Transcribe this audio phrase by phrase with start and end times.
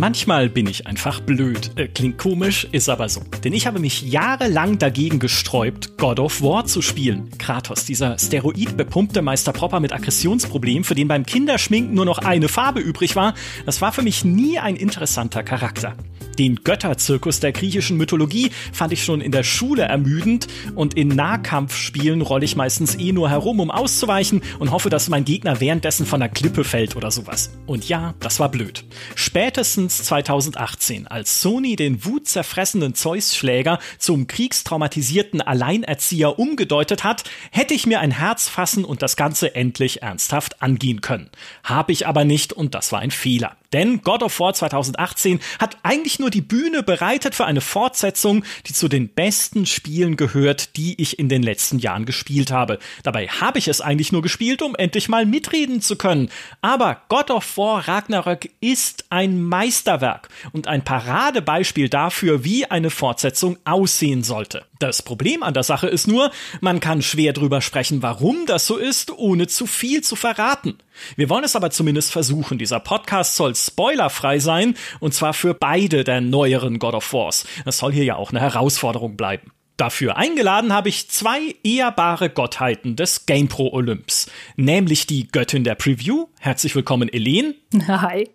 [0.00, 1.72] Manchmal bin ich einfach blöd.
[1.76, 3.20] Äh, klingt komisch, ist aber so.
[3.44, 7.28] Denn ich habe mich jahrelang dagegen gesträubt, God of War zu spielen.
[7.36, 12.80] Kratos, dieser steroidbepumpte Meister Propper mit Aggressionsproblem, für den beim Kinderschminken nur noch eine Farbe
[12.80, 13.34] übrig war,
[13.66, 15.94] das war für mich nie ein interessanter Charakter.
[16.40, 22.22] Den Götterzirkus der griechischen Mythologie fand ich schon in der Schule ermüdend und in Nahkampfspielen
[22.22, 26.18] rolle ich meistens eh nur herum, um auszuweichen und hoffe, dass mein Gegner währenddessen von
[26.18, 27.50] der Klippe fällt oder sowas.
[27.66, 28.86] Und ja, das war blöd.
[29.16, 38.00] Spätestens 2018, als Sony den wutzerfressenden Zeus-Schläger zum kriegstraumatisierten Alleinerzieher umgedeutet hat, hätte ich mir
[38.00, 41.28] ein Herz fassen und das Ganze endlich ernsthaft angehen können.
[41.64, 43.58] Hab ich aber nicht und das war ein Fehler.
[43.72, 48.72] Denn God of War 2018 hat eigentlich nur die Bühne bereitet für eine Fortsetzung, die
[48.72, 52.78] zu den besten Spielen gehört, die ich in den letzten Jahren gespielt habe.
[53.04, 56.30] Dabei habe ich es eigentlich nur gespielt, um endlich mal mitreden zu können.
[56.62, 63.58] Aber God of War Ragnarök ist ein Meisterwerk und ein Paradebeispiel dafür, wie eine Fortsetzung
[63.64, 64.64] aussehen sollte.
[64.80, 66.30] Das Problem an der Sache ist nur,
[66.60, 70.78] man kann schwer drüber sprechen, warum das so ist, ohne zu viel zu verraten.
[71.16, 72.58] Wir wollen es aber zumindest versuchen.
[72.58, 77.46] Dieser Podcast soll spoilerfrei sein, und zwar für beide der neueren God of Wars.
[77.64, 79.52] Das soll hier ja auch eine Herausforderung bleiben.
[79.80, 86.26] Dafür eingeladen habe ich zwei ehrbare Gottheiten des GamePro Olymps, nämlich die Göttin der Preview.
[86.38, 87.54] Herzlich willkommen, Elen.
[87.88, 88.28] Hi.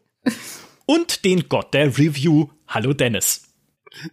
[0.88, 2.48] Und den Gott der Review.
[2.68, 3.45] Hallo, Dennis.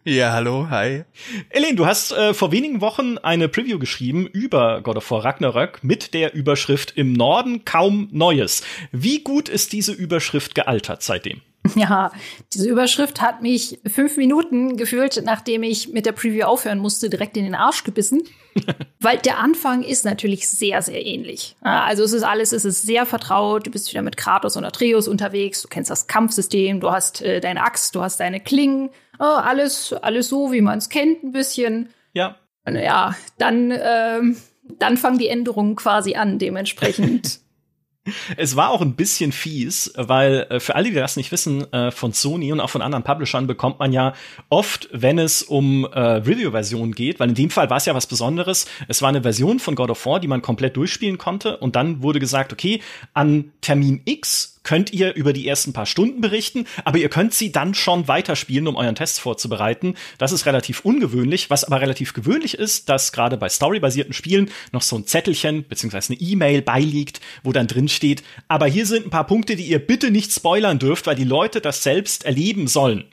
[0.05, 1.05] Ja, hallo, hi.
[1.50, 5.83] Elaine, du hast äh, vor wenigen Wochen eine Preview geschrieben über God of War Ragnarök
[5.83, 8.62] mit der Überschrift Im Norden kaum Neues.
[8.92, 11.41] Wie gut ist diese Überschrift gealtert seitdem?
[11.77, 12.10] Ja,
[12.53, 17.36] diese Überschrift hat mich fünf Minuten gefühlt, nachdem ich mit der Preview aufhören musste, direkt
[17.36, 18.22] in den Arsch gebissen.
[19.00, 21.55] Weil der Anfang ist natürlich sehr, sehr ähnlich.
[21.60, 23.66] Also es ist alles, es ist sehr vertraut.
[23.66, 25.62] Du bist wieder mit Kratos und Atreus unterwegs.
[25.62, 26.80] Du kennst das Kampfsystem.
[26.80, 28.91] Du hast äh, deine Axt, du hast deine Klingen.
[29.22, 31.91] Oh, alles, alles so, wie man es kennt, ein bisschen.
[32.12, 32.34] Ja.
[32.69, 37.38] Ja, dann, ähm, dann fangen die Änderungen quasi an, dementsprechend.
[38.37, 41.93] Es war auch ein bisschen fies, weil äh, für alle, die das nicht wissen, äh,
[41.93, 44.15] von Sony und auch von anderen Publishern bekommt man ja
[44.49, 48.09] oft, wenn es um äh, Review-Versionen geht, weil in dem Fall war es ja was
[48.09, 48.66] Besonderes.
[48.88, 52.03] Es war eine Version von God of War, die man komplett durchspielen konnte und dann
[52.03, 52.82] wurde gesagt, okay,
[53.15, 57.53] an Termin X könnt ihr über die ersten paar Stunden berichten, aber ihr könnt sie
[57.53, 59.95] dann schon weiterspielen, um euren Test vorzubereiten.
[60.19, 64.83] Das ist relativ ungewöhnlich, was aber relativ gewöhnlich ist, dass gerade bei storybasierten Spielen noch
[64.83, 69.11] so ein Zettelchen beziehungsweise eine E-Mail beiliegt, wo dann drin steht, aber hier sind ein
[69.11, 73.05] paar Punkte, die ihr bitte nicht spoilern dürft, weil die Leute das selbst erleben sollen.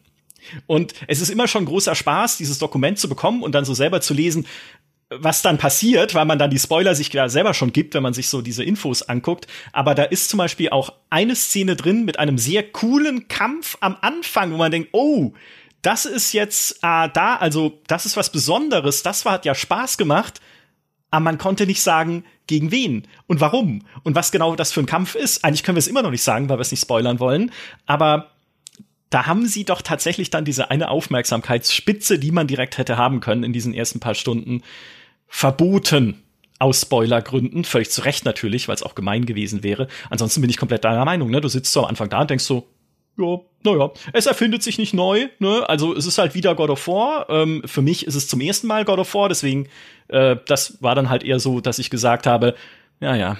[0.67, 4.01] Und es ist immer schon großer Spaß, dieses Dokument zu bekommen und dann so selber
[4.01, 4.45] zu lesen,
[5.09, 8.13] was dann passiert, weil man dann die Spoiler sich da selber schon gibt, wenn man
[8.13, 9.47] sich so diese Infos anguckt.
[9.73, 13.97] Aber da ist zum Beispiel auch eine Szene drin mit einem sehr coolen Kampf am
[14.01, 15.33] Anfang, wo man denkt, oh,
[15.81, 19.97] das ist jetzt äh, da, also das ist was Besonderes, das war, hat ja Spaß
[19.97, 20.41] gemacht.
[21.11, 24.85] Aber man konnte nicht sagen, gegen wen und warum und was genau das für ein
[24.85, 25.43] Kampf ist.
[25.43, 27.51] Eigentlich können wir es immer noch nicht sagen, weil wir es nicht spoilern wollen.
[27.87, 28.29] Aber
[29.09, 33.43] da haben sie doch tatsächlich dann diese eine Aufmerksamkeitsspitze, die man direkt hätte haben können
[33.43, 34.61] in diesen ersten paar Stunden,
[35.29, 36.21] verboten
[36.59, 39.87] aus Spoilergründen, völlig zu Recht natürlich, weil es auch gemein gewesen wäre.
[40.09, 41.39] Ansonsten bin ich komplett deiner Meinung, ne?
[41.39, 42.67] Du sitzt so am Anfang da und denkst so,
[43.17, 45.67] ja, naja, es erfindet sich nicht neu, ne?
[45.67, 47.29] Also es ist halt wieder God of War.
[47.29, 49.67] Ähm, für mich ist es zum ersten Mal God of War, deswegen,
[50.09, 52.55] äh, das war dann halt eher so, dass ich gesagt habe,
[52.99, 53.37] ja, ja,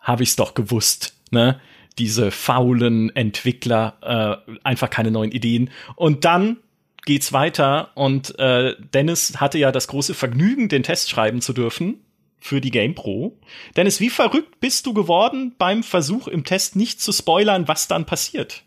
[0.00, 1.60] habe ich's doch gewusst, ne?
[1.98, 5.70] Diese faulen Entwickler, äh, einfach keine neuen Ideen.
[5.94, 6.58] Und dann
[7.06, 12.04] geht's weiter und äh, Dennis hatte ja das große Vergnügen, den Test schreiben zu dürfen
[12.38, 13.38] für die Game Pro.
[13.76, 18.04] Dennis, wie verrückt bist du geworden beim Versuch im Test nicht zu spoilern, was dann
[18.04, 18.65] passiert?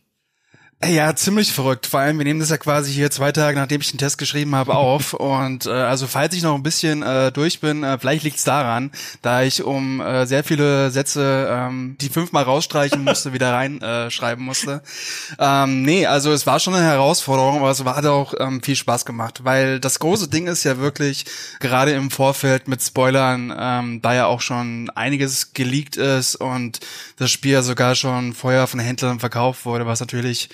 [0.82, 1.88] Ja, ziemlich verrückt.
[1.88, 4.56] Vor allem, wir nehmen das ja quasi hier zwei Tage, nachdem ich den Test geschrieben
[4.56, 5.14] habe, auf.
[5.20, 8.90] Und äh, also falls ich noch ein bisschen äh, durch bin, äh, vielleicht liegt's daran,
[9.22, 14.48] da ich um äh, sehr viele Sätze, ähm, die fünfmal rausstreichen musste, wieder reinschreiben äh,
[14.48, 14.82] musste.
[15.38, 19.06] Ähm, nee, also es war schon eine Herausforderung, aber es hat auch ähm, viel Spaß
[19.06, 19.44] gemacht.
[19.44, 21.26] Weil das große Ding ist ja wirklich,
[21.60, 26.80] gerade im Vorfeld mit Spoilern, ähm, da ja auch schon einiges geleakt ist und
[27.18, 30.50] das Spiel ja sogar schon vorher von Händlern verkauft wurde, was natürlich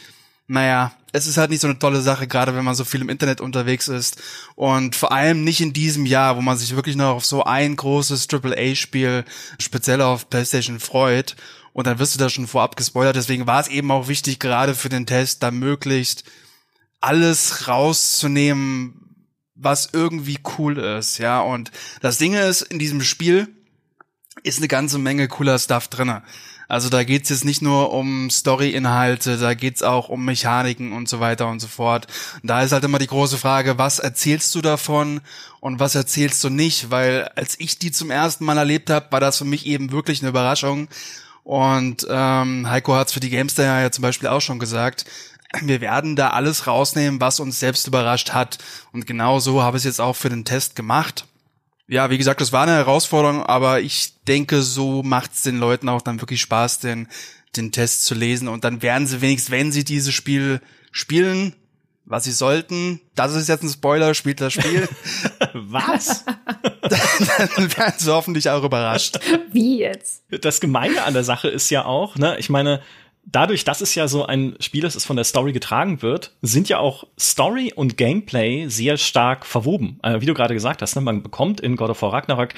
[0.48, 3.10] naja, es ist halt nicht so eine tolle Sache, gerade wenn man so viel im
[3.10, 4.22] Internet unterwegs ist.
[4.56, 7.76] Und vor allem nicht in diesem Jahr, wo man sich wirklich noch auf so ein
[7.76, 9.24] großes AAA-Spiel
[9.60, 11.36] speziell auf PlayStation freut.
[11.74, 13.16] Und dann wirst du da schon vorab gespoilert.
[13.16, 16.26] Deswegen war es eben auch wichtig, gerade für den Test, da möglichst
[17.02, 19.06] alles rauszunehmen,
[19.56, 21.40] was irgendwie cool ist, ja.
[21.42, 21.72] Und
[22.02, 23.48] das Ding ist, in diesem Spiel
[24.44, 26.24] ist eine ganze Menge cooler Stuff drinne.
[26.68, 31.20] Also da geht's jetzt nicht nur um Story-Inhalte, da geht's auch um Mechaniken und so
[31.20, 32.08] weiter und so fort.
[32.42, 35.22] Und da ist halt immer die große Frage, was erzählst du davon
[35.60, 36.92] und was erzählst du nicht?
[36.92, 40.22] Weil als ich die zum ersten Mal erlebt habe, war das für mich eben wirklich
[40.22, 40.88] eine Überraschung.
[41.44, 45.06] Und ähm, Heiko hat's für die Gamester ja zum Beispiel auch schon gesagt.
[45.62, 48.58] Wir werden da alles rausnehmen, was uns selbst überrascht hat.
[48.92, 51.28] Und genau so habe ich es jetzt auch für den Test gemacht.
[51.88, 56.02] Ja, wie gesagt, das war eine Herausforderung, aber ich denke, so macht's den Leuten auch
[56.02, 57.08] dann wirklich Spaß, den,
[57.56, 58.48] den Test zu lesen.
[58.48, 60.62] Und dann werden sie wenigstens, wenn sie dieses Spiel
[60.92, 61.56] spielen,
[62.06, 64.88] was sie sollten, das ist jetzt ein Spoiler, spielt das Spiel.
[65.54, 66.24] was?
[66.82, 69.20] dann werden sie hoffentlich auch überrascht.
[69.52, 70.24] Wie jetzt?
[70.30, 72.82] Das Gemeine an der Sache ist ja auch, ne, ich meine,
[73.26, 76.70] dadurch, dass es ja so ein Spiel ist, das von der Story getragen wird, sind
[76.70, 80.00] ja auch Story und Gameplay sehr stark verwoben.
[80.04, 82.54] Äh, wie du gerade gesagt hast, ne, man bekommt in God of War Ragnarok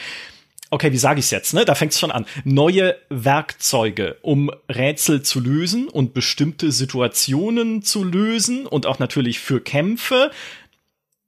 [0.69, 1.65] okay, wie sage ich es jetzt, ne?
[1.65, 2.25] Da fängt es schon an.
[2.43, 9.61] Neue Werkzeuge, um Rätsel zu lösen und bestimmte Situationen zu lösen und auch natürlich für
[9.61, 10.31] Kämpfe,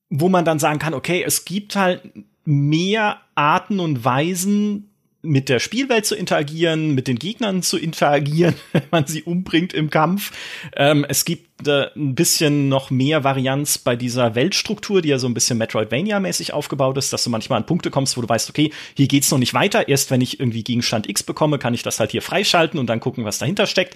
[0.10, 2.02] wo man dann sagen kann, okay, es gibt halt
[2.46, 4.89] mehr Arten und Weisen,
[5.22, 9.90] mit der Spielwelt zu interagieren, mit den Gegnern zu interagieren, wenn man sie umbringt im
[9.90, 10.32] Kampf.
[10.76, 15.28] Ähm, es gibt äh, ein bisschen noch mehr Varianz bei dieser Weltstruktur, die ja so
[15.28, 18.72] ein bisschen Metroidvania-mäßig aufgebaut ist, dass du manchmal an Punkte kommst, wo du weißt, okay,
[18.96, 19.90] hier geht's noch nicht weiter.
[19.90, 23.02] Erst wenn ich irgendwie Gegenstand X bekomme, kann ich das halt hier freischalten und dann
[23.02, 23.96] gucken, was dahinter steckt.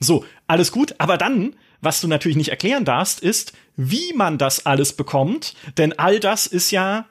[0.00, 0.96] So, alles gut.
[0.98, 5.54] Aber dann, was du natürlich nicht erklären darfst, ist, wie man das alles bekommt.
[5.78, 7.06] Denn all das ist ja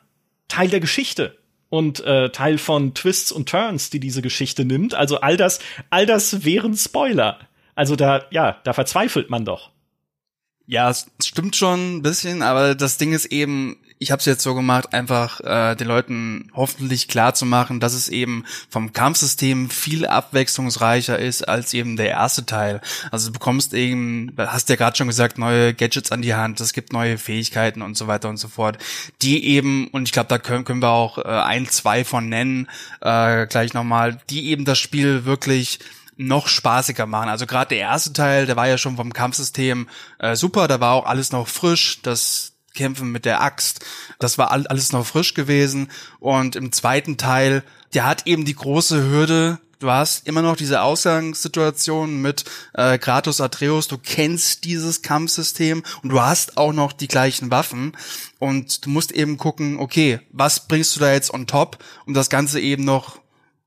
[0.49, 1.37] Teil der Geschichte
[1.75, 4.93] und äh, Teil von Twists und Turns, die diese Geschichte nimmt.
[4.93, 7.39] Also all das, all das wären Spoiler.
[7.75, 9.71] Also da, ja, da verzweifelt man doch.
[10.67, 14.43] Ja, es stimmt schon ein bisschen, aber das Ding ist eben, ich habe es jetzt
[14.43, 19.69] so gemacht, einfach äh, den Leuten hoffentlich klar zu machen, dass es eben vom Kampfsystem
[19.69, 22.81] viel abwechslungsreicher ist als eben der erste Teil.
[23.11, 26.73] Also du bekommst eben, hast ja gerade schon gesagt, neue Gadgets an die Hand, es
[26.73, 28.77] gibt neue Fähigkeiten und so weiter und so fort,
[29.21, 32.67] die eben, und ich glaube, da können, können wir auch äh, ein, zwei von nennen,
[32.99, 35.79] äh, gleich nochmal, die eben das Spiel wirklich
[36.17, 37.29] noch spaßiger machen.
[37.29, 39.87] Also gerade der erste Teil, der war ja schon vom Kampfsystem
[40.19, 43.83] äh, super, da war auch alles noch frisch, das Kämpfen mit der Axt.
[44.19, 45.89] Das war alles noch frisch gewesen.
[46.19, 47.63] Und im zweiten Teil,
[47.93, 53.41] der hat eben die große Hürde, du hast immer noch diese Ausgangssituation mit äh, Kratos
[53.41, 57.93] Atreus, du kennst dieses Kampfsystem und du hast auch noch die gleichen Waffen
[58.39, 62.29] und du musst eben gucken, okay, was bringst du da jetzt on top, um das
[62.29, 63.19] Ganze eben noch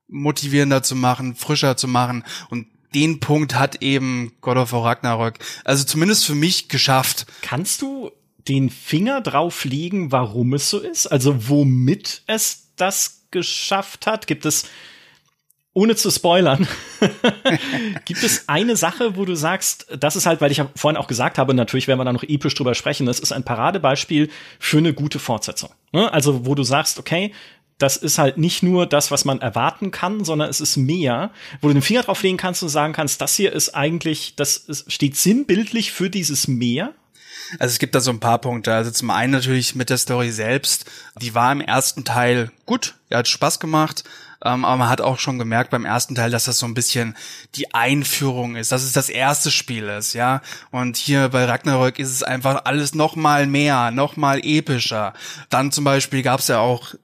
[0.09, 5.39] motivierender zu machen, frischer zu machen und den Punkt hat eben God of War Ragnarök,
[5.65, 7.27] also zumindest für mich geschafft.
[7.43, 8.11] Kannst du
[8.49, 11.07] den Finger drauf legen, warum es so ist?
[11.07, 14.27] Also womit es das geschafft hat?
[14.27, 14.67] Gibt es,
[15.75, 16.67] ohne zu spoilern,
[18.05, 21.39] gibt es eine Sache, wo du sagst, das ist halt, weil ich vorhin auch gesagt
[21.39, 24.95] habe, natürlich werden wir da noch episch drüber sprechen, das ist ein Paradebeispiel für eine
[24.95, 25.71] gute Fortsetzung.
[25.93, 26.13] Ne?
[26.13, 27.33] Also wo du sagst, okay,
[27.79, 31.31] das ist halt nicht nur das, was man erwarten kann, sondern es ist mehr,
[31.61, 34.57] wo du den Finger drauf legen kannst und sagen kannst, das hier ist eigentlich, das
[34.57, 36.93] ist, steht sinnbildlich für dieses Meer
[37.59, 38.75] also es gibt da so ein paar Punkte.
[38.75, 40.85] Also zum einen natürlich mit der Story selbst.
[41.21, 44.05] Die war im ersten Teil gut, er hat Spaß gemacht.
[44.45, 47.17] Ähm, aber man hat auch schon gemerkt beim ersten Teil, dass das so ein bisschen
[47.57, 50.43] die Einführung ist, dass es das erste Spiel ist, ja.
[50.71, 55.13] Und hier bei Ragnarök ist es einfach alles noch mal mehr, noch mal epischer.
[55.51, 56.95] Dann zum Beispiel gab es ja auch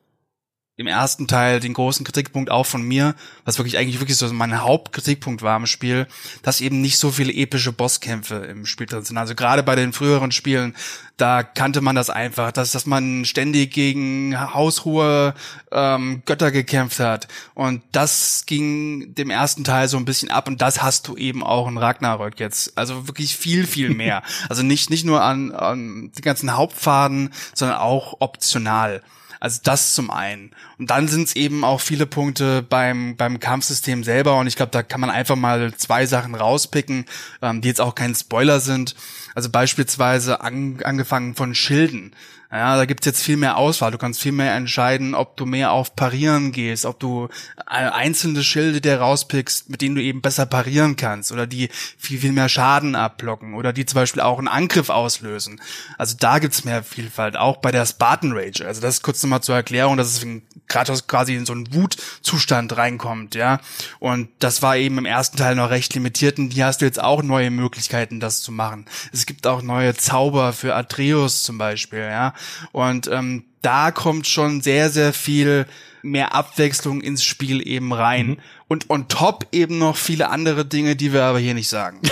[0.77, 3.15] im ersten Teil den großen Kritikpunkt auch von mir,
[3.45, 6.09] was wirklich eigentlich wirklich so mein Hauptkritikpunkt war im Spiel,
[6.43, 9.17] dass eben nicht so viele epische Bosskämpfe im Spiel drin sind.
[9.17, 10.75] Also gerade bei den früheren Spielen,
[11.17, 15.35] da kannte man das einfach, dass, dass man ständig gegen haushohe
[15.71, 17.29] ähm, Götter gekämpft hat.
[17.55, 21.45] Und das ging dem ersten Teil so ein bisschen ab und das hast du eben
[21.45, 22.77] auch in Ragnarök jetzt.
[22.77, 24.25] Also wirklich viel, viel mehr.
[24.49, 29.01] also nicht, nicht nur an, an die ganzen Hauptpfaden, sondern auch optional.
[29.45, 30.53] Also das zum einen.
[30.79, 34.39] Und dann sind es eben auch viele Punkte beim, beim Kampfsystem selber.
[34.39, 37.05] Und ich glaube, da kann man einfach mal zwei Sachen rauspicken,
[37.43, 38.97] ähm, die jetzt auch kein Spoiler sind.
[39.35, 42.15] Also beispielsweise an, angefangen von Schilden.
[42.55, 43.91] Ja, da gibt's jetzt viel mehr Auswahl.
[43.91, 47.29] Du kannst viel mehr entscheiden, ob du mehr auf Parieren gehst, ob du
[47.67, 51.69] äh, einzelne Schilde dir rauspickst, mit denen du eben besser parieren kannst oder die
[51.99, 55.61] viel, viel mehr Schaden abblocken oder die zum Beispiel auch einen Angriff auslösen.
[55.99, 58.65] Also da gibt's mehr Vielfalt, auch bei der Spartan Rage.
[58.65, 60.27] Also das kurz nochmal zur Erklärung, dass es
[60.69, 63.59] Kratos quasi in so einen Wutzustand reinkommt, ja.
[63.99, 67.03] Und das war eben im ersten Teil noch recht limitiert und hier hast du jetzt
[67.03, 68.87] auch neue Möglichkeiten, das zu machen.
[69.13, 72.33] Es gibt auch neue Zauber für Atreus zum Beispiel, ja
[72.73, 75.67] Und ähm, da kommt schon sehr, sehr viel
[76.03, 78.27] mehr Abwechslung ins Spiel eben rein.
[78.27, 78.39] Mhm.
[78.69, 82.01] Und on top eben noch viele andere Dinge, die wir aber hier nicht sagen.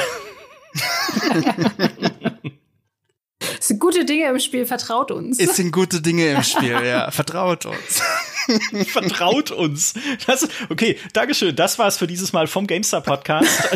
[3.59, 5.39] Es sind gute Dinge im Spiel, vertraut uns.
[5.39, 7.11] Es sind gute Dinge im Spiel, ja.
[7.13, 8.03] Vertraut uns.
[8.89, 9.95] vertraut uns.
[10.27, 11.55] Das, okay, Dankeschön.
[11.55, 13.69] Das war's für dieses Mal vom GameStar Podcast.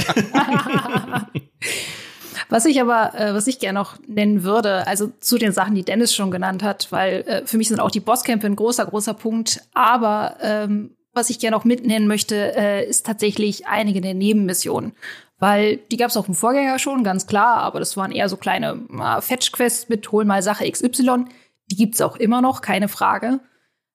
[2.48, 5.84] Was ich aber, äh, was ich gerne noch nennen würde, also zu den Sachen, die
[5.84, 9.14] Dennis schon genannt hat, weil äh, für mich sind auch die Bosskämpfe ein großer, großer
[9.14, 9.62] Punkt.
[9.74, 14.92] Aber ähm, was ich gerne noch mitnennen möchte, äh, ist tatsächlich einige der Nebenmissionen.
[15.38, 18.36] Weil die gab es auch im Vorgänger schon, ganz klar, aber das waren eher so
[18.36, 21.26] kleine äh, Fetch-Quests mit Hol mal Sache XY.
[21.70, 23.40] Die gibt's auch immer noch, keine Frage.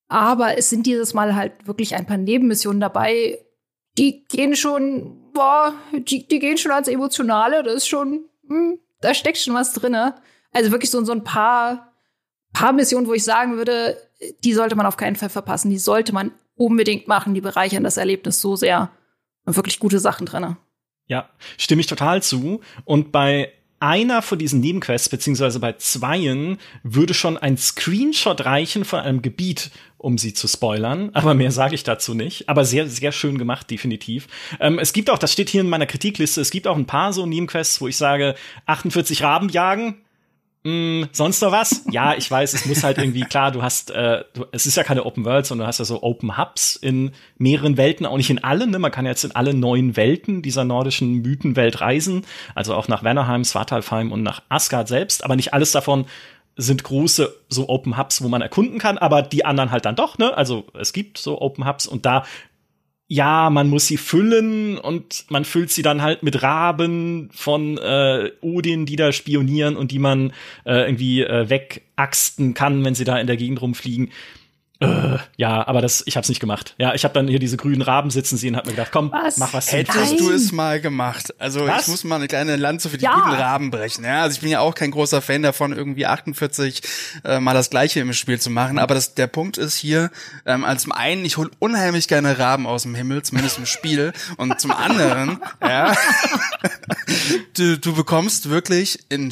[0.08, 3.40] Aber es sind dieses Mal halt wirklich ein paar Nebenmissionen dabei,
[3.98, 9.14] die gehen schon, boah, die, die gehen schon als emotionale, das ist schon, hm, da
[9.14, 10.16] steckt schon was drinne.
[10.52, 11.94] Also wirklich so, so ein paar,
[12.54, 13.98] paar Missionen, wo ich sagen würde,
[14.44, 15.70] die sollte man auf keinen Fall verpassen.
[15.70, 18.92] Die sollte man unbedingt machen, die bereichern das Erlebnis so sehr.
[19.46, 20.58] Und wirklich gute Sachen drinne.
[21.08, 22.62] Ja, stimme ich total zu.
[22.86, 23.52] Und bei
[23.82, 29.72] einer von diesen Nebenquests, beziehungsweise bei zweien, würde schon ein Screenshot reichen von einem Gebiet,
[29.98, 31.10] um sie zu spoilern.
[31.14, 32.48] Aber mehr sage ich dazu nicht.
[32.48, 34.28] Aber sehr, sehr schön gemacht, definitiv.
[34.60, 37.12] Ähm, es gibt auch, das steht hier in meiner Kritikliste, es gibt auch ein paar
[37.12, 38.36] so Nebenquests, wo ich sage,
[38.68, 39.96] 48 Raben jagen,
[40.64, 41.86] Mm, sonst noch was?
[41.90, 44.84] Ja, ich weiß, es muss halt irgendwie klar, du hast, äh, du, es ist ja
[44.84, 48.30] keine Open World, sondern du hast ja so Open Hubs in mehreren Welten, auch nicht
[48.30, 48.78] in allen, ne?
[48.78, 53.44] Man kann jetzt in alle neuen Welten dieser nordischen Mythenwelt reisen, also auch nach Wernerheim,
[53.44, 56.06] Svartalfheim und nach Asgard selbst, aber nicht alles davon
[56.58, 60.20] sind große so Open Hubs, wo man erkunden kann, aber die anderen halt dann doch,
[60.20, 60.38] ne?
[60.38, 62.24] Also es gibt so Open Hubs und da
[63.14, 68.32] ja, man muss sie füllen und man füllt sie dann halt mit Raben von äh,
[68.40, 70.32] Odin, die da spionieren und die man
[70.66, 74.12] äh, irgendwie äh, wegaxten kann, wenn sie da in der Gegend rumfliegen.
[74.82, 76.74] Äh, ja, aber das, ich hab's nicht gemacht.
[76.80, 79.12] Ja, ich habe dann hier diese grünen Raben sitzen sehen und hab mir gedacht, komm,
[79.12, 79.38] was?
[79.38, 79.72] mach was.
[79.72, 81.36] Hättest du es mal gemacht?
[81.38, 81.84] Also was?
[81.84, 83.14] ich muss mal eine kleine Lanze für die ja.
[83.14, 84.04] guten Raben brechen.
[84.04, 86.82] Ja, also ich bin ja auch kein großer Fan davon, irgendwie 48
[87.24, 88.80] äh, mal das Gleiche im Spiel zu machen.
[88.80, 90.10] Aber das, der Punkt ist hier,
[90.48, 94.14] ähm, also zum einen, ich hol unheimlich gerne Raben aus dem Himmel, zumindest im Spiel.
[94.38, 95.96] Und zum anderen, ja,
[97.56, 99.32] du, du bekommst wirklich in,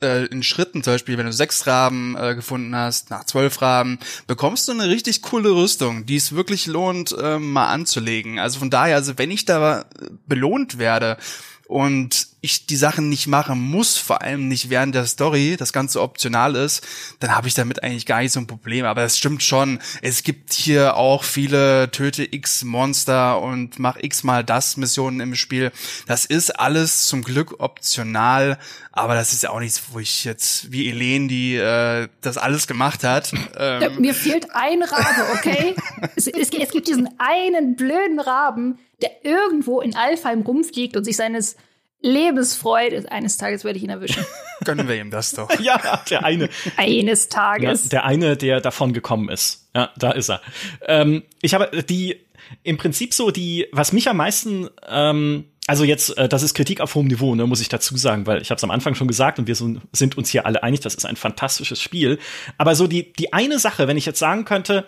[0.00, 3.98] äh, in Schritten, zum Beispiel, wenn du sechs Raben äh, gefunden hast, nach zwölf Raben,
[4.28, 8.38] bekommst du eine richtig coole Rüstung, die es wirklich lohnt, äh, mal anzulegen.
[8.38, 9.84] Also von daher, also wenn ich da
[10.26, 11.16] belohnt werde,
[11.66, 16.02] und ich die Sachen nicht machen muss, vor allem nicht während der Story, das Ganze
[16.02, 16.86] optional ist,
[17.20, 18.84] dann habe ich damit eigentlich gar nicht so ein Problem.
[18.84, 24.24] Aber es stimmt schon, es gibt hier auch viele Töte X Monster und mach X
[24.24, 25.72] mal das Missionen im Spiel.
[26.06, 28.58] Das ist alles zum Glück optional,
[28.92, 32.66] aber das ist ja auch nichts, wo ich jetzt wie Elen, die äh, das alles
[32.66, 33.32] gemacht hat.
[33.56, 33.82] Ähm.
[33.82, 35.74] Ja, mir fehlt ein Rabe, okay?
[36.14, 41.16] es, es, es gibt diesen einen blöden Raben, der irgendwo in Alfheim rumfliegt und sich
[41.16, 41.56] seines
[42.00, 43.10] Lebens freut.
[43.10, 44.24] Eines Tages werde ich ihn erwischen.
[44.64, 45.48] Gönnen wir ihm das doch.
[45.60, 46.48] ja, der eine.
[46.76, 47.84] Eines Tages.
[47.84, 49.68] Ja, der eine, der davon gekommen ist.
[49.74, 50.40] Ja, da ist er.
[50.86, 52.20] Ähm, ich habe die,
[52.62, 56.80] im Prinzip so die, was mich am meisten, ähm, also jetzt, äh, das ist Kritik
[56.80, 59.08] auf hohem Niveau, ne, muss ich dazu sagen, weil ich habe es am Anfang schon
[59.08, 62.18] gesagt und wir so, sind uns hier alle einig, das ist ein fantastisches Spiel.
[62.58, 64.86] Aber so die, die eine Sache, wenn ich jetzt sagen könnte,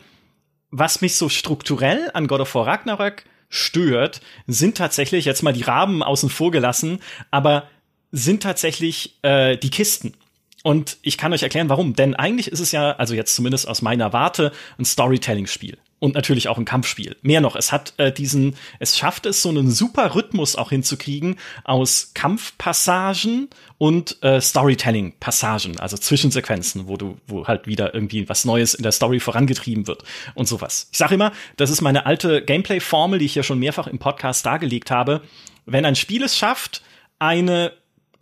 [0.70, 5.62] was mich so strukturell an God of War Ragnarök stört, sind tatsächlich, jetzt mal die
[5.62, 7.00] Raben außen vor gelassen,
[7.30, 7.68] aber
[8.12, 10.14] sind tatsächlich äh, die Kisten.
[10.62, 11.94] Und ich kann euch erklären, warum.
[11.94, 16.48] Denn eigentlich ist es ja, also jetzt zumindest aus meiner Warte, ein Storytelling-Spiel und natürlich
[16.48, 17.16] auch ein Kampfspiel.
[17.22, 21.36] Mehr noch, es hat äh, diesen, es schafft es, so einen super Rhythmus auch hinzukriegen
[21.64, 23.48] aus Kampfpassagen
[23.78, 28.92] und äh, Storytelling-Passagen, also Zwischensequenzen, wo du, wo halt wieder irgendwie was Neues in der
[28.92, 30.88] Story vorangetrieben wird und sowas.
[30.92, 34.44] Ich sage immer, das ist meine alte Gameplay-Formel, die ich ja schon mehrfach im Podcast
[34.44, 35.22] dargelegt habe.
[35.64, 36.82] Wenn ein Spiel es schafft,
[37.18, 37.72] eine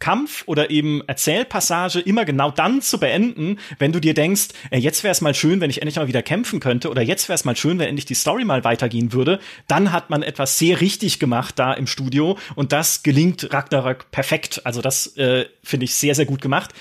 [0.05, 5.13] Kampf oder eben Erzählpassage immer genau dann zu beenden, wenn du dir denkst, jetzt wäre
[5.13, 7.57] es mal schön, wenn ich endlich mal wieder kämpfen könnte oder jetzt wäre es mal
[7.57, 11.59] schön, wenn endlich die Story mal weitergehen würde, dann hat man etwas sehr richtig gemacht
[11.59, 14.61] da im Studio und das gelingt Ragnarök perfekt.
[14.65, 16.75] Also das äh, finde ich sehr, sehr gut gemacht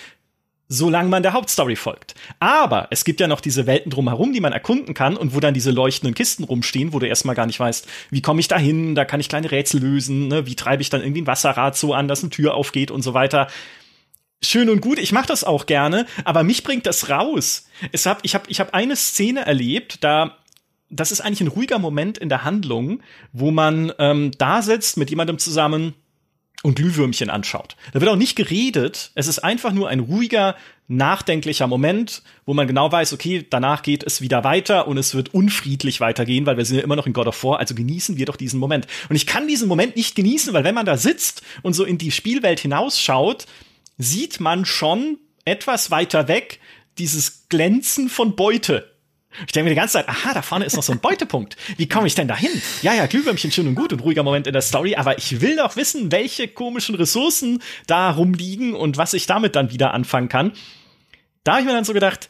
[0.74, 2.16] solange man der Hauptstory folgt.
[2.40, 5.54] Aber es gibt ja noch diese Welten drumherum, die man erkunden kann und wo dann
[5.54, 8.96] diese leuchtenden Kisten rumstehen, wo du erstmal gar nicht weißt, wie komme ich da hin,
[8.96, 10.48] da kann ich kleine Rätsel lösen, ne?
[10.48, 13.14] wie treibe ich dann irgendwie ein Wasserrad so an, dass eine Tür aufgeht und so
[13.14, 13.48] weiter.
[14.42, 17.68] Schön und gut, ich mache das auch gerne, aber mich bringt das raus.
[17.92, 20.38] Es hab, ich habe ich hab eine Szene erlebt, da
[20.90, 23.02] das ist eigentlich ein ruhiger Moment in der Handlung,
[23.32, 25.96] wo man ähm, da sitzt mit jemandem zusammen
[26.64, 27.76] und Glühwürmchen anschaut.
[27.92, 29.12] Da wird auch nicht geredet.
[29.14, 30.56] Es ist einfach nur ein ruhiger,
[30.88, 35.34] nachdenklicher Moment, wo man genau weiß, okay, danach geht es wieder weiter und es wird
[35.34, 38.26] unfriedlich weitergehen, weil wir sind ja immer noch in God of War, also genießen wir
[38.26, 38.88] doch diesen Moment.
[39.10, 41.98] Und ich kann diesen Moment nicht genießen, weil wenn man da sitzt und so in
[41.98, 43.46] die Spielwelt hinausschaut,
[43.98, 46.60] sieht man schon etwas weiter weg
[46.98, 48.93] dieses Glänzen von Beute.
[49.46, 51.58] Ich denke mir die ganze Zeit, aha, da vorne ist noch so ein Beutepunkt.
[51.78, 52.62] Wie komme ich denn da hin?
[52.82, 55.56] Ja, ja, Glühwürmchen schön und gut und ruhiger Moment in der Story, aber ich will
[55.56, 60.54] doch wissen, welche komischen Ressourcen da rumliegen und was ich damit dann wieder anfangen kann.
[61.44, 62.30] Da habe ich mir dann so gedacht,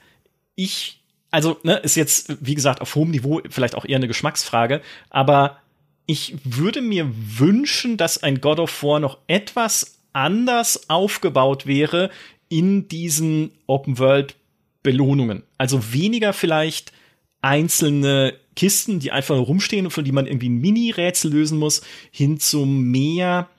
[0.55, 4.81] ich, also, ne, ist jetzt, wie gesagt, auf hohem Niveau vielleicht auch eher eine Geschmacksfrage,
[5.10, 5.57] aber
[6.05, 12.10] ich würde mir wünschen, dass ein God of War noch etwas anders aufgebaut wäre
[12.50, 14.36] in diesen Open World
[14.83, 15.43] Belohnungen.
[15.57, 16.92] Also weniger vielleicht
[17.43, 21.81] einzelne Kisten, die einfach rumstehen und von die man irgendwie ein Mini-Rätsel lösen muss,
[22.12, 23.50] hin zu mehr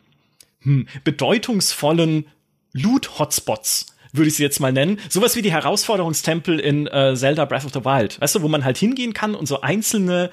[0.61, 2.27] hm, bedeutungsvollen
[2.73, 5.01] Loot-Hotspots würde ich sie jetzt mal nennen.
[5.09, 8.21] Sowas wie die Herausforderungstempel in äh, Zelda Breath of the Wild.
[8.21, 10.31] Weißt du, wo man halt hingehen kann und so einzelne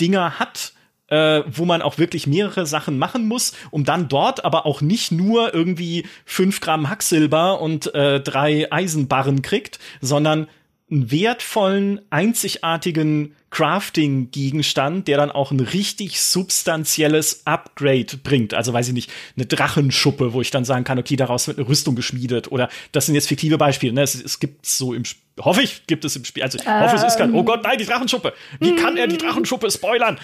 [0.00, 0.72] Dinger hat,
[1.08, 5.12] äh, wo man auch wirklich mehrere Sachen machen muss, um dann dort aber auch nicht
[5.12, 10.48] nur irgendwie fünf Gramm Hacksilber und äh, drei Eisenbarren kriegt, sondern
[10.90, 18.54] einen wertvollen, einzigartigen Crafting-Gegenstand, der dann auch ein richtig substanzielles Upgrade bringt.
[18.54, 21.68] Also weiß ich nicht, eine Drachenschuppe, wo ich dann sagen kann, okay, daraus wird eine
[21.68, 22.52] Rüstung geschmiedet.
[22.52, 23.92] Oder das sind jetzt fiktive Beispiele.
[23.92, 24.02] Ne?
[24.02, 26.42] Es, es gibt so im Spiel hoffe ich, gibt es im Spiel.
[26.42, 26.80] Also ich ähm.
[26.80, 27.34] hoffe, es ist kein.
[27.34, 28.32] Oh Gott, nein, die Drachenschuppe.
[28.60, 30.18] Wie kann er die Drachenschuppe spoilern?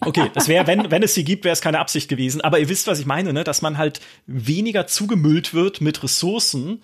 [0.00, 2.40] Okay, das wäre, wenn, wenn es sie gibt, wäre es keine Absicht gewesen.
[2.40, 3.44] Aber ihr wisst, was ich meine, ne?
[3.44, 6.82] Dass man halt weniger zugemüllt wird mit Ressourcen.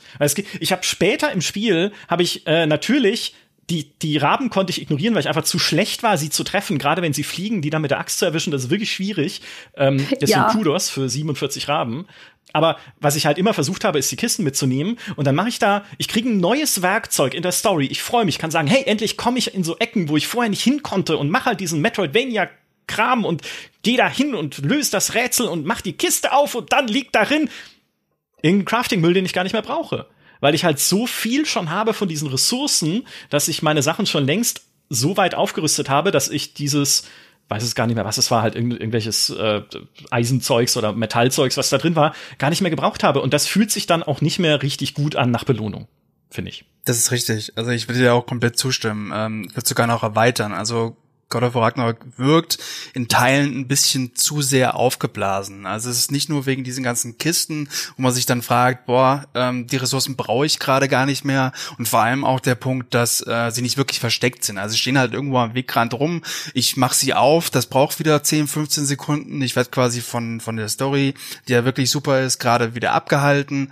[0.61, 3.35] Ich habe später im Spiel habe ich äh, natürlich
[3.71, 6.79] die, die Raben konnte ich ignorieren, weil ich einfach zu schlecht war, sie zu treffen.
[6.79, 9.41] Gerade wenn sie fliegen, die dann mit der Axt zu erwischen, das ist wirklich schwierig.
[9.77, 10.53] Ähm, deswegen ja.
[10.53, 12.07] Kudos für 47 Raben.
[12.53, 14.99] Aber was ich halt immer versucht habe, ist die Kisten mitzunehmen.
[15.15, 17.87] Und dann mache ich da, ich kriege ein neues Werkzeug in der Story.
[17.87, 20.51] Ich freue mich, kann sagen, hey, endlich komme ich in so Ecken, wo ich vorher
[20.51, 22.51] nicht hin konnte und mache halt diesen Metroidvania
[22.89, 23.43] Kram und
[23.85, 27.15] geh da hin und löse das Rätsel und mach die Kiste auf und dann liegt
[27.15, 27.49] darin
[28.43, 30.09] irgendein Crafting-Müll, den ich gar nicht mehr brauche
[30.41, 34.25] weil ich halt so viel schon habe von diesen Ressourcen, dass ich meine Sachen schon
[34.25, 37.05] längst so weit aufgerüstet habe, dass ich dieses
[37.51, 39.63] weiß es gar nicht mehr, was es war, halt irgend, irgendwelches äh,
[40.11, 43.21] Eisenzeugs oder Metallzeugs, was da drin war, gar nicht mehr gebraucht habe.
[43.21, 45.89] Und das fühlt sich dann auch nicht mehr richtig gut an nach Belohnung,
[46.31, 46.65] finde ich.
[46.85, 47.53] Das ist richtig.
[47.57, 49.11] Also ich würde dir auch komplett zustimmen.
[49.13, 50.53] Ähm, ich würde sogar noch erweitern.
[50.53, 50.97] Also
[51.31, 52.59] God of Ragnarok wirkt
[52.93, 55.65] in Teilen ein bisschen zu sehr aufgeblasen.
[55.65, 59.25] Also es ist nicht nur wegen diesen ganzen Kisten, wo man sich dann fragt, boah,
[59.35, 61.53] ähm, die Ressourcen brauche ich gerade gar nicht mehr.
[61.79, 64.59] Und vor allem auch der Punkt, dass äh, sie nicht wirklich versteckt sind.
[64.59, 66.23] Also sie stehen halt irgendwo am Wegrand rum.
[66.53, 69.41] Ich mache sie auf, das braucht wieder 10, 15 Sekunden.
[69.41, 71.15] Ich werde quasi von, von der Story,
[71.47, 73.71] die ja wirklich super ist, gerade wieder abgehalten.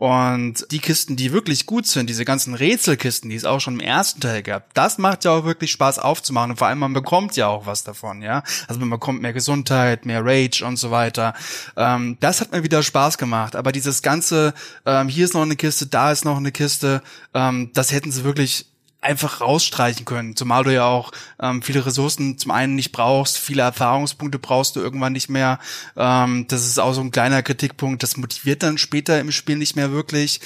[0.00, 3.80] Und die Kisten, die wirklich gut sind, diese ganzen Rätselkisten, die es auch schon im
[3.80, 6.52] ersten Teil gab, das macht ja auch wirklich Spaß aufzumachen.
[6.52, 8.42] Und vor allem, man bekommt ja auch was davon, ja.
[8.66, 11.34] Also man bekommt mehr Gesundheit, mehr Rage und so weiter.
[11.76, 13.54] Ähm, das hat mir wieder Spaß gemacht.
[13.54, 14.54] Aber dieses ganze,
[14.86, 17.02] ähm, hier ist noch eine Kiste, da ist noch eine Kiste,
[17.34, 18.69] ähm, das hätten sie wirklich
[19.02, 20.36] einfach rausstreichen können.
[20.36, 24.80] Zumal du ja auch ähm, viele Ressourcen zum einen nicht brauchst, viele Erfahrungspunkte brauchst du
[24.80, 25.58] irgendwann nicht mehr.
[25.96, 28.02] Ähm, das ist auch so ein kleiner Kritikpunkt.
[28.02, 30.40] Das motiviert dann später im Spiel nicht mehr wirklich.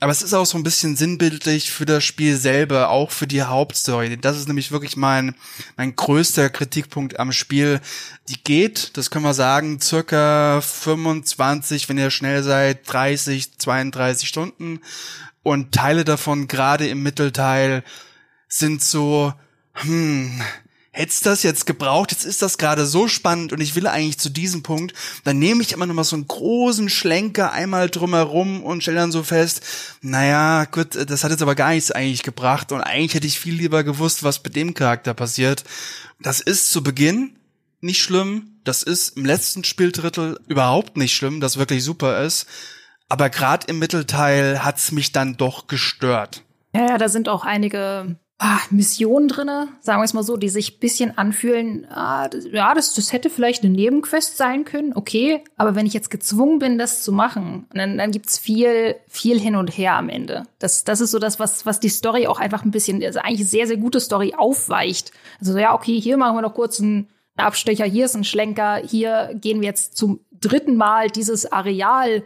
[0.00, 3.42] Aber es ist auch so ein bisschen sinnbildlich für das Spiel selber, auch für die
[3.42, 4.16] Hauptstory.
[4.16, 5.34] Das ist nämlich wirklich mein,
[5.76, 7.80] mein größter Kritikpunkt am Spiel.
[8.28, 14.80] Die geht, das können wir sagen, circa 25, wenn ihr schnell seid, 30, 32 Stunden
[15.42, 17.84] und Teile davon, gerade im Mittelteil,
[18.48, 19.32] sind so,
[19.74, 20.40] hm,
[20.98, 24.30] hättest das jetzt gebraucht, jetzt ist das gerade so spannend und ich will eigentlich zu
[24.30, 28.82] diesem Punkt, dann nehme ich immer noch mal so einen großen Schlenker einmal drumherum und
[28.82, 29.62] stelle dann so fest,
[30.00, 33.54] naja, gut, das hat jetzt aber gar nichts eigentlich gebracht und eigentlich hätte ich viel
[33.54, 35.62] lieber gewusst, was mit dem Charakter passiert.
[36.20, 37.36] Das ist zu Beginn
[37.80, 42.46] nicht schlimm, das ist im letzten Spieldrittel überhaupt nicht schlimm, das wirklich super ist.
[43.08, 46.42] Aber gerade im Mittelteil hat's mich dann doch gestört.
[46.74, 50.48] Ja, ja, da sind auch einige ah, Missionen drinne, sagen wir es mal so, die
[50.48, 55.42] sich bisschen anfühlen, ah, das, ja, das, das hätte vielleicht eine Nebenquest sein können, okay,
[55.56, 59.56] aber wenn ich jetzt gezwungen bin, das zu machen, dann, dann gibt's viel, viel hin
[59.56, 60.44] und her am Ende.
[60.58, 63.48] Das, das ist so das, was, was die Story auch einfach ein bisschen, also eigentlich
[63.48, 65.12] sehr, sehr gute Story aufweicht.
[65.40, 69.30] Also ja, okay, hier machen wir noch kurz einen Abstecher, hier ist ein Schlenker, hier
[69.34, 72.22] gehen wir jetzt zum dritten Mal dieses Areal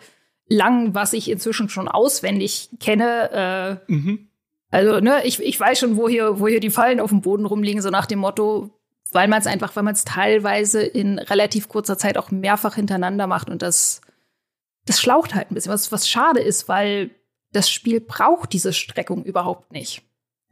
[0.53, 3.81] lang, was ich inzwischen schon auswendig kenne.
[3.88, 4.29] Äh, mhm.
[4.71, 7.45] Also, ne, ich, ich weiß schon, wo hier, wo hier die Fallen auf dem Boden
[7.45, 8.71] rumliegen, so nach dem Motto,
[9.12, 13.27] weil man es einfach, weil man es teilweise in relativ kurzer Zeit auch mehrfach hintereinander
[13.27, 14.01] macht und das
[14.85, 17.11] das schlaucht halt ein bisschen, was, was schade ist, weil
[17.53, 20.03] das Spiel braucht diese Streckung überhaupt nicht.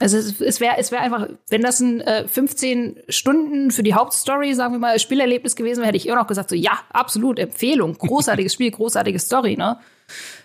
[0.00, 3.92] Also es, es wäre es wäre einfach, wenn das ein äh, 15 Stunden für die
[3.92, 7.38] Hauptstory, sagen wir mal, Spielerlebnis gewesen wäre, hätte ich immer noch gesagt, so ja, absolut,
[7.38, 9.78] Empfehlung, großartiges Spiel, großartige Story, ne?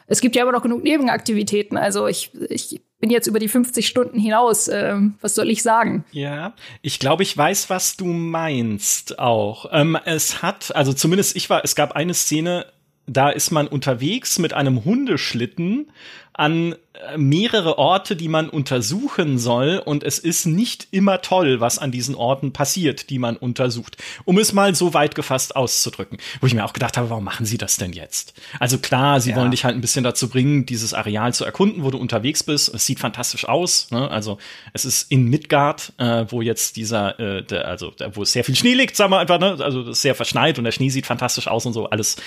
[0.07, 3.87] Es gibt ja aber noch genug Nebenaktivitäten, also ich, ich bin jetzt über die 50
[3.87, 6.03] Stunden hinaus, äh, was soll ich sagen?
[6.11, 9.67] Ja, ich glaube, ich weiß, was du meinst auch.
[9.71, 12.67] Ähm, es hat, also zumindest ich war, es gab eine Szene,
[13.07, 15.91] da ist man unterwegs mit einem Hundeschlitten
[16.37, 21.79] an äh, mehrere Orte, die man untersuchen soll und es ist nicht immer toll, was
[21.79, 23.97] an diesen Orten passiert, die man untersucht.
[24.25, 26.17] Um es mal so weit gefasst auszudrücken.
[26.41, 28.33] Wo ich mir auch gedacht habe, warum machen sie das denn jetzt?
[28.59, 29.37] Also klar, sie ja.
[29.37, 32.73] wollen dich halt ein bisschen dazu bringen, dieses Areal zu erkunden, wo du unterwegs bist.
[32.73, 33.89] Es sieht fantastisch aus.
[33.91, 34.11] Ne?
[34.11, 34.37] Also
[34.73, 38.43] es ist in Midgard, äh, wo jetzt dieser, äh, der, also der, wo es sehr
[38.43, 39.57] viel Schnee liegt, sagen wir einfach, ne?
[39.61, 42.17] also es ist sehr verschneit und der Schnee sieht fantastisch aus und so, alles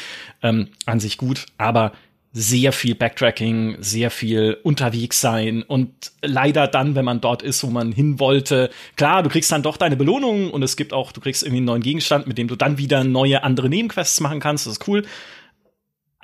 [0.42, 1.44] ähm, an sich gut.
[1.59, 1.92] Aber
[2.33, 7.69] sehr viel Backtracking, sehr viel unterwegs sein und leider dann, wenn man dort ist, wo
[7.69, 11.21] man hin wollte, klar, du kriegst dann doch deine Belohnung und es gibt auch, du
[11.21, 14.67] kriegst irgendwie einen neuen Gegenstand, mit dem du dann wieder neue andere Nebenquests machen kannst,
[14.67, 15.05] das ist cool.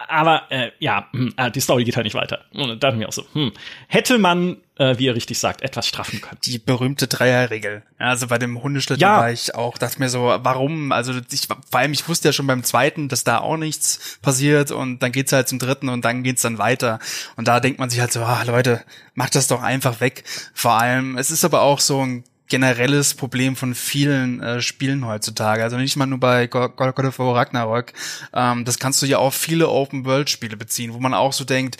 [0.08, 2.40] Aber äh, ja, hm, äh, die Story geht halt nicht weiter.
[2.52, 3.52] Und da dachte ich mir auch so, hm,
[3.88, 6.38] hätte man, äh, wie er richtig sagt, etwas straffen können.
[6.44, 7.82] Die berühmte Dreierregel.
[7.98, 9.18] Also bei dem Hundeschlitten ja.
[9.18, 10.92] war ich auch, dachte mir so, warum?
[10.92, 14.70] Also ich, vor allem, ich wusste ja schon beim zweiten, dass da auch nichts passiert
[14.70, 16.98] und dann geht's halt zum dritten und dann geht's dann weiter.
[17.36, 20.24] Und da denkt man sich halt so, ah, Leute, macht das doch einfach weg.
[20.52, 25.64] Vor allem, es ist aber auch so ein generelles Problem von vielen äh, Spielen heutzutage.
[25.64, 27.92] Also nicht mal nur bei God, God of War Ragnarok.
[28.32, 31.78] Ähm, das kannst du ja auf viele Open-World-Spiele beziehen, wo man auch so denkt,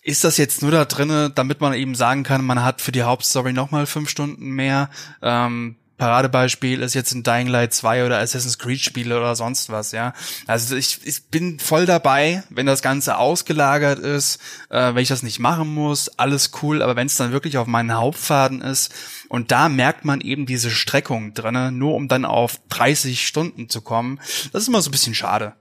[0.00, 3.02] ist das jetzt nur da drinne, damit man eben sagen kann, man hat für die
[3.02, 4.90] Hauptstory nochmal fünf Stunden mehr?
[5.22, 9.92] Ähm, Paradebeispiel ist jetzt ein Dying Light 2 oder Assassin's Creed Spiele oder sonst was,
[9.92, 10.14] ja.
[10.48, 15.22] Also ich, ich bin voll dabei, wenn das Ganze ausgelagert ist, äh, wenn ich das
[15.22, 18.92] nicht machen muss, alles cool, aber wenn es dann wirklich auf meinen Hauptfaden ist
[19.28, 23.80] und da merkt man eben diese Streckung drinne, nur um dann auf 30 Stunden zu
[23.80, 24.18] kommen,
[24.52, 25.52] das ist immer so ein bisschen schade.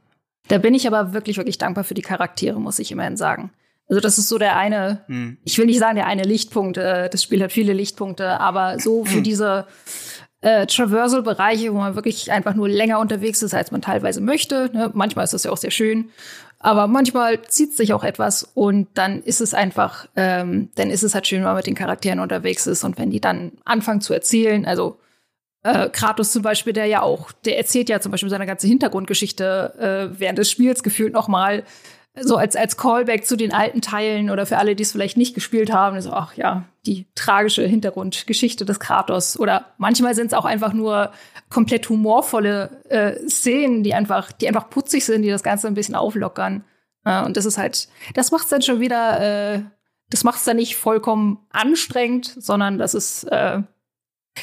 [0.47, 3.51] Da bin ich aber wirklich, wirklich dankbar für die Charaktere, muss ich immerhin sagen.
[3.87, 5.37] Also das ist so der eine, hm.
[5.43, 9.05] ich will nicht sagen der eine Lichtpunkt, äh, das Spiel hat viele Lichtpunkte, aber so
[9.05, 9.67] für diese
[10.41, 14.69] äh, Traversal-Bereiche, wo man wirklich einfach nur länger unterwegs ist, als man teilweise möchte.
[14.73, 14.91] Ne?
[14.93, 16.09] Manchmal ist das ja auch sehr schön.
[16.59, 21.15] Aber manchmal zieht sich auch etwas und dann ist es einfach, ähm, dann ist es
[21.15, 24.13] halt schön, wenn man mit den Charakteren unterwegs ist und wenn die dann anfangen zu
[24.13, 24.99] erzählen, also
[25.63, 30.11] äh, Kratos zum Beispiel, der ja auch, der erzählt ja zum Beispiel seine ganze Hintergrundgeschichte
[30.13, 31.63] äh, während des Spiels gefühlt nochmal
[32.19, 35.33] so als, als Callback zu den alten Teilen oder für alle, die es vielleicht nicht
[35.33, 39.39] gespielt haben, so, ach ja, die tragische Hintergrundgeschichte des Kratos.
[39.39, 41.11] Oder manchmal sind es auch einfach nur
[41.49, 45.95] komplett humorvolle äh, Szenen, die einfach, die einfach putzig sind, die das Ganze ein bisschen
[45.95, 46.65] auflockern.
[47.05, 49.61] Äh, und das ist halt, das macht es dann schon wieder, äh,
[50.09, 53.61] das macht es dann nicht vollkommen anstrengend, sondern das ist äh,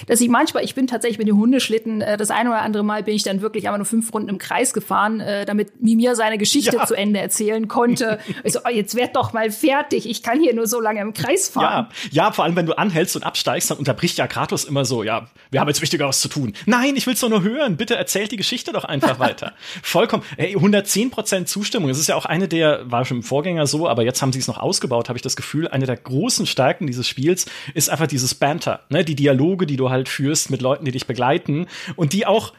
[0.07, 3.03] dass ich manchmal, ich bin tatsächlich mit dem Hundeschlitten, äh, das eine oder andere Mal
[3.03, 6.37] bin ich dann wirklich einfach nur fünf Runden im Kreis gefahren, äh, damit Mimir seine
[6.38, 6.87] Geschichte ja.
[6.87, 8.18] zu Ende erzählen konnte.
[8.44, 11.14] ich so, oh, jetzt werd doch mal fertig, ich kann hier nur so lange im
[11.14, 11.88] Kreis fahren.
[12.11, 15.03] Ja, ja vor allem wenn du anhältst und absteigst, dann unterbricht ja Kratos immer so,
[15.03, 16.53] ja, wir haben jetzt Wichtigeres zu tun.
[16.66, 19.55] Nein, ich will's doch nur hören, bitte erzählt die Geschichte doch einfach weiter.
[19.83, 21.88] Vollkommen, ey, 110 Prozent Zustimmung.
[21.88, 24.38] Es ist ja auch eine der, war schon im Vorgänger so, aber jetzt haben sie
[24.38, 28.07] es noch ausgebaut, habe ich das Gefühl, eine der großen Stärken dieses Spiels ist einfach
[28.07, 32.12] dieses Banter, ne, die Dialoge, die du halt führst mit Leuten, die dich begleiten und
[32.12, 32.52] die auch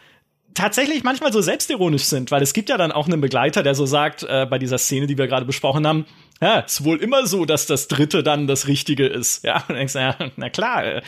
[0.60, 3.86] tatsächlich manchmal so selbstironisch sind, weil es gibt ja dann auch einen Begleiter, der so
[3.86, 6.06] sagt, äh, bei dieser Szene, die wir gerade besprochen haben,
[6.42, 9.44] ja, ist wohl immer so, dass das dritte dann das Richtige ist.
[9.44, 11.02] Ja, und denkst, ja, na klar, äh,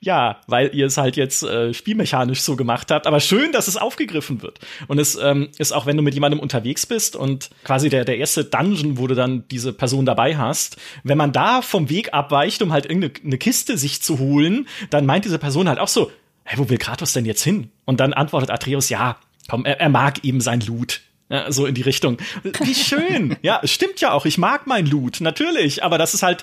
[0.00, 3.06] ja, weil ihr es halt jetzt äh, spielmechanisch so gemacht habt.
[3.06, 4.60] Aber schön, dass es aufgegriffen wird.
[4.86, 8.18] Und es ähm, ist auch, wenn du mit jemandem unterwegs bist und quasi der, der
[8.18, 12.62] erste Dungeon, wo du dann diese Person dabei hast, wenn man da vom Weg abweicht,
[12.62, 16.10] um halt irgendeine Kiste sich zu holen, dann meint diese Person halt auch so,
[16.48, 17.70] hey, wo will Kratos denn jetzt hin?
[17.84, 21.02] Und dann antwortet Atreus, ja, komm, er, er mag eben sein Loot.
[21.30, 22.16] Ja, so in die Richtung.
[22.42, 23.36] Wie schön.
[23.42, 24.24] ja, stimmt ja auch.
[24.24, 25.84] Ich mag mein Loot, natürlich.
[25.84, 26.42] Aber das ist halt,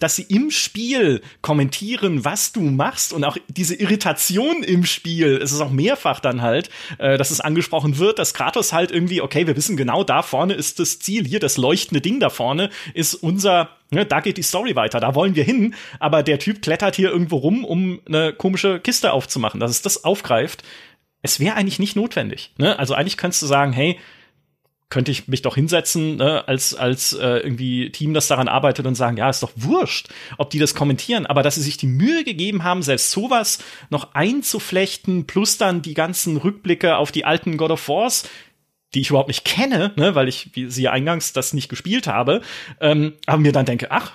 [0.00, 5.38] dass sie im Spiel kommentieren, was du machst und auch diese Irritation im Spiel.
[5.40, 9.20] Es ist auch mehrfach dann halt, äh, dass es angesprochen wird, dass Kratos halt irgendwie,
[9.20, 12.70] okay, wir wissen genau, da vorne ist das Ziel, hier das leuchtende Ding da vorne
[12.94, 16.62] ist unser Ne, da geht die Story weiter, da wollen wir hin, aber der Typ
[16.62, 20.62] klettert hier irgendwo rum, um eine komische Kiste aufzumachen, dass es das aufgreift.
[21.22, 22.52] Es wäre eigentlich nicht notwendig.
[22.56, 22.78] Ne?
[22.78, 23.98] Also eigentlich könntest du sagen, hey,
[24.90, 28.96] könnte ich mich doch hinsetzen ne, als als äh, irgendwie Team, das daran arbeitet und
[28.96, 32.24] sagen, ja, ist doch wurscht, ob die das kommentieren, aber dass sie sich die Mühe
[32.24, 37.70] gegeben haben, selbst sowas noch einzuflechten, plus dann die ganzen Rückblicke auf die alten God
[37.70, 38.28] of Wars,
[38.94, 42.42] die ich überhaupt nicht kenne, ne, weil ich, wie sie eingangs das nicht gespielt habe,
[42.80, 44.12] ähm, aber mir dann denke, ach,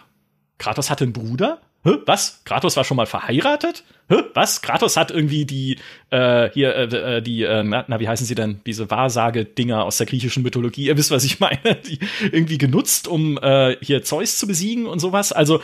[0.58, 1.62] Kratos hatte einen Bruder?
[1.86, 2.42] Hä, was?
[2.46, 3.84] Kratos war schon mal verheiratet?
[4.10, 4.64] Hä, was?
[4.64, 5.78] Kratos hat irgendwie die,
[6.10, 8.60] äh, hier, äh, äh die, äh, na, wie heißen sie denn?
[8.66, 12.00] Diese Wahrsage-Dinger aus der griechischen Mythologie, ihr wisst, was ich meine, die
[12.32, 15.32] irgendwie genutzt, um äh, hier Zeus zu besiegen und sowas.
[15.32, 15.62] Also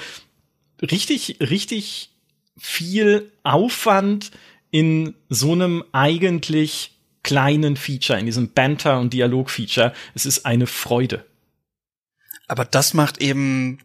[0.79, 2.11] richtig, richtig
[2.55, 4.31] viel Aufwand
[4.69, 6.91] in so einem eigentlich
[7.23, 9.93] kleinen Feature, in diesem Banter- und Dialog-Feature.
[10.13, 11.25] Es ist eine Freude.
[12.47, 13.79] Aber das macht eben,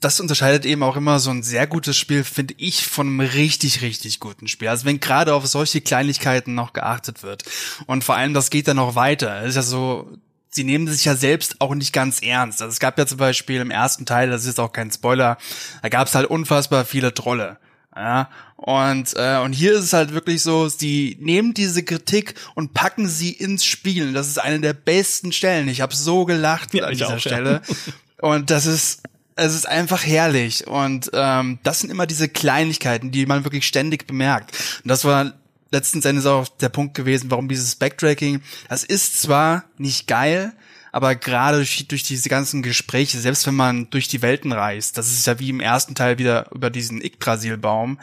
[0.00, 3.82] das unterscheidet eben auch immer so ein sehr gutes Spiel, finde ich, von einem richtig,
[3.82, 4.68] richtig guten Spiel.
[4.68, 7.44] Also wenn gerade auf solche Kleinigkeiten noch geachtet wird.
[7.86, 9.42] Und vor allem, das geht dann noch weiter.
[9.42, 10.10] Es ist ja so,
[10.50, 12.62] sie nehmen sich ja selbst auch nicht ganz ernst.
[12.62, 15.38] Also es gab ja zum Beispiel im ersten Teil, das ist auch kein Spoiler,
[15.82, 17.58] da gab es halt unfassbar viele Trolle.
[17.94, 22.72] Ja, und, äh, und hier ist es halt wirklich so, sie nehmen diese Kritik und
[22.72, 24.12] packen sie ins Spiel.
[24.12, 25.66] Das ist eine der besten Stellen.
[25.66, 27.62] Ich habe so gelacht ja, an dieser auch, Stelle.
[27.66, 27.74] Ja.
[28.28, 29.02] Und das ist,
[29.40, 30.66] es ist einfach herrlich.
[30.66, 34.56] Und ähm, das sind immer diese Kleinigkeiten, die man wirklich ständig bemerkt.
[34.82, 35.32] Und das war
[35.72, 40.52] letzten Endes auch der Punkt gewesen, warum dieses Backtracking, das ist zwar nicht geil,
[40.92, 45.10] aber gerade durch, durch diese ganzen Gespräche, selbst wenn man durch die Welten reist, das
[45.12, 48.00] ist ja wie im ersten Teil wieder über diesen Yggdrasil-Baum,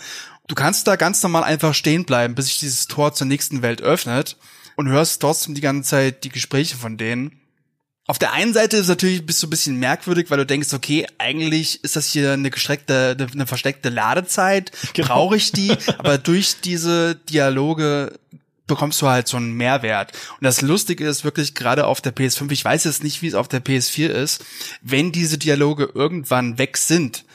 [0.47, 3.81] du kannst da ganz normal einfach stehen bleiben, bis sich dieses Tor zur nächsten Welt
[3.81, 4.37] öffnet
[4.77, 7.41] und hörst trotzdem die ganze Zeit die Gespräche von denen.
[8.09, 11.05] Auf der einen Seite ist natürlich bist du ein bisschen merkwürdig, weil du denkst, okay,
[11.17, 15.07] eigentlich ist das hier eine gestreckte, eine versteckte Ladezeit, genau.
[15.09, 18.17] brauche ich die, aber durch diese Dialoge
[18.65, 20.13] bekommst du halt so einen Mehrwert.
[20.39, 23.33] Und das Lustige ist wirklich gerade auf der PS5, ich weiß jetzt nicht, wie es
[23.33, 24.43] auf der PS4 ist,
[24.81, 27.25] wenn diese Dialoge irgendwann weg sind,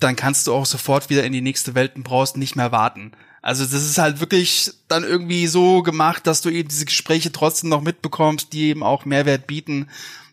[0.00, 3.12] dann kannst du auch sofort wieder in die nächste Welt und brauchst nicht mehr warten.
[3.42, 7.70] Also das ist halt wirklich dann irgendwie so gemacht, dass du eben diese Gespräche trotzdem
[7.70, 9.88] noch mitbekommst, die eben auch Mehrwert bieten.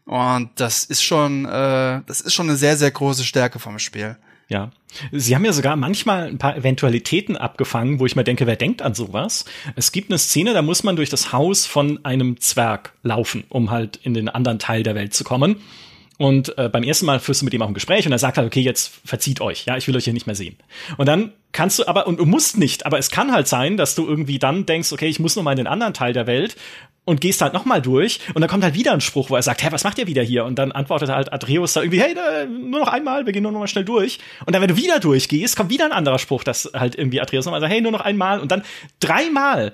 [0.05, 4.17] Und das ist schon, äh, das ist schon eine sehr, sehr große Stärke vom Spiel.
[4.47, 4.71] Ja.
[5.11, 8.81] Sie haben ja sogar manchmal ein paar Eventualitäten abgefangen, wo ich mir denke, wer denkt
[8.81, 9.45] an sowas?
[9.75, 13.71] Es gibt eine Szene, da muss man durch das Haus von einem Zwerg laufen, um
[13.71, 15.57] halt in den anderen Teil der Welt zu kommen.
[16.17, 18.37] Und äh, beim ersten Mal führst du mit ihm auch ein Gespräch und er sagt
[18.37, 20.55] halt, okay, jetzt verzieht euch, ja, ich will euch hier nicht mehr sehen.
[20.97, 23.95] Und dann kannst du aber, und du musst nicht, aber es kann halt sein, dass
[23.95, 26.55] du irgendwie dann denkst, okay, ich muss noch mal in den anderen Teil der Welt
[27.03, 29.41] und gehst halt noch mal durch und dann kommt halt wieder ein Spruch, wo er
[29.41, 30.45] sagt, hä, was macht ihr wieder hier?
[30.45, 33.51] Und dann antwortet halt Atreus da irgendwie, hey, da, nur noch einmal, wir gehen nur
[33.51, 34.19] noch mal schnell durch.
[34.45, 37.45] Und dann, wenn du wieder durchgehst, kommt wieder ein anderer Spruch, dass halt irgendwie Atreus
[37.45, 38.39] nochmal sagt, hey, nur noch einmal.
[38.39, 38.63] Und dann
[38.99, 39.73] dreimal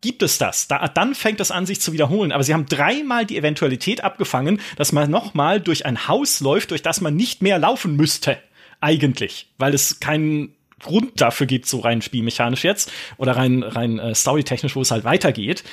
[0.00, 0.68] gibt es das.
[0.68, 2.32] Da, dann fängt das an, sich zu wiederholen.
[2.32, 6.82] Aber sie haben dreimal die Eventualität abgefangen, dass man nochmal durch ein Haus läuft, durch
[6.82, 8.38] das man nicht mehr laufen müsste.
[8.80, 9.52] Eigentlich.
[9.58, 12.92] Weil es keinen Grund dafür gibt, so rein spielmechanisch jetzt.
[13.16, 15.64] Oder rein, rein äh, storytechnisch, wo es halt weitergeht.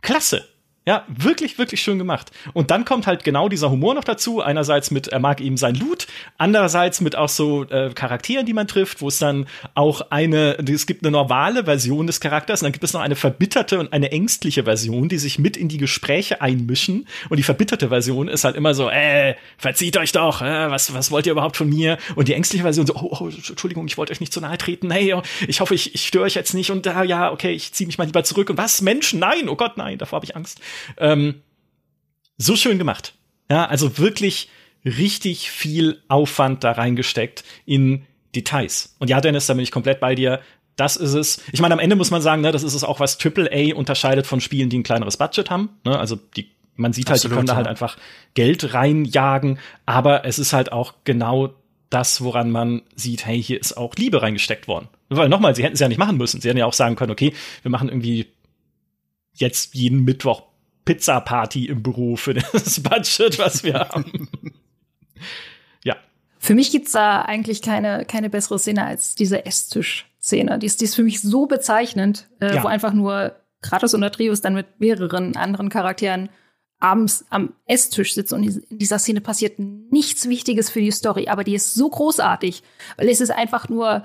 [0.00, 0.48] Klasse.
[0.86, 2.30] Ja, wirklich, wirklich schön gemacht.
[2.52, 4.42] Und dann kommt halt genau dieser Humor noch dazu.
[4.42, 8.68] Einerseits mit, er mag eben sein Loot, andererseits mit auch so äh, Charakteren, die man
[8.68, 12.72] trifft, wo es dann auch eine, es gibt eine normale Version des Charakters und dann
[12.72, 16.42] gibt es noch eine verbitterte und eine ängstliche Version, die sich mit in die Gespräche
[16.42, 17.08] einmischen.
[17.30, 21.10] Und die verbitterte Version ist halt immer so, äh, verzieht euch doch, äh, was, was
[21.10, 21.96] wollt ihr überhaupt von mir?
[22.14, 24.90] Und die ängstliche Version so, oh, oh Entschuldigung, ich wollte euch nicht zu nahe treten,
[24.90, 27.52] hey, oh, ich hoffe, ich, ich störe euch jetzt nicht und da, äh, ja, okay,
[27.52, 28.50] ich ziehe mich mal lieber zurück.
[28.50, 29.18] Und was, Menschen?
[29.18, 30.60] Nein, oh Gott, nein, davor habe ich Angst.
[30.96, 31.42] Ähm,
[32.36, 33.14] so schön gemacht.
[33.50, 34.48] Ja, also wirklich
[34.84, 38.96] richtig viel Aufwand da reingesteckt in Details.
[38.98, 40.40] Und ja, Dennis, da bin ich komplett bei dir.
[40.76, 41.42] Das ist es.
[41.52, 44.26] Ich meine, am Ende muss man sagen, ne, das ist es auch, was AAA unterscheidet
[44.26, 45.70] von Spielen, die ein kleineres Budget haben.
[45.84, 45.98] Ne?
[45.98, 47.96] Also die, man sieht halt, Absolut, die können da halt einfach
[48.34, 51.54] Geld reinjagen, aber es ist halt auch genau
[51.90, 54.88] das, woran man sieht, hey, hier ist auch Liebe reingesteckt worden.
[55.10, 56.40] Weil nochmal, sie hätten es ja nicht machen müssen.
[56.40, 57.32] Sie hätten ja auch sagen können, okay,
[57.62, 58.26] wir machen irgendwie
[59.34, 60.42] jetzt jeden Mittwoch
[60.84, 64.28] Pizza-Party im Büro für das Budget, was wir haben.
[65.82, 65.96] ja.
[66.38, 70.58] Für mich gibt's da eigentlich keine, keine bessere Szene als diese Esstisch-Szene.
[70.58, 72.62] Die ist, die ist für mich so bezeichnend, äh, ja.
[72.62, 76.28] wo einfach nur Kratos und Atreus dann mit mehreren anderen Charakteren
[76.80, 81.42] abends am Esstisch sitzen und in dieser Szene passiert nichts Wichtiges für die Story, aber
[81.42, 82.62] die ist so großartig,
[82.96, 84.04] weil es ist einfach nur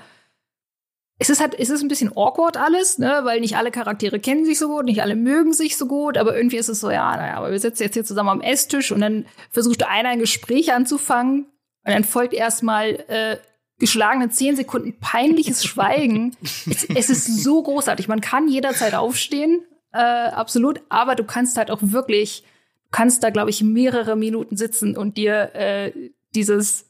[1.22, 4.46] es ist halt, es ist ein bisschen awkward alles, ne, weil nicht alle Charaktere kennen
[4.46, 7.16] sich so gut, nicht alle mögen sich so gut, aber irgendwie ist es so, ja,
[7.18, 10.74] naja, aber wir sitzen jetzt hier zusammen am Esstisch und dann versucht einer ein Gespräch
[10.74, 11.46] anzufangen
[11.86, 13.38] und dann folgt erstmal äh,
[13.80, 16.38] geschlagene zehn Sekunden peinliches Schweigen.
[16.42, 18.08] es, es, ist so großartig.
[18.08, 22.44] Man kann jederzeit aufstehen, äh, absolut, aber du kannst halt auch wirklich,
[22.86, 25.92] du kannst da, glaube ich, mehrere Minuten sitzen und dir äh,
[26.34, 26.86] dieses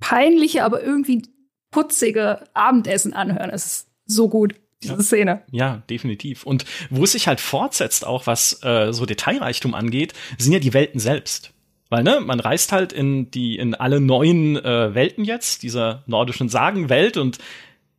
[0.00, 1.22] peinliche, aber irgendwie
[1.70, 3.50] putzige Abendessen anhören.
[3.50, 4.54] Es ist so gut.
[4.82, 5.02] diese ja.
[5.02, 5.42] Szene.
[5.50, 6.44] Ja, definitiv.
[6.44, 10.74] Und wo es sich halt fortsetzt, auch was äh, so Detailreichtum angeht, sind ja die
[10.74, 11.52] Welten selbst.
[11.90, 16.48] Weil, ne, man reist halt in die, in alle neuen äh, Welten jetzt, dieser nordischen
[16.48, 17.16] Sagenwelt.
[17.16, 17.38] Und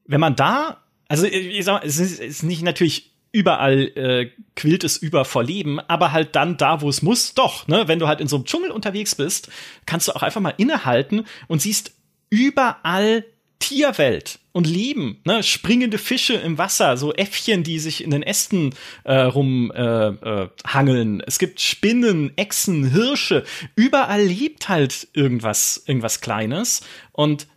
[0.06, 4.84] wenn man da, also ich sag mal, es ist, ist nicht natürlich überall äh, quillt
[4.84, 8.08] es über vor Leben, aber halt dann da, wo es muss, doch, ne, wenn du
[8.08, 9.50] halt in so einem Dschungel unterwegs bist,
[9.86, 11.94] kannst du auch einfach mal innehalten und siehst
[12.30, 13.24] überall
[13.60, 15.44] Tierwelt und Leben, ne?
[15.44, 21.20] springende Fische im Wasser, so Äffchen, die sich in den Ästen äh, rumhangeln.
[21.20, 23.44] Äh, äh, es gibt Spinnen, Echsen, Hirsche.
[23.76, 26.82] Überall lebt halt irgendwas, irgendwas Kleines.
[27.12, 27.48] Und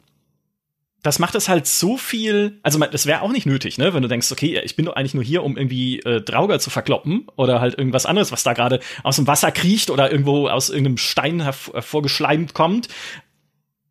[1.03, 4.09] das macht es halt so viel, also das wäre auch nicht nötig, ne, wenn du
[4.09, 7.61] denkst, okay, ich bin doch eigentlich nur hier, um irgendwie äh, Drauger zu verkloppen oder
[7.61, 11.41] halt irgendwas anderes, was da gerade aus dem Wasser kriecht oder irgendwo aus irgendeinem Stein
[11.41, 12.89] hervorgeschleimt kommt.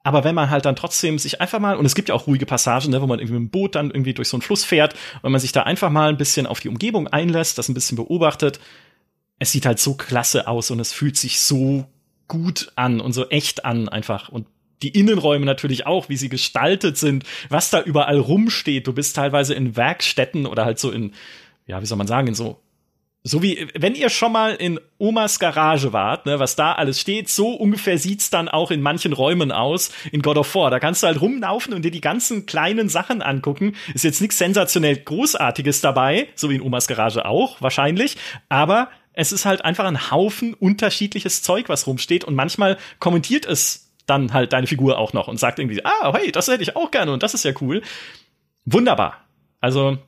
[0.03, 2.45] Aber wenn man halt dann trotzdem sich einfach mal, und es gibt ja auch ruhige
[2.45, 4.95] Passagen, ne, wo man irgendwie mit dem Boot dann irgendwie durch so einen Fluss fährt,
[5.21, 7.97] wenn man sich da einfach mal ein bisschen auf die Umgebung einlässt, das ein bisschen
[7.97, 8.59] beobachtet,
[9.37, 11.85] es sieht halt so klasse aus und es fühlt sich so
[12.27, 14.47] gut an und so echt an einfach und
[14.81, 18.87] die Innenräume natürlich auch, wie sie gestaltet sind, was da überall rumsteht.
[18.87, 21.13] Du bist teilweise in Werkstätten oder halt so in,
[21.67, 22.59] ja, wie soll man sagen, in so
[23.23, 27.29] so wie, wenn ihr schon mal in Omas Garage wart, ne, was da alles steht,
[27.29, 30.71] so ungefähr sieht's dann auch in manchen Räumen aus in God of War.
[30.71, 33.75] Da kannst du halt rumlaufen und dir die ganzen kleinen Sachen angucken.
[33.93, 38.17] Ist jetzt nichts sensationell Großartiges dabei, so wie in Omas Garage auch, wahrscheinlich.
[38.49, 43.91] Aber es ist halt einfach ein Haufen unterschiedliches Zeug, was rumsteht und manchmal kommentiert es
[44.07, 46.89] dann halt deine Figur auch noch und sagt irgendwie, ah, hey, das hätte ich auch
[46.89, 47.83] gerne und das ist ja cool.
[48.65, 49.17] Wunderbar.
[49.59, 49.99] Also,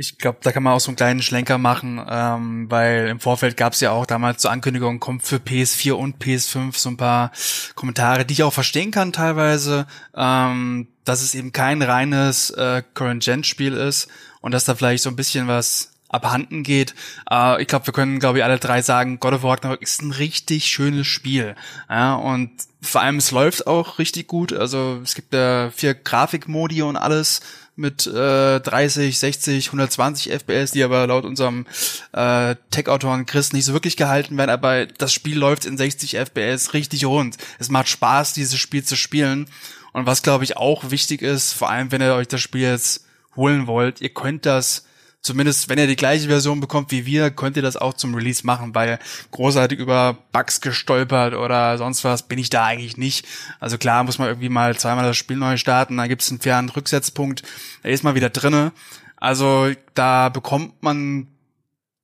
[0.00, 3.56] ich glaube, da kann man auch so einen kleinen Schlenker machen, ähm, weil im Vorfeld
[3.56, 7.32] gab es ja auch damals zur Ankündigung, kommt für PS4 und PS5 so ein paar
[7.74, 13.74] Kommentare, die ich auch verstehen kann teilweise, ähm, dass es eben kein reines äh, Current-Gen-Spiel
[13.74, 14.06] ist
[14.40, 16.94] und dass da vielleicht so ein bisschen was abhanden geht.
[17.28, 20.12] Äh, ich glaube, wir können, glaube ich, alle drei sagen, God of War ist ein
[20.12, 21.56] richtig schönes Spiel.
[21.90, 24.52] Ja, und vor allem, es läuft auch richtig gut.
[24.52, 27.40] Also es gibt ja vier Grafikmodi und alles
[27.78, 31.64] mit äh, 30, 60, 120 FPS, die aber laut unserem
[32.12, 36.74] äh, Tech-Autoren Chris nicht so wirklich gehalten werden, aber das Spiel läuft in 60 FPS
[36.74, 37.36] richtig rund.
[37.60, 39.46] Es macht Spaß, dieses Spiel zu spielen.
[39.92, 43.04] Und was, glaube ich, auch wichtig ist, vor allem wenn ihr euch das Spiel jetzt
[43.36, 44.84] holen wollt, ihr könnt das
[45.20, 48.46] zumindest wenn ihr die gleiche Version bekommt wie wir, könnt ihr das auch zum Release
[48.46, 48.98] machen, weil
[49.30, 53.26] großartig über Bugs gestolpert oder sonst was bin ich da eigentlich nicht.
[53.60, 56.40] Also klar muss man irgendwie mal zweimal das Spiel neu starten, da gibt es einen
[56.40, 57.42] fairen Rücksetzpunkt,
[57.82, 58.72] da ist man wieder drinne.
[59.16, 61.28] Also da bekommt man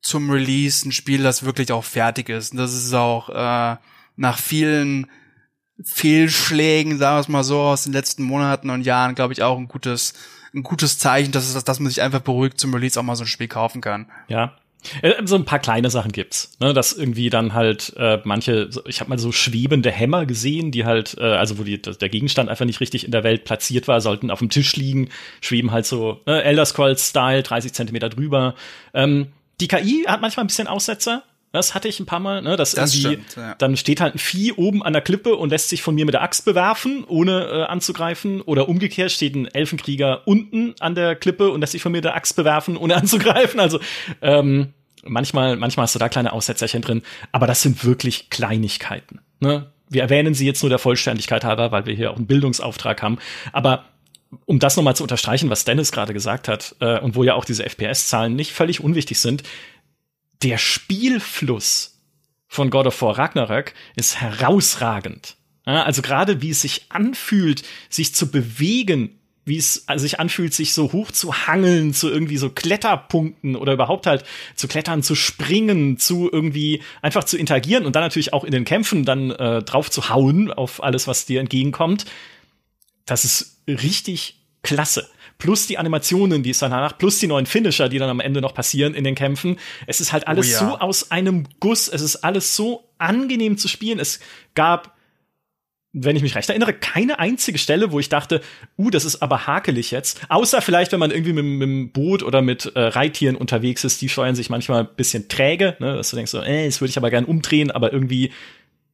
[0.03, 2.53] zum Release ein Spiel, das wirklich auch fertig ist.
[2.53, 3.77] Und das ist auch äh,
[4.17, 5.11] nach vielen
[5.83, 9.59] Fehlschlägen, sagen wir es mal so, aus den letzten Monaten und Jahren, glaube ich, auch
[9.59, 10.15] ein gutes
[10.55, 13.25] ein gutes Zeichen, dass, es, dass man sich einfach beruhigt zum Release auch mal so
[13.25, 14.07] ein Spiel kaufen kann.
[14.29, 14.55] Ja,
[15.03, 19.01] äh, so ein paar kleine Sachen gibt's, ne, dass irgendwie dann halt äh, manche, ich
[19.01, 22.67] habe mal so schwebende Hämmer gesehen, die halt, äh, also wo die, der Gegenstand einfach
[22.67, 25.09] nicht richtig in der Welt platziert war, sollten auf dem Tisch liegen,
[25.41, 28.55] schweben halt so ne, Elder Scrolls Style, 30 Zentimeter drüber.
[28.93, 29.29] Ähm,
[29.61, 31.23] die KI hat manchmal ein bisschen Aussetzer,
[31.55, 32.57] das hatte ich ein paar Mal, ne?
[32.57, 33.55] Dass das irgendwie, stimmt, ja.
[33.55, 36.13] dann steht halt ein Vieh oben an der Klippe und lässt sich von mir mit
[36.13, 38.41] der Axt bewerfen, ohne äh, anzugreifen.
[38.41, 42.05] Oder umgekehrt steht ein Elfenkrieger unten an der Klippe und lässt sich von mir mit
[42.05, 43.61] der Axt bewerfen, ohne anzugreifen.
[43.61, 43.79] Also
[44.21, 49.21] ähm, manchmal, manchmal hast du da kleine Aussetzerchen drin, aber das sind wirklich Kleinigkeiten.
[49.39, 49.71] Ne?
[49.89, 53.19] Wir erwähnen sie jetzt nur der Vollständigkeit halber, weil wir hier auch einen Bildungsauftrag haben.
[53.53, 53.85] Aber
[54.47, 57.45] um das nochmal zu unterstreichen, was Dennis gerade gesagt hat, äh, und wo ja auch
[57.45, 59.45] diese FPS-Zahlen nicht völlig unwichtig sind,
[60.45, 61.99] der Spielfluss
[62.47, 65.37] von God of War Ragnarök ist herausragend.
[65.65, 70.93] Also gerade wie es sich anfühlt, sich zu bewegen, wie es sich anfühlt, sich so
[70.93, 76.31] hoch zu hangeln, zu irgendwie so Kletterpunkten oder überhaupt halt zu klettern, zu springen, zu
[76.31, 80.11] irgendwie einfach zu interagieren und dann natürlich auch in den Kämpfen dann äh, drauf zu
[80.11, 82.05] hauen auf alles, was dir entgegenkommt.
[83.07, 87.99] Das ist richtig klasse plus die Animationen, die es danach, plus die neuen Finisher, die
[87.99, 89.57] dann am Ende noch passieren in den Kämpfen.
[89.87, 90.59] Es ist halt alles oh ja.
[90.71, 91.89] so aus einem Guss.
[91.89, 93.99] Es ist alles so angenehm zu spielen.
[93.99, 94.21] Es
[94.55, 94.95] gab
[95.95, 98.43] wenn ich mich recht erinnere, keine einzige Stelle, wo ich dachte,
[98.77, 100.21] uh, das ist aber hakelig jetzt.
[100.29, 104.03] Außer vielleicht, wenn man irgendwie mit, mit dem Boot oder mit äh, Reittieren unterwegs ist,
[104.03, 105.95] die steuern sich manchmal ein bisschen träge, ne?
[105.95, 108.33] dass du denkst so, äh, das würde ich aber gern umdrehen, aber irgendwie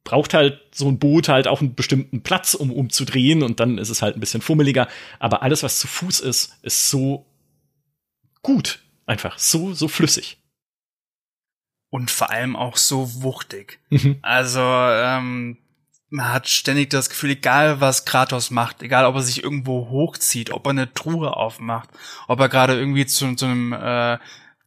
[0.03, 3.89] braucht halt so ein Boot halt auch einen bestimmten Platz, um umzudrehen und dann ist
[3.89, 4.87] es halt ein bisschen fummeliger.
[5.19, 7.25] Aber alles, was zu Fuß ist, ist so
[8.41, 8.79] gut.
[9.05, 10.37] Einfach so, so flüssig.
[11.89, 13.79] Und vor allem auch so wuchtig.
[13.89, 14.17] Mhm.
[14.21, 15.57] Also, ähm,
[16.09, 20.51] man hat ständig das Gefühl, egal was Kratos macht, egal ob er sich irgendwo hochzieht,
[20.51, 21.89] ob er eine Truhe aufmacht,
[22.27, 24.17] ob er gerade irgendwie zu, zu einem äh,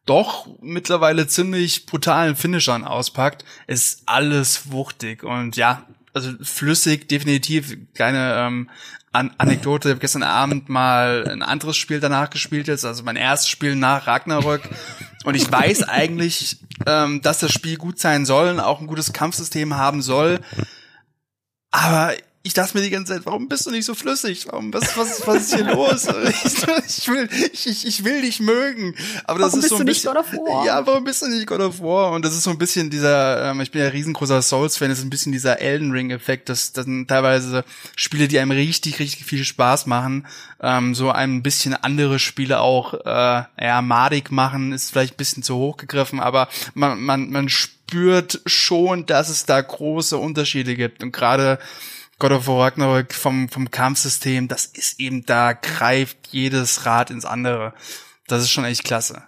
[0.07, 8.35] doch mittlerweile ziemlich brutalen Finishern auspackt, ist alles wuchtig und ja, also flüssig, definitiv keine
[8.37, 8.71] ähm,
[9.13, 9.89] An Anekdote.
[9.89, 13.75] Ich habe gestern Abend mal ein anderes Spiel danach gespielt jetzt, also mein erstes Spiel
[13.77, 14.63] nach Ragnarök.
[15.25, 19.13] Und ich weiß eigentlich, ähm, dass das Spiel gut sein soll und auch ein gutes
[19.13, 20.41] Kampfsystem haben soll.
[21.71, 22.13] Aber
[22.47, 24.47] ich dachte mir die ganze Zeit, warum bist du nicht so flüssig?
[24.51, 26.07] Warum, was, was, was ist hier los?
[26.29, 26.45] Ich,
[26.99, 28.95] ich will, ich, ich will dich mögen.
[29.25, 30.15] Aber das warum ist so ein bisschen.
[30.67, 32.13] Ja, warum bist du nicht God of War?
[32.13, 35.05] Und das ist so ein bisschen dieser, ähm, ich bin ja riesengroßer Souls-Fan, das ist
[35.05, 37.65] ein bisschen dieser Elden Ring-Effekt, dass dann teilweise
[37.97, 40.27] Spiele, die einem richtig, richtig viel Spaß machen,
[40.61, 45.43] ähm, so ein bisschen andere Spiele auch äh, ja, madig machen, ist vielleicht ein bisschen
[45.43, 51.03] zu hoch gegriffen, aber man, man, man spürt schon, dass es da große Unterschiede gibt.
[51.03, 51.59] Und gerade
[52.19, 57.25] God of War Ragnarök vom, vom Kampfsystem, das ist eben da, greift jedes Rad ins
[57.25, 57.75] andere.
[58.27, 59.23] Das ist schon echt klasse.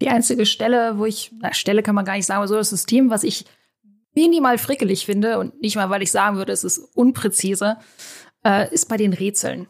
[0.00, 2.70] Die einzige Stelle, wo ich, na, Stelle kann man gar nicht sagen, aber so das
[2.70, 3.44] System, was ich
[4.14, 7.78] minimal frickelig finde und nicht mal, weil ich sagen würde, es ist unpräzise,
[8.44, 9.68] äh, ist bei den Rätseln.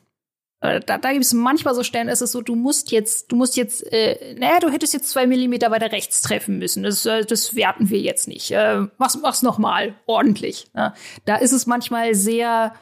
[0.63, 3.37] Äh, da, da gibt es manchmal so Stellen, ist es so, du musst jetzt, du
[3.37, 6.85] musst jetzt, äh, naja, du hättest jetzt zwei Millimeter weiter rechts treffen müssen.
[6.85, 8.53] Das, äh, das werten wir jetzt nicht.
[8.53, 10.69] Äh, mach's, mach's noch mal ordentlich.
[10.73, 10.95] Ne?
[11.25, 12.75] Da ist es manchmal sehr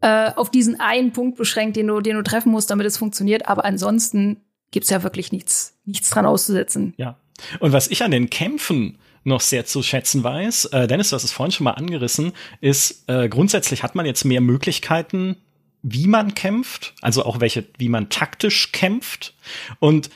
[0.00, 3.46] äh, auf diesen einen Punkt beschränkt, den du, den du treffen musst, damit es funktioniert.
[3.46, 4.40] Aber ansonsten
[4.70, 6.94] gibt's ja wirklich nichts, nichts dran auszusetzen.
[6.96, 7.18] Ja.
[7.60, 11.24] Und was ich an den Kämpfen noch sehr zu schätzen weiß, äh, Dennis, du hast
[11.24, 12.32] es vorhin schon mal angerissen,
[12.62, 15.36] ist äh, grundsätzlich hat man jetzt mehr Möglichkeiten,
[15.82, 19.34] wie man kämpft, also auch welche, wie man taktisch kämpft.
[19.80, 20.10] Und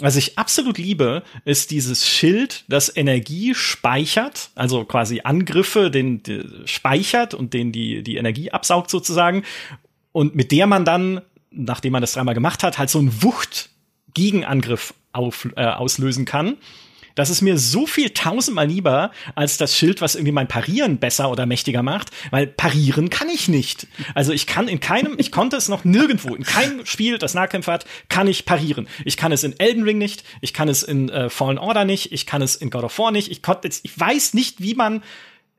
[0.00, 6.62] was ich absolut liebe, ist dieses Schild, das Energie speichert, also quasi Angriffe, den, den
[6.66, 9.44] speichert und den die, die Energie absaugt sozusagen.
[10.10, 11.20] Und mit der man dann,
[11.52, 16.56] nachdem man das dreimal gemacht hat, halt so einen Wucht-Gegenangriff auf, äh, auslösen kann.
[17.14, 21.30] Das ist mir so viel tausendmal lieber als das Schild, was irgendwie mein Parieren besser
[21.30, 23.86] oder mächtiger macht, weil parieren kann ich nicht.
[24.14, 27.72] Also ich kann in keinem, ich konnte es noch nirgendwo, in keinem Spiel, das Nahkämpfer
[27.72, 28.88] hat, kann ich parieren.
[29.04, 32.12] Ich kann es in Elden Ring nicht, ich kann es in äh, Fallen Order nicht,
[32.12, 35.02] ich kann es in God of War nicht, ich konnte ich weiß nicht, wie man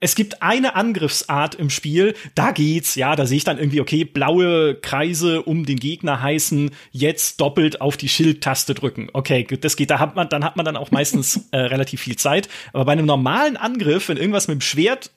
[0.03, 4.03] es gibt eine Angriffsart im Spiel, da geht's, ja, da sehe ich dann irgendwie, okay,
[4.03, 9.07] blaue Kreise um den Gegner heißen, jetzt doppelt auf die Schildtaste drücken.
[9.13, 12.17] Okay, das geht, da hat man, dann hat man dann auch meistens äh, relativ viel
[12.17, 12.49] Zeit.
[12.73, 15.11] Aber bei einem normalen Angriff, wenn irgendwas mit dem Schwert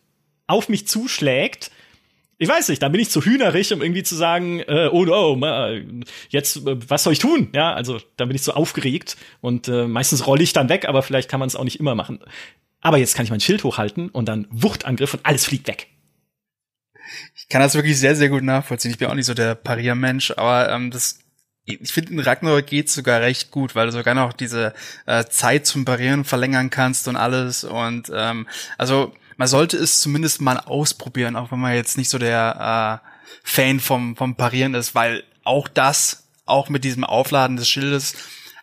[0.47, 1.73] auf mich zuschlägt,
[2.39, 5.37] ich weiß nicht, dann bin ich zu hühnerig, um irgendwie zu sagen, äh, oh no,
[6.29, 7.49] jetzt, äh, was soll ich tun?
[7.55, 11.03] Ja, also dann bin ich so aufgeregt und äh, meistens rolle ich dann weg, aber
[11.03, 12.21] vielleicht kann man es auch nicht immer machen.
[12.87, 15.89] Aber jetzt kann ich mein Schild hochhalten und dann Wuchtangriff und alles fliegt weg.
[17.35, 18.93] Ich kann das wirklich sehr, sehr gut nachvollziehen.
[18.93, 21.19] Ich bin auch nicht so der Pariermensch, aber ähm, das
[21.65, 24.73] ich finde, in Ragnarok geht's sogar recht gut, weil du sogar noch diese
[25.07, 27.65] äh, Zeit zum Parieren verlängern kannst und alles.
[27.65, 28.47] Und ähm,
[28.79, 33.09] also man sollte es zumindest mal ausprobieren, auch wenn man jetzt nicht so der äh,
[33.43, 38.15] Fan vom, vom Parieren ist, weil auch das, auch mit diesem Aufladen des Schildes,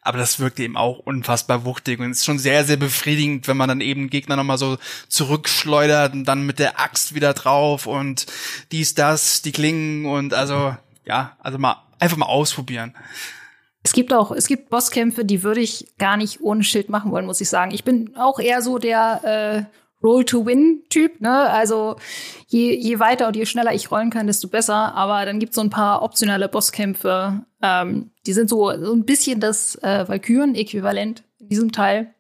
[0.04, 3.70] aber das wirkt eben auch unfassbar wuchtig und ist schon sehr, sehr befriedigend, wenn man
[3.70, 4.78] dann eben Gegner nochmal so
[5.08, 8.26] zurückschleudert und dann mit der Axt wieder drauf und
[8.72, 10.76] dies, das, die Klingen und also,
[11.06, 12.96] ja, also mal, einfach mal ausprobieren.
[13.84, 17.26] Es gibt auch, es gibt Bosskämpfe, die würde ich gar nicht ohne Schild machen wollen,
[17.26, 17.72] muss ich sagen.
[17.72, 21.50] Ich bin auch eher so der äh, Roll-to-Win-Typ, ne?
[21.50, 21.96] Also
[22.48, 24.94] je, je weiter und je schneller ich rollen kann, desto besser.
[24.96, 29.40] Aber dann gibt's so ein paar optionale Bosskämpfe, ähm, die sind so, so ein bisschen
[29.40, 32.14] das äh, Valkyren-Äquivalent in diesem Teil,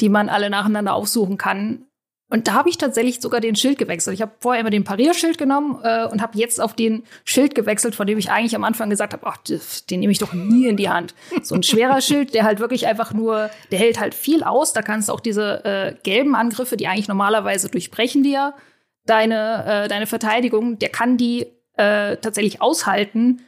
[0.00, 1.86] die man alle nacheinander aufsuchen kann.
[2.30, 4.14] Und da habe ich tatsächlich sogar den Schild gewechselt.
[4.14, 7.94] Ich habe vorher immer den Parierschild genommen äh, und habe jetzt auf den Schild gewechselt,
[7.94, 9.38] von dem ich eigentlich am Anfang gesagt habe, ach,
[9.90, 11.14] den nehme ich doch nie in die Hand.
[11.42, 14.72] So ein schwerer Schild, der halt wirklich einfach nur, der hält halt viel aus.
[14.72, 18.54] Da kannst du auch diese äh, gelben Angriffe, die eigentlich normalerweise durchbrechen dir
[19.06, 23.40] deine, äh, deine Verteidigung, der kann die äh, tatsächlich aushalten.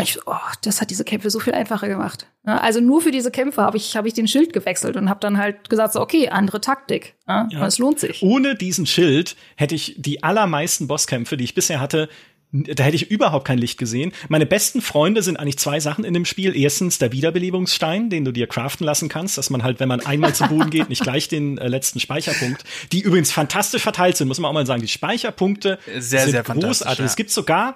[0.00, 2.26] Ich, oh, das hat diese Kämpfe so viel einfacher gemacht.
[2.44, 5.20] Ja, also nur für diese Kämpfe habe ich, hab ich den Schild gewechselt und habe
[5.20, 7.14] dann halt gesagt, so, okay, andere Taktik.
[7.28, 7.64] Ja, ja.
[7.64, 8.20] Es lohnt sich.
[8.22, 12.08] Ohne diesen Schild hätte ich die allermeisten Bosskämpfe, die ich bisher hatte,
[12.54, 14.12] da hätte ich überhaupt kein Licht gesehen.
[14.28, 16.56] Meine besten Freunde sind eigentlich zwei Sachen in dem Spiel.
[16.56, 20.34] Erstens der Wiederbelebungsstein, den du dir craften lassen kannst, dass man halt, wenn man einmal
[20.34, 24.38] zu Boden geht, nicht gleich den äh, letzten Speicherpunkt, die übrigens fantastisch verteilt sind, muss
[24.38, 24.82] man auch mal sagen.
[24.82, 27.00] Die Speicherpunkte sehr, sind sehr großartig.
[27.00, 27.04] Ja.
[27.04, 27.74] Es gibt sogar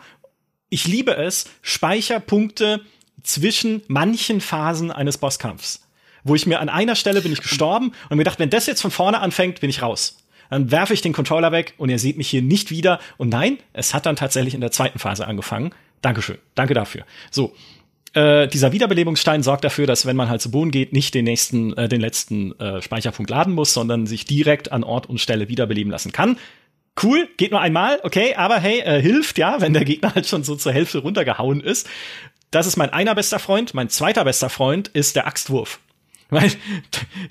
[0.70, 2.80] ich liebe es, Speicherpunkte
[3.22, 5.82] zwischen manchen Phasen eines Bosskampfs.
[6.24, 8.82] Wo ich mir an einer Stelle bin ich gestorben und mir gedacht, wenn das jetzt
[8.82, 10.18] von vorne anfängt, bin ich raus.
[10.50, 13.00] dann werfe ich den Controller weg und ihr seht mich hier nicht wieder.
[13.18, 15.72] Und nein, es hat dann tatsächlich in der zweiten Phase angefangen.
[16.00, 17.04] Dankeschön, danke dafür.
[17.30, 17.54] So,
[18.14, 21.76] äh, dieser Wiederbelebungsstein sorgt dafür, dass wenn man halt zu Boden geht, nicht den nächsten,
[21.76, 25.90] äh, den letzten äh, Speicherpunkt laden muss, sondern sich direkt an Ort und Stelle wiederbeleben
[25.90, 26.38] lassen kann.
[27.00, 30.42] Cool, geht nur einmal, okay, aber hey, äh, hilft ja, wenn der Gegner halt schon
[30.42, 31.88] so zur Hälfte runtergehauen ist.
[32.50, 33.74] Das ist mein einer bester Freund.
[33.74, 35.80] Mein zweiter bester Freund ist der Axtwurf.
[36.30, 36.50] Weil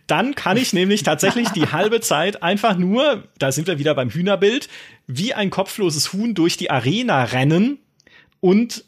[0.07, 4.09] dann kann ich nämlich tatsächlich die halbe Zeit einfach nur, da sind wir wieder beim
[4.09, 4.69] Hühnerbild,
[5.05, 7.79] wie ein kopfloses Huhn durch die Arena rennen
[8.39, 8.85] und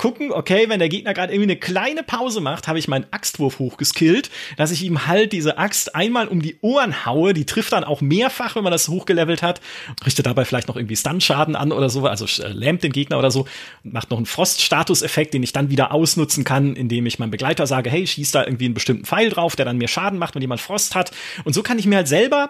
[0.00, 3.58] gucken, okay, wenn der Gegner gerade irgendwie eine kleine Pause macht, habe ich meinen Axtwurf
[3.58, 7.34] hochgeskillt, dass ich ihm halt diese Axt einmal um die Ohren haue.
[7.34, 9.60] Die trifft dann auch mehrfach, wenn man das hochgelevelt hat.
[10.06, 13.30] Richtet dabei vielleicht noch irgendwie Stun-Schaden an oder so, also äh, lähmt den Gegner oder
[13.30, 13.46] so.
[13.82, 17.90] Macht noch einen Frost-Status-Effekt, den ich dann wieder ausnutzen kann, indem ich meinem Begleiter sage,
[17.90, 20.62] hey, schieß da irgendwie einen bestimmten Pfeil drauf, der dann mehr Schaden macht, wenn jemand
[20.62, 21.10] Frost hat.
[21.44, 22.48] Und so kann ich mir halt selber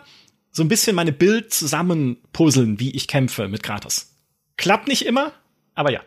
[0.52, 4.14] so ein bisschen meine Bild zusammenpuzzeln, wie ich kämpfe mit Kratos.
[4.56, 5.32] Klappt nicht immer,
[5.74, 6.00] aber ja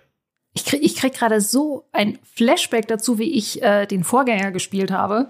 [0.54, 4.92] ich krieg, ich krieg gerade so ein Flashback dazu, wie ich äh, den Vorgänger gespielt
[4.92, 5.30] habe.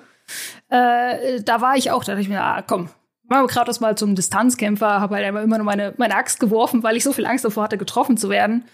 [0.70, 2.90] Äh, da war ich auch, da dachte ich mir, ah, komm,
[3.28, 6.98] machen wir Kratos mal zum Distanzkämpfer, habe halt immer nur meine, meine Axt geworfen, weil
[6.98, 8.66] ich so viel Angst davor hatte, getroffen zu werden.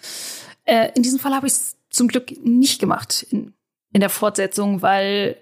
[0.66, 3.54] Äh, in diesem Fall habe ich es zum Glück nicht gemacht in,
[3.94, 5.38] in der Fortsetzung, weil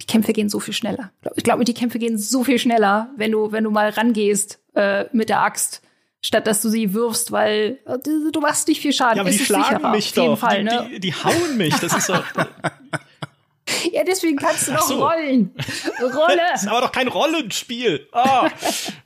[0.00, 1.10] die Kämpfe gehen so viel schneller.
[1.34, 5.06] Ich glaube, die Kämpfe gehen so viel schneller, wenn du, wenn du mal rangehst äh,
[5.12, 5.82] mit der Axt
[6.22, 7.98] statt dass du sie wirfst, weil äh,
[8.32, 9.16] du machst nicht viel Schaden.
[9.16, 10.38] Ja, aber die schlagen sicherer, mich doch.
[10.38, 10.86] Fall, ne?
[10.86, 11.74] die, die, die, hauen mich.
[11.76, 12.14] Das ist so.
[13.92, 15.04] ja, deswegen kannst du noch so.
[15.04, 15.54] rollen.
[16.00, 16.40] Rolle.
[16.52, 18.08] Das ist aber doch kein Rollenspiel.
[18.12, 18.48] Oh,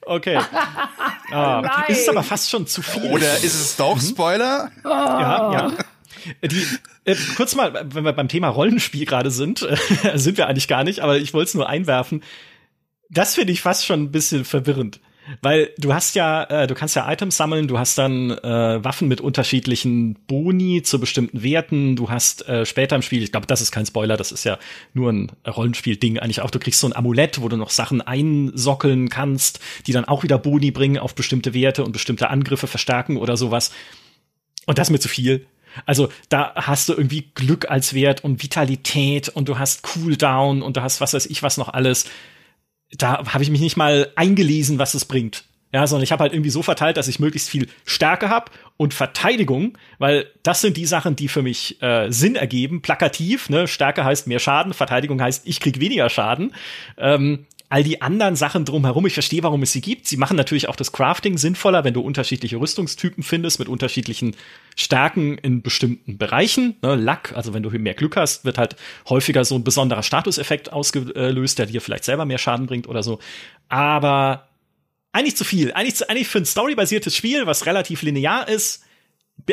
[0.07, 0.39] okay.
[1.31, 1.71] Ah, okay.
[1.93, 3.11] Ist es aber fast schon zu viel.
[3.11, 4.01] Oder ist es doch mhm.
[4.01, 4.71] Spoiler?
[4.85, 4.89] Oh.
[4.89, 5.73] Ja, ja.
[6.43, 6.67] Die,
[7.05, 9.77] äh, kurz mal, wenn wir beim Thema Rollenspiel gerade sind, äh,
[10.19, 12.23] sind wir eigentlich gar nicht, aber ich wollte es nur einwerfen.
[13.11, 15.01] Das finde ich fast schon ein bisschen verwirrend.
[15.41, 19.09] Weil du hast ja, äh, du kannst ja Items sammeln, du hast dann äh, Waffen
[19.09, 23.61] mit unterschiedlichen Boni zu bestimmten Werten, du hast äh, später im Spiel, ich glaube, das
[23.61, 24.59] ist kein Spoiler, das ist ja
[24.95, 29.09] nur ein Rollenspiel-Ding eigentlich auch, du kriegst so ein Amulett, wo du noch Sachen einsockeln
[29.09, 33.37] kannst, die dann auch wieder Boni bringen auf bestimmte Werte und bestimmte Angriffe verstärken oder
[33.37, 33.71] sowas.
[34.67, 35.47] Und das ist mir zu viel.
[35.87, 40.77] Also da hast du irgendwie Glück als Wert und Vitalität und du hast Cooldown und
[40.77, 42.07] du hast was weiß ich was noch alles
[42.97, 45.45] da habe ich mich nicht mal eingelesen, was es bringt.
[45.75, 48.93] Ja, sondern ich habe halt irgendwie so verteilt, dass ich möglichst viel Stärke habe und
[48.93, 52.83] Verteidigung, weil das sind die Sachen, die für mich äh, Sinn ergeben.
[52.83, 53.67] Plakativ, ne?
[53.67, 56.53] Stärke heißt mehr Schaden, Verteidigung heißt, ich krieg weniger Schaden.
[56.99, 60.07] Ähm, all die anderen Sachen drumherum, ich verstehe, warum es sie gibt.
[60.07, 64.37] Sie machen natürlich auch das Crafting sinnvoller, wenn du unterschiedliche Rüstungstypen findest mit unterschiedlichen
[64.77, 66.77] Stärken in bestimmten Bereichen.
[66.83, 68.77] Ne, Lack, also wenn du mehr Glück hast, wird halt
[69.09, 73.21] häufiger so ein besonderer Statuseffekt ausgelöst, der dir vielleicht selber mehr Schaden bringt oder so.
[73.71, 74.49] Aber
[75.13, 75.73] eigentlich zu viel.
[75.73, 78.85] Eigentlich, zu, eigentlich für ein storybasiertes Spiel, was relativ linear ist,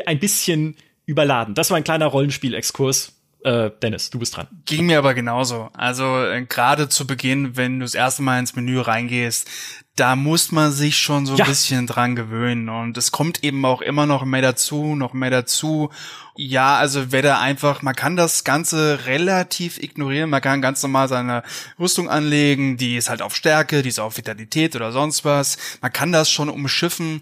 [0.05, 1.55] ein bisschen überladen.
[1.55, 3.13] Das war ein kleiner Rollenspiel-Exkurs
[3.43, 4.47] äh, Dennis, du bist dran.
[4.65, 5.69] Ging mir aber genauso.
[5.73, 9.49] Also äh, gerade zu Beginn, wenn du das erste Mal ins Menü reingehst,
[9.95, 11.45] da muss man sich schon so ein ja.
[11.45, 12.69] bisschen dran gewöhnen.
[12.69, 15.89] Und es kommt eben auch immer noch mehr dazu, noch mehr dazu.
[16.35, 20.29] Ja, also wer da einfach, man kann das Ganze relativ ignorieren.
[20.29, 21.43] Man kann ganz normal seine
[21.77, 25.57] Rüstung anlegen, die ist halt auf Stärke, die ist auf Vitalität oder sonst was.
[25.81, 27.21] Man kann das schon umschiffen.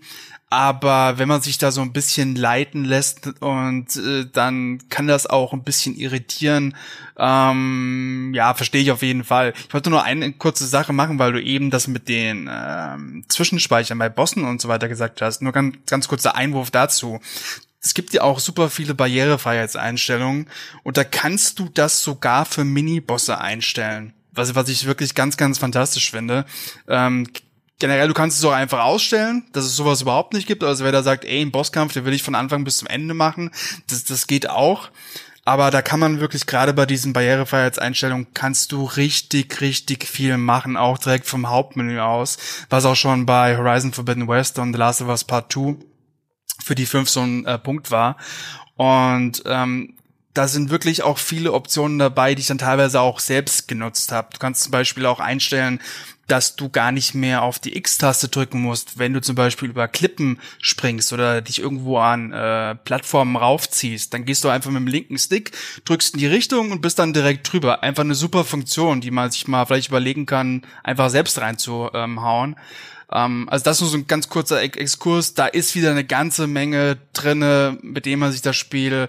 [0.50, 5.28] Aber wenn man sich da so ein bisschen leiten lässt und äh, dann kann das
[5.28, 6.76] auch ein bisschen irritieren.
[7.18, 9.54] Ähm, ja, verstehe ich auf jeden Fall.
[9.68, 14.00] Ich wollte nur eine kurze Sache machen, weil du eben das mit den ähm, Zwischenspeichern
[14.00, 15.42] bei Bossen und so weiter gesagt hast.
[15.42, 17.20] Nur ganz, ganz kurzer Einwurf dazu.
[17.82, 20.48] Es gibt ja auch super viele Barrierefreiheitseinstellungen
[20.84, 25.58] und da kannst du das sogar für Mini-Bosse einstellen was, was ich wirklich ganz, ganz
[25.58, 26.46] fantastisch finde.
[26.88, 27.28] Ähm,
[27.80, 30.64] generell, du kannst es auch einfach ausstellen, dass es sowas überhaupt nicht gibt.
[30.64, 33.14] Also wer da sagt, ey, ein Bosskampf, den will ich von Anfang bis zum Ende
[33.14, 33.52] machen,
[33.88, 34.90] das, das geht auch.
[35.46, 40.76] Aber da kann man wirklich gerade bei diesen Barrierefreiheitseinstellungen kannst du richtig, richtig viel machen,
[40.76, 42.38] auch direkt vom Hauptmenü aus,
[42.70, 45.78] was auch schon bei Horizon Forbidden West und The Last of Us Part 2
[46.62, 48.18] für die 5 so ein äh, Punkt war.
[48.76, 49.97] Und ähm,
[50.38, 54.30] da sind wirklich auch viele Optionen dabei, die ich dann teilweise auch selbst genutzt habe.
[54.32, 55.80] Du kannst zum Beispiel auch einstellen,
[56.28, 59.88] dass du gar nicht mehr auf die X-Taste drücken musst, wenn du zum Beispiel über
[59.88, 64.14] Klippen springst oder dich irgendwo an äh, Plattformen raufziehst.
[64.14, 65.52] Dann gehst du einfach mit dem linken Stick,
[65.86, 67.82] drückst in die Richtung und bist dann direkt drüber.
[67.82, 72.58] Einfach eine super Funktion, die man sich mal vielleicht überlegen kann, einfach selbst reinzuhauen.
[73.12, 75.34] Ähm, also das ist nur so ein ganz kurzer Exkurs.
[75.34, 79.08] Da ist wieder eine ganze Menge drinne, mit dem man sich das Spiel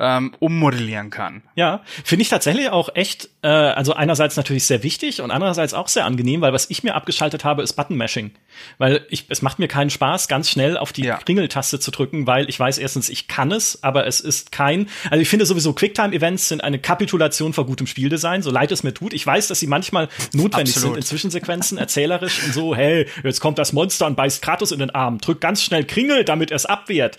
[0.00, 1.42] ähm, ummodellieren kann.
[1.54, 5.88] Ja, finde ich tatsächlich auch echt, äh, also einerseits natürlich sehr wichtig und andererseits auch
[5.88, 8.30] sehr angenehm, weil was ich mir abgeschaltet habe, ist Button-Mashing.
[8.78, 11.18] Weil ich, es macht mir keinen Spaß, ganz schnell auf die ja.
[11.18, 15.20] Kringeltaste zu drücken, weil ich weiß erstens, ich kann es, aber es ist kein, also
[15.20, 19.12] ich finde sowieso Quicktime-Events sind eine Kapitulation vor gutem Spieldesign, so leid es mir tut.
[19.12, 20.94] Ich weiß, dass sie manchmal notwendig Absolut.
[20.94, 24.78] sind in Zwischensequenzen, erzählerisch und so, hey, jetzt kommt das Monster und beißt Kratos in
[24.78, 27.18] den Arm, drück ganz schnell Kringel, damit er es abwehrt.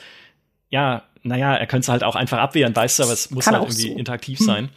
[0.70, 3.56] Ja, naja, er könnte es halt auch einfach abwehren, weißt du, aber es muss Kann
[3.56, 3.98] halt irgendwie so.
[3.98, 4.46] interaktiv hm.
[4.46, 4.70] sein.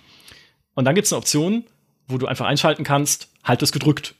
[0.74, 1.64] Und dann gibt's eine Option,
[2.08, 4.14] wo du einfach einschalten kannst, halt es gedrückt.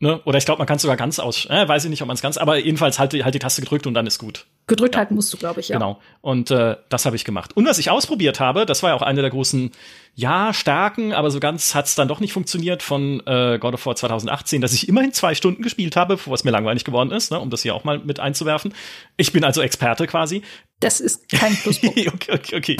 [0.00, 0.20] Ne?
[0.24, 2.14] Oder ich glaube, man kann es sogar ganz aus, äh, weiß ich nicht, ob man
[2.14, 4.46] es ganz, aber jedenfalls halt, halt die Taste gedrückt und dann ist gut.
[4.68, 5.00] Gedrückt ja.
[5.00, 5.76] halten musst du, glaube ich, ja.
[5.76, 6.00] Genau.
[6.20, 7.56] Und äh, das habe ich gemacht.
[7.56, 9.72] Und was ich ausprobiert habe, das war ja auch eine der großen,
[10.18, 13.94] ja, Stärken, aber so ganz hat's dann doch nicht funktioniert von äh, God of War
[13.94, 17.50] 2018, dass ich immerhin zwei Stunden gespielt habe, was mir langweilig geworden ist, ne, um
[17.50, 18.74] das hier auch mal mit einzuwerfen.
[19.16, 20.42] Ich bin also Experte quasi.
[20.80, 21.98] Das ist kein Pluspunkt.
[22.14, 22.76] okay, okay, okay.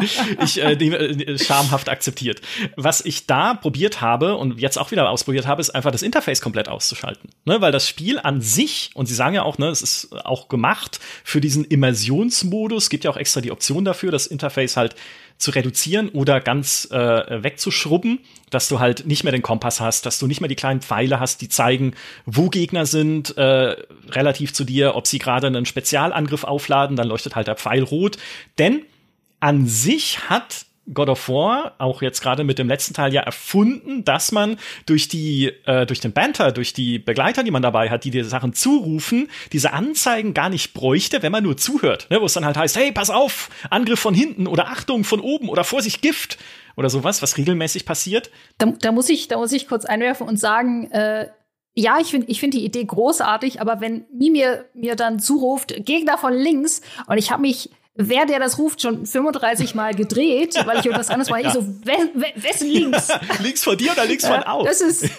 [0.42, 2.40] ich äh, nehme äh, schamhaft akzeptiert.
[2.76, 6.40] Was ich da probiert habe und jetzt auch wieder ausprobiert habe, ist einfach das Interface
[6.40, 7.28] komplett auszuschalten.
[7.44, 10.48] Ne, weil das Spiel an sich, und sie sagen ja auch, ne, es ist auch
[10.48, 14.96] gemacht für diesen Immersionsmodus, gibt ja auch extra die Option dafür, das Interface halt
[15.42, 18.20] zu reduzieren oder ganz äh, wegzuschrubben,
[18.50, 21.18] dass du halt nicht mehr den Kompass hast, dass du nicht mehr die kleinen Pfeile
[21.18, 21.94] hast, die zeigen,
[22.26, 23.76] wo Gegner sind, äh,
[24.08, 28.18] relativ zu dir, ob sie gerade einen Spezialangriff aufladen, dann leuchtet halt der Pfeil rot.
[28.58, 28.82] Denn
[29.40, 34.04] an sich hat God of War, auch jetzt gerade mit dem letzten Teil ja erfunden,
[34.04, 38.04] dass man durch die, äh, durch den Banter, durch die Begleiter, die man dabei hat,
[38.04, 42.08] die dir Sachen zurufen, diese Anzeigen gar nicht bräuchte, wenn man nur zuhört.
[42.10, 42.20] Ne?
[42.20, 45.48] Wo es dann halt heißt, hey, pass auf, Angriff von hinten oder Achtung von oben
[45.48, 46.38] oder Vorsicht, Gift
[46.76, 48.30] oder sowas, was regelmäßig passiert.
[48.58, 51.28] Da, da muss ich, da muss ich kurz einwerfen und sagen, äh,
[51.74, 56.18] ja, ich finde ich finde die Idee großartig, aber wenn Mimir mir dann zuruft, Gegner
[56.18, 60.78] von links und ich habe mich wer der das ruft, schon 35 Mal gedreht, weil
[60.78, 61.42] ich irgendwas anderes mache.
[61.42, 61.48] Ja.
[61.48, 63.08] Ich so, wessen links?
[63.40, 64.66] links von dir oder links von aus?
[64.66, 65.10] Das ist,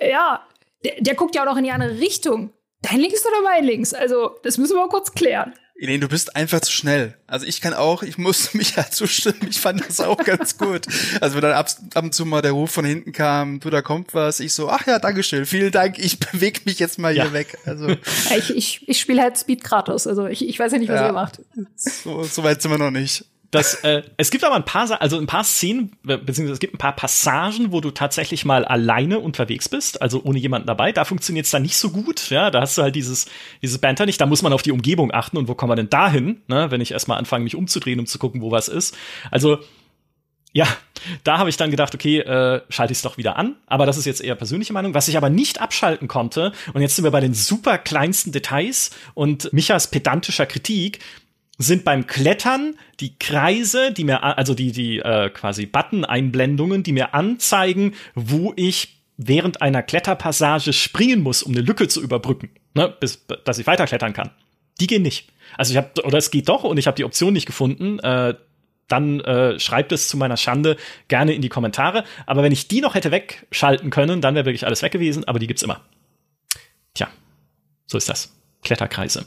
[0.00, 0.46] ja,
[0.84, 2.52] der, der guckt ja auch noch in die andere Richtung.
[2.82, 3.94] Dein links oder mein links?
[3.94, 5.54] Also, das müssen wir mal kurz klären.
[5.74, 7.16] Elaine, du bist einfach zu schnell.
[7.26, 9.48] Also ich kann auch, ich musste mich ja zustimmen.
[9.48, 10.86] Ich fand das auch ganz gut.
[11.20, 13.82] Also wenn dann ab, ab und zu mal der Ruf von hinten kam, du, da
[13.82, 17.24] kommt was, ich so, ach ja, Dankeschön, vielen Dank, ich bewege mich jetzt mal ja.
[17.24, 17.58] hier weg.
[17.66, 21.00] Also ich, ich, ich spiele halt Speed Kratos, also ich, ich weiß ja nicht, was
[21.00, 21.40] ja, ihr macht.
[21.76, 23.24] So, so weit sind wir noch nicht.
[23.52, 26.78] Das, äh, es gibt aber ein paar, also ein paar Szenen, beziehungsweise es gibt ein
[26.78, 30.90] paar Passagen, wo du tatsächlich mal alleine unterwegs bist, also ohne jemanden dabei.
[30.90, 32.30] Da funktioniert es dann nicht so gut.
[32.30, 33.26] Ja, da hast du halt dieses,
[33.60, 34.18] dieses Banter nicht.
[34.18, 36.80] Da muss man auf die Umgebung achten und wo kommen wir denn dahin, ne, wenn
[36.80, 38.96] ich erstmal anfange, mich umzudrehen, um zu gucken, wo was ist.
[39.30, 39.58] Also,
[40.54, 40.66] ja,
[41.24, 43.56] da habe ich dann gedacht, okay, äh, schalte ich es doch wieder an.
[43.66, 44.94] Aber das ist jetzt eher persönliche Meinung.
[44.94, 48.92] Was ich aber nicht abschalten konnte, und jetzt sind wir bei den super kleinsten Details
[49.12, 51.00] und Michas pedantischer Kritik,
[51.58, 57.14] sind beim Klettern die Kreise, die mir, also die, die äh, quasi Button-Einblendungen, die mir
[57.14, 63.26] anzeigen, wo ich während einer Kletterpassage springen muss, um eine Lücke zu überbrücken, ne, bis,
[63.44, 64.30] dass ich weiterklettern kann.
[64.80, 65.30] Die gehen nicht.
[65.56, 67.98] Also ich habe, oder es geht doch und ich habe die Option nicht gefunden.
[68.00, 68.34] Äh,
[68.88, 70.76] dann äh, schreibt es zu meiner Schande
[71.08, 72.04] gerne in die Kommentare.
[72.26, 75.24] Aber wenn ich die noch hätte wegschalten können, dann wäre wirklich alles weg gewesen.
[75.24, 75.80] Aber die gibt's immer.
[76.94, 77.08] Tja,
[77.86, 78.34] so ist das.
[78.62, 79.26] Kletterkreise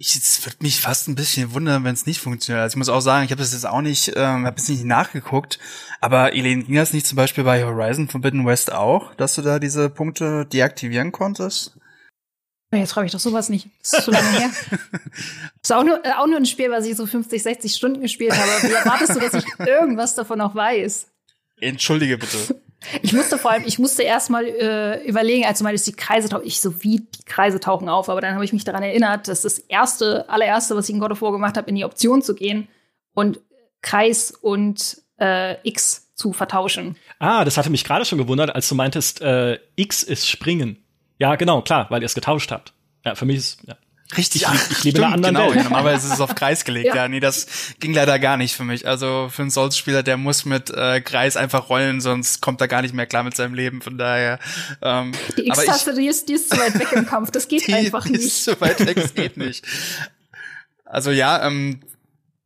[0.00, 2.62] ich, es würde mich fast ein bisschen wundern, wenn es nicht funktioniert.
[2.62, 4.84] Also ich muss auch sagen, ich habe das jetzt auch nicht, ähm, habe jetzt nicht
[4.84, 5.58] nachgeguckt,
[6.00, 9.58] aber Elaine, ging das nicht zum Beispiel bei Horizon Forbidden West auch, dass du da
[9.58, 11.76] diese Punkte deaktivieren konntest?
[12.72, 13.68] Jetzt frage ich doch sowas nicht.
[13.82, 14.50] Das ist so lange her.
[14.80, 14.80] Das
[15.64, 18.32] ist auch nur, äh, auch nur ein Spiel, was ich so 50, 60 Stunden gespielt
[18.32, 18.68] habe.
[18.68, 21.08] Wie erwartest du, dass ich irgendwas davon noch weiß?
[21.60, 22.38] Entschuldige bitte.
[23.02, 26.46] Ich musste vor allem, ich musste erstmal äh, überlegen, als du meintest, die Kreise tauchen,
[26.46, 29.42] ich so wie die Kreise tauchen auf, aber dann habe ich mich daran erinnert, dass
[29.42, 32.34] das erste, allererste, was ich in God of War gemacht habe, in die Option zu
[32.34, 32.68] gehen
[33.12, 33.38] und
[33.82, 36.96] Kreis und äh, X zu vertauschen.
[37.18, 40.82] Ah, das hatte mich gerade schon gewundert, als du meintest, äh, X ist springen.
[41.18, 42.72] Ja, genau, klar, weil ihr es getauscht habt.
[43.04, 43.76] Ja, für mich ist, ja.
[44.16, 45.56] Richtig, ich, ich lebe in einer anderen genau, Welt.
[45.56, 46.86] Ja, normalerweise ist es auf Kreis gelegt.
[46.88, 46.96] ja.
[46.96, 47.46] ja, nee, das
[47.78, 48.88] ging leider gar nicht für mich.
[48.88, 52.82] Also für einen Souls-Spieler, der muss mit äh, Kreis einfach rollen, sonst kommt er gar
[52.82, 53.82] nicht mehr klar mit seinem Leben.
[53.82, 54.40] Von daher.
[54.82, 57.30] Ähm, die X-Taste, die ist, die ist zu weit weg im Kampf.
[57.30, 58.22] Das geht die, einfach nicht.
[58.22, 59.64] Die ist zu weit weg, das geht nicht.
[60.84, 61.80] Also ja, ähm,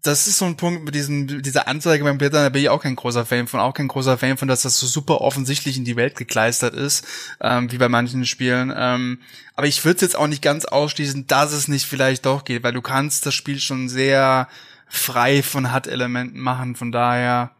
[0.04, 2.82] das ist so ein Punkt mit diesem, dieser Anzeige beim Blättern, da bin ich auch
[2.82, 5.86] kein großer Fan von, auch kein großer Fan von, dass das so super offensichtlich in
[5.86, 7.06] die Welt gekleistert ist,
[7.40, 8.72] ähm, wie bei manchen Spielen.
[8.76, 9.20] Ähm,
[9.54, 12.62] aber ich würde es jetzt auch nicht ganz ausschließen, dass es nicht vielleicht doch geht,
[12.62, 14.46] weil du kannst das Spiel schon sehr
[14.86, 17.52] frei von HUD-Elementen machen, von daher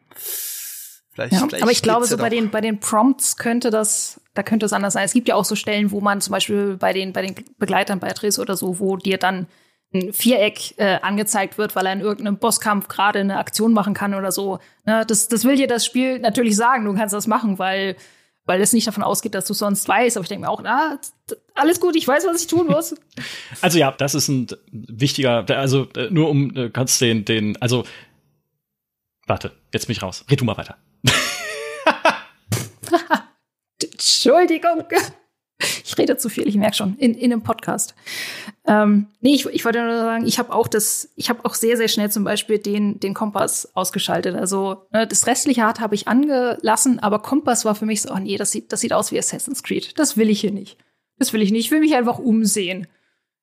[1.14, 1.32] vielleicht.
[1.32, 4.66] Ja, vielleicht aber ich glaube, so bei den, bei den Prompts könnte das, da könnte
[4.66, 5.07] es anders sein.
[5.07, 8.01] Es gibt ja auch so Stellen, wo man zum Beispiel bei den, bei den Begleitern
[8.01, 9.47] bei Atreus oder so, wo dir dann
[10.12, 14.32] Viereck äh, angezeigt wird, weil er in irgendeinem Bosskampf gerade eine Aktion machen kann oder
[14.32, 14.59] so.
[14.84, 16.84] Ne, das, das will dir das Spiel natürlich sagen.
[16.84, 17.97] Du kannst das machen, weil,
[18.45, 20.16] weil es nicht davon ausgeht, dass du sonst weißt.
[20.16, 20.99] Aber ich denke mir auch, na,
[21.55, 22.95] alles gut, ich weiß, was ich tun muss.
[23.61, 27.84] Also ja, das ist ein wichtiger, also äh, nur um äh, kannst den, den, also
[29.26, 30.24] warte, jetzt bin ich raus.
[30.30, 30.76] Red du mal weiter.
[33.82, 34.84] Entschuldigung.
[35.84, 37.94] Ich rede zu viel, ich merke schon, in, in einem Podcast.
[38.66, 41.76] Ähm, nee, ich, ich wollte nur sagen, ich habe auch das, ich habe auch sehr,
[41.76, 44.34] sehr schnell zum Beispiel den, den Kompass ausgeschaltet.
[44.34, 48.18] Also ne, das restliche Hart habe ich angelassen, aber Kompass war für mich so, oh
[48.18, 49.98] nee, das sieht, das sieht aus wie Assassin's Creed.
[49.98, 50.76] Das will ich hier nicht.
[51.18, 51.66] Das will ich nicht.
[51.66, 52.88] Ich will mich einfach umsehen.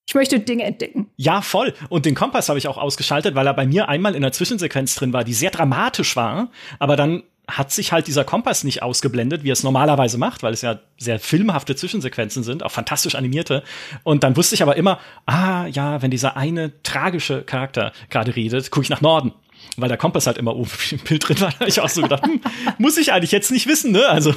[0.07, 1.09] Ich möchte Dinge entdecken.
[1.15, 1.73] Ja, voll.
[1.87, 4.95] Und den Kompass habe ich auch ausgeschaltet, weil er bei mir einmal in der Zwischensequenz
[4.95, 9.43] drin war, die sehr dramatisch war, aber dann hat sich halt dieser Kompass nicht ausgeblendet,
[9.43, 13.63] wie er es normalerweise macht, weil es ja sehr filmhafte Zwischensequenzen sind, auch fantastisch animierte.
[14.03, 18.71] Und dann wusste ich aber immer, ah ja, wenn dieser eine tragische Charakter gerade redet,
[18.71, 19.33] gucke ich nach Norden.
[19.77, 22.25] Weil der Kompass halt immer oben im Bild drin war, da ich auch so gedacht,
[22.25, 22.41] hm,
[22.77, 24.07] muss ich eigentlich jetzt nicht wissen, ne?
[24.07, 24.33] Also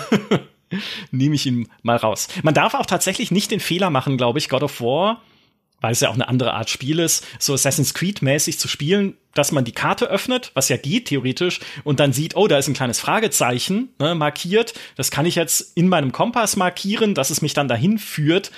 [1.10, 2.28] nehme ich ihn mal raus.
[2.42, 5.22] Man darf auch tatsächlich nicht den Fehler machen, glaube ich, God of War
[5.84, 9.52] weil es ja auch eine andere Art Spiel ist, so Assassin's Creed-mäßig zu spielen, dass
[9.52, 12.74] man die Karte öffnet, was ja geht theoretisch, und dann sieht, oh, da ist ein
[12.74, 14.72] kleines Fragezeichen ne, markiert.
[14.96, 18.50] Das kann ich jetzt in meinem Kompass markieren, dass es mich dann dahin führt.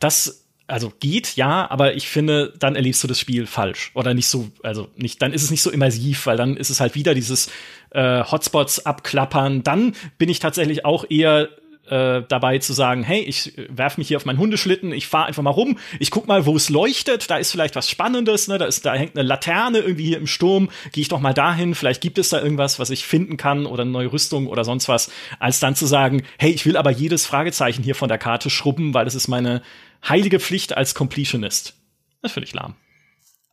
[0.00, 4.26] Das also geht ja, aber ich finde, dann erlebst du das Spiel falsch oder nicht
[4.26, 7.14] so, also nicht, dann ist es nicht so immersiv, weil dann ist es halt wieder
[7.14, 7.50] dieses
[7.90, 9.62] äh, Hotspots abklappern.
[9.62, 11.50] Dann bin ich tatsächlich auch eher
[11.88, 15.26] äh, dabei zu sagen, hey, ich äh, werf mich hier auf meinen Hundeschlitten, ich fahre
[15.26, 18.58] einfach mal rum, ich guck mal, wo es leuchtet, da ist vielleicht was Spannendes, ne,
[18.58, 21.74] da ist, da hängt eine Laterne irgendwie hier im Sturm, gehe ich doch mal dahin,
[21.74, 24.88] vielleicht gibt es da irgendwas, was ich finden kann oder eine neue Rüstung oder sonst
[24.88, 28.48] was, als dann zu sagen, hey, ich will aber jedes Fragezeichen hier von der Karte
[28.48, 29.62] schrubben, weil das ist meine
[30.08, 31.74] heilige Pflicht als Completionist.
[32.22, 32.74] Das finde ich lahm.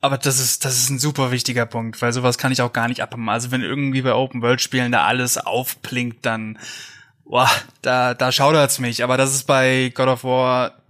[0.02, 2.88] Aber das ist, das ist ein super wichtiger Punkt, weil sowas kann ich auch gar
[2.88, 3.28] nicht abhaben.
[3.30, 6.58] Also wenn irgendwie bei Open World Spielen da alles aufblinkt, dann
[7.30, 7.50] boah,
[7.82, 9.04] da, da schaudert's mich.
[9.04, 10.82] Aber das ist bei God of War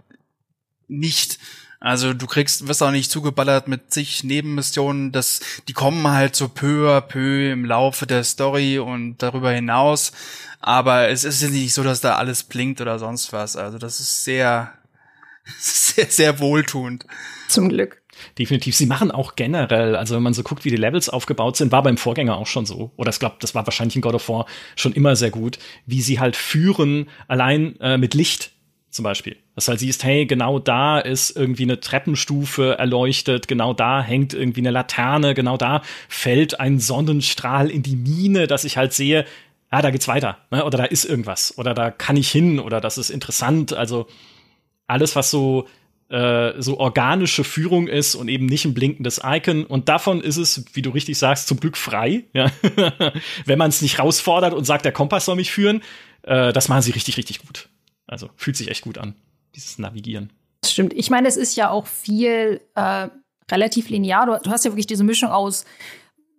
[0.88, 1.38] nicht.
[1.78, 6.48] Also du kriegst, wirst auch nicht zugeballert mit zig Nebenmissionen, das, die kommen halt so
[6.48, 10.12] peu à peu im Laufe der Story und darüber hinaus.
[10.60, 13.56] Aber es ist nicht so, dass da alles blinkt oder sonst was.
[13.56, 14.74] Also das ist sehr,
[15.58, 17.06] sehr, sehr wohltuend.
[17.48, 17.99] Zum Glück.
[18.38, 18.76] Definitiv.
[18.76, 21.82] Sie machen auch generell, also wenn man so guckt, wie die Levels aufgebaut sind, war
[21.82, 22.92] beim Vorgänger auch schon so.
[22.96, 24.46] Oder ich glaube, das war wahrscheinlich in God of War
[24.76, 28.52] schon immer sehr gut, wie sie halt führen, allein äh, mit Licht
[28.90, 29.36] zum Beispiel.
[29.54, 34.34] Dass du halt siehst, hey, genau da ist irgendwie eine Treppenstufe erleuchtet, genau da hängt
[34.34, 39.24] irgendwie eine Laterne, genau da fällt ein Sonnenstrahl in die Mine, dass ich halt sehe,
[39.70, 40.64] ah, da geht's weiter, ne?
[40.64, 43.72] oder da ist irgendwas, oder da kann ich hin, oder das ist interessant.
[43.72, 44.08] Also
[44.86, 45.66] alles, was so
[46.10, 49.64] äh, so organische Führung ist und eben nicht ein blinkendes Icon.
[49.64, 52.24] Und davon ist es, wie du richtig sagst, zum Glück frei.
[52.32, 52.50] Ja?
[53.46, 55.82] Wenn man es nicht herausfordert und sagt, der Kompass soll mich führen,
[56.22, 57.68] äh, das machen sie richtig, richtig gut.
[58.06, 59.14] Also fühlt sich echt gut an,
[59.54, 60.32] dieses Navigieren.
[60.62, 60.92] Das stimmt.
[60.94, 63.08] Ich meine, es ist ja auch viel äh,
[63.50, 64.26] relativ linear.
[64.26, 65.64] Du, du hast ja wirklich diese Mischung aus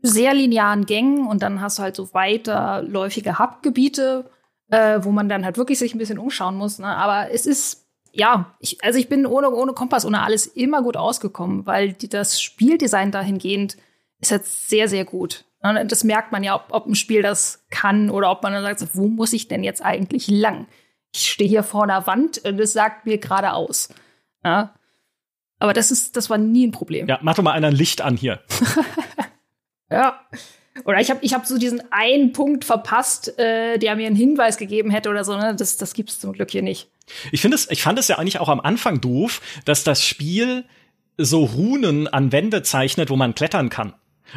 [0.01, 4.29] sehr linearen Gängen und dann hast du halt so weiterläufige Hubgebiete,
[4.69, 6.77] äh, wo man dann halt wirklich sich ein bisschen umschauen muss.
[6.79, 6.87] Ne?
[6.87, 10.97] Aber es ist ja, ich, also ich bin ohne, ohne Kompass, ohne alles immer gut
[10.97, 13.77] ausgekommen, weil die, das Spieldesign dahingehend
[14.19, 15.45] ist jetzt sehr, sehr gut.
[15.61, 18.95] Das merkt man ja, ob, ob ein Spiel das kann oder ob man dann sagt,
[18.95, 20.67] wo muss ich denn jetzt eigentlich lang?
[21.13, 23.89] Ich stehe hier vor einer Wand und es sagt mir geradeaus.
[24.43, 24.73] Ja.
[25.59, 27.07] Aber das ist, das war nie ein Problem.
[27.07, 28.41] Ja, mach doch mal einer ein Licht an hier.
[29.91, 30.19] ja.
[30.85, 34.57] Oder ich habe ich hab so diesen einen Punkt verpasst, äh, der mir einen Hinweis
[34.57, 35.35] gegeben hätte oder so.
[35.35, 35.55] Ne?
[35.57, 36.89] Das, das gibt's zum Glück hier nicht.
[37.31, 40.63] Ich finde es, ich fand es ja eigentlich auch am Anfang doof, dass das Spiel
[41.17, 43.93] so Runen an Wände zeichnet, wo man klettern kann.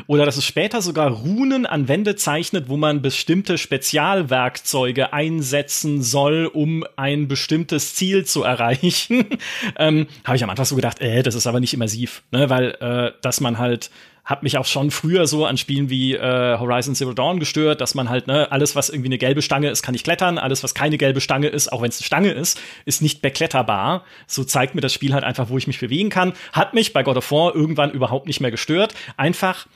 [0.06, 6.46] Oder dass es später sogar Runen an Wände zeichnet, wo man bestimmte Spezialwerkzeuge einsetzen soll,
[6.46, 9.26] um ein bestimmtes Ziel zu erreichen.
[9.78, 12.50] ähm, Habe ich am Anfang so gedacht, äh, das ist aber nicht immersiv, ne?
[12.50, 13.90] weil äh, dass man halt
[14.24, 17.94] hat mich auch schon früher so an Spielen wie äh, Horizon Zero Dawn gestört, dass
[17.94, 20.74] man halt, ne, alles, was irgendwie eine gelbe Stange ist, kann ich klettern, alles, was
[20.74, 24.04] keine gelbe Stange ist, auch wenn es eine Stange ist, ist nicht bekletterbar.
[24.26, 26.32] So zeigt mir das Spiel halt einfach, wo ich mich bewegen kann.
[26.52, 28.94] Hat mich bei God of War irgendwann überhaupt nicht mehr gestört.
[29.18, 29.66] Einfach,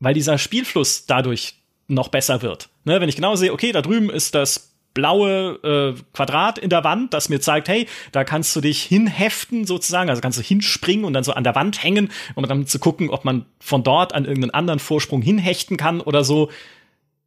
[0.00, 1.54] weil dieser Spielfluss dadurch
[1.86, 2.68] noch besser wird.
[2.84, 6.82] Ne, wenn ich genau sehe, okay, da drüben ist das blaue äh, Quadrat in der
[6.82, 11.04] Wand, das mir zeigt, hey, da kannst du dich hinheften sozusagen, also kannst du hinspringen
[11.04, 14.14] und dann so an der Wand hängen, um dann zu gucken, ob man von dort
[14.14, 16.50] an irgendeinen anderen Vorsprung hinhechten kann oder so.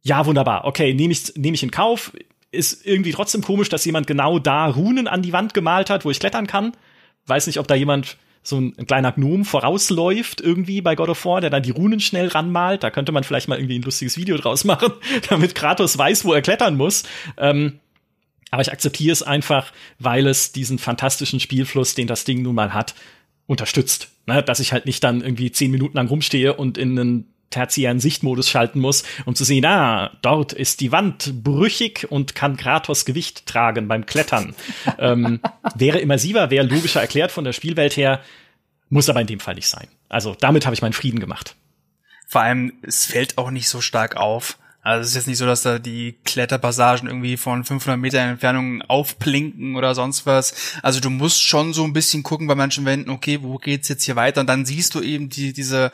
[0.02, 0.64] Ja, wunderbar.
[0.64, 2.12] Okay, nehme ich, nehm ich in Kauf.
[2.50, 6.10] Ist irgendwie trotzdem komisch, dass jemand genau da Runen an die Wand gemalt hat, wo
[6.10, 6.72] ich klettern kann.
[7.26, 11.24] Weiß nicht, ob da jemand so ein, ein kleiner Gnom vorausläuft irgendwie bei God of
[11.24, 12.82] War, der dann die Runen schnell ranmalt.
[12.82, 14.92] Da könnte man vielleicht mal irgendwie ein lustiges Video draus machen,
[15.28, 17.04] damit Kratos weiß, wo er klettern muss.
[17.36, 17.80] Ähm,
[18.50, 22.74] aber ich akzeptiere es einfach, weil es diesen fantastischen Spielfluss, den das Ding nun mal
[22.74, 22.94] hat,
[23.46, 24.10] unterstützt.
[24.26, 24.42] Ne?
[24.42, 28.48] Dass ich halt nicht dann irgendwie zehn Minuten lang rumstehe und in einen tertiären Sichtmodus
[28.48, 33.46] schalten muss, um zu sehen, ah, dort ist die Wand brüchig und kann Kratos Gewicht
[33.46, 34.54] tragen beim Klettern.
[34.98, 35.40] ähm,
[35.74, 38.20] wäre immersiver, wäre logischer erklärt von der Spielwelt her,
[38.88, 39.88] muss aber in dem Fall nicht sein.
[40.08, 41.56] Also damit habe ich meinen Frieden gemacht.
[42.26, 44.58] Vor allem, es fällt auch nicht so stark auf.
[44.82, 48.80] Also es ist jetzt nicht so, dass da die Kletterpassagen irgendwie von 500 Meter Entfernung
[48.82, 50.78] aufplinken oder sonst was.
[50.82, 54.04] Also du musst schon so ein bisschen gucken bei manchen Wänden, okay, wo geht's jetzt
[54.04, 54.40] hier weiter?
[54.40, 55.92] Und dann siehst du eben die, diese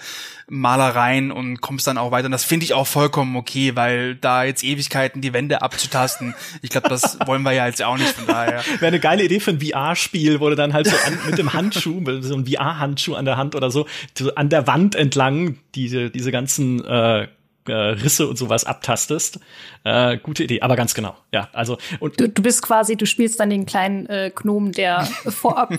[0.49, 2.27] Malereien und kommst dann auch weiter.
[2.27, 6.71] Und das finde ich auch vollkommen okay, weil da jetzt Ewigkeiten die Wände abzutasten, ich
[6.71, 8.63] glaube, das wollen wir ja jetzt auch nicht von daher.
[8.79, 11.53] Wäre eine geile Idee für ein VR-Spiel, wo du dann halt so an, mit dem
[11.53, 16.11] Handschuh, so ein VR-Handschuh an der Hand oder so, so an der Wand entlang diese,
[16.11, 17.27] diese ganzen äh,
[17.69, 19.41] äh, Risse und sowas abtastest.
[19.85, 21.17] Äh, gute Idee, aber ganz genau.
[21.33, 25.05] Ja, also und du, du bist quasi, du spielst dann den kleinen äh, Gnomen, der
[25.29, 25.75] vorab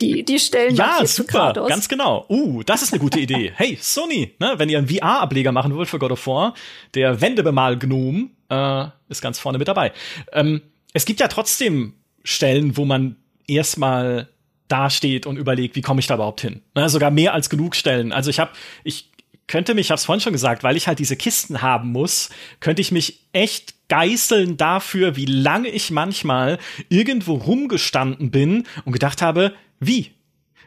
[0.00, 2.26] die die Stellen Ja, super, ganz genau.
[2.28, 3.52] Uh, das ist eine gute Idee.
[3.54, 6.54] Hey, Sony, ne, wenn ihr einen VR-Ableger machen wollt für God of War,
[6.94, 9.92] der Wendebemal-Gnom äh, ist ganz vorne mit dabei.
[10.32, 10.62] Ähm,
[10.92, 13.16] es gibt ja trotzdem Stellen, wo man
[13.46, 14.28] erstmal
[14.68, 16.62] dasteht und überlegt, wie komme ich da überhaupt hin?
[16.74, 18.12] Ne, sogar mehr als genug Stellen.
[18.12, 18.50] Also ich habe,
[18.84, 19.10] ich
[19.46, 22.30] könnte mich, ich hab's vorhin schon gesagt, weil ich halt diese Kisten haben muss,
[22.60, 29.22] könnte ich mich echt geißeln dafür, wie lange ich manchmal irgendwo rumgestanden bin und gedacht
[29.22, 30.12] habe, wie?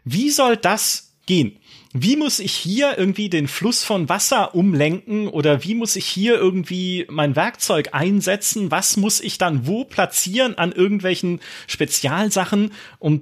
[0.06, 1.58] Wie soll das gehen?
[1.92, 6.36] Wie muss ich hier irgendwie den Fluss von Wasser umlenken oder wie muss ich hier
[6.36, 8.70] irgendwie mein Werkzeug einsetzen?
[8.70, 13.22] Was muss ich dann wo platzieren an irgendwelchen Spezialsachen, um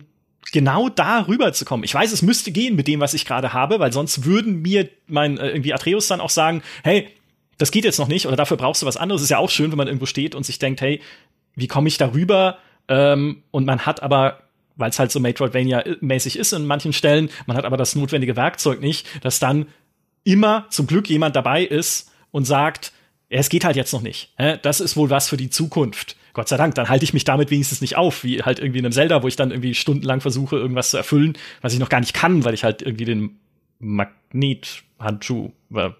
[0.52, 1.84] genau da rüber zu kommen.
[1.84, 4.90] Ich weiß, es müsste gehen mit dem, was ich gerade habe, weil sonst würden mir
[5.08, 7.10] mein äh, irgendwie Atreus dann auch sagen, hey,
[7.58, 9.22] das geht jetzt noch nicht oder dafür brauchst du was anderes.
[9.22, 11.02] Ist ja auch schön, wenn man irgendwo steht und sich denkt, hey,
[11.56, 12.60] wie komme ich da rüber?
[12.88, 14.42] Ähm, und man hat aber
[14.78, 18.80] weil es halt so Metroidvania-mäßig ist in manchen Stellen, man hat aber das notwendige Werkzeug
[18.80, 19.68] nicht, dass dann
[20.24, 22.94] immer zum Glück jemand dabei ist und sagt,
[23.30, 24.34] es geht halt jetzt noch nicht.
[24.62, 26.16] Das ist wohl was für die Zukunft.
[26.38, 28.86] Gott sei Dank, dann halte ich mich damit wenigstens nicht auf, wie halt irgendwie in
[28.86, 32.00] einem Zelda, wo ich dann irgendwie stundenlang versuche, irgendwas zu erfüllen, was ich noch gar
[32.00, 33.40] nicht kann, weil ich halt irgendwie den
[33.80, 35.52] Magnethandschuh,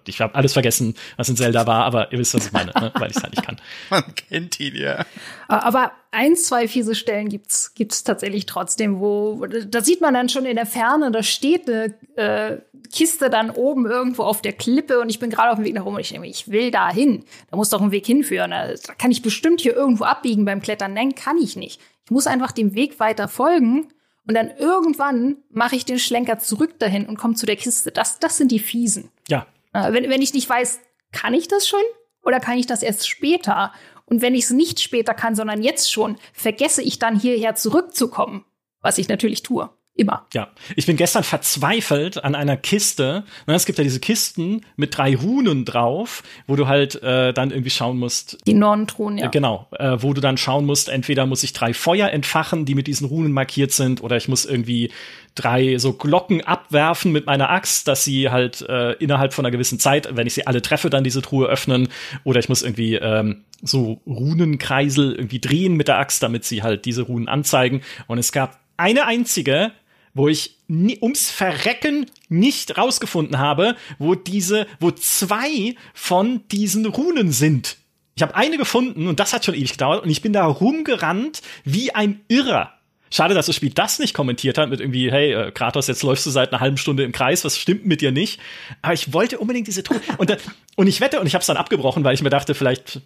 [0.06, 2.90] ich habe alles vergessen, was in Zelda war, aber ihr wisst, was ich meine, ne?
[2.94, 3.60] weil ich es halt nicht kann.
[3.90, 5.04] Man kennt ihn ja.
[5.46, 10.46] Aber ein, zwei fiese Stellen gibt's gibt's tatsächlich trotzdem, wo da sieht man dann schon
[10.46, 12.58] in der Ferne, da steht eine äh,
[12.90, 15.84] Kiste dann oben irgendwo auf der Klippe und ich bin gerade auf dem Weg nach
[15.84, 17.24] oben und ich denke, ich will da hin.
[17.50, 18.50] Da muss doch ein Weg hinführen.
[18.50, 20.94] Da kann ich bestimmt hier irgendwo abbiegen beim Klettern.
[20.94, 21.80] Nein, kann ich nicht.
[22.06, 23.88] Ich muss einfach dem Weg weiter folgen
[24.28, 27.90] und dann irgendwann mache ich den Schlenker zurück dahin und komme zu der Kiste.
[27.90, 29.10] Das, das sind die Fiesen.
[29.26, 29.46] Ja.
[29.72, 30.80] Äh, wenn, wenn ich nicht weiß,
[31.12, 31.80] kann ich das schon
[32.22, 33.72] oder kann ich das erst später?
[34.04, 38.44] Und wenn ich es nicht später kann, sondern jetzt schon, vergesse ich dann hierher zurückzukommen,
[38.82, 39.70] was ich natürlich tue.
[39.98, 40.26] Immer.
[40.32, 43.24] Ja, ich bin gestern verzweifelt an einer Kiste.
[43.46, 47.70] Es gibt ja diese Kisten mit drei Runen drauf, wo du halt äh, dann irgendwie
[47.70, 48.38] schauen musst.
[48.46, 49.26] Die Nonnentruhen, ja.
[49.26, 52.76] Äh, genau, äh, wo du dann schauen musst, entweder muss ich drei Feuer entfachen, die
[52.76, 54.92] mit diesen Runen markiert sind, oder ich muss irgendwie
[55.34, 59.80] drei so Glocken abwerfen mit meiner Axt, dass sie halt äh, innerhalb von einer gewissen
[59.80, 61.88] Zeit, wenn ich sie alle treffe, dann diese Truhe öffnen.
[62.22, 66.84] Oder ich muss irgendwie ähm, so Runenkreisel irgendwie drehen mit der Axt, damit sie halt
[66.84, 67.82] diese Runen anzeigen.
[68.06, 69.72] Und es gab eine einzige
[70.14, 77.32] wo ich nie, ums Verrecken nicht rausgefunden habe, wo diese, wo zwei von diesen Runen
[77.32, 77.76] sind.
[78.16, 81.40] Ich habe eine gefunden und das hat schon ewig gedauert und ich bin da rumgerannt
[81.64, 82.74] wie ein Irrer.
[83.10, 86.26] Schade, dass das Spiel das nicht kommentiert hat mit irgendwie, hey, äh, Kratos, jetzt läufst
[86.26, 88.40] du seit einer halben Stunde im Kreis, was stimmt mit dir nicht?
[88.82, 90.00] Aber ich wollte unbedingt diese Truhe.
[90.18, 90.36] Und,
[90.76, 93.00] und ich wette, und ich habe es dann abgebrochen, weil ich mir dachte, vielleicht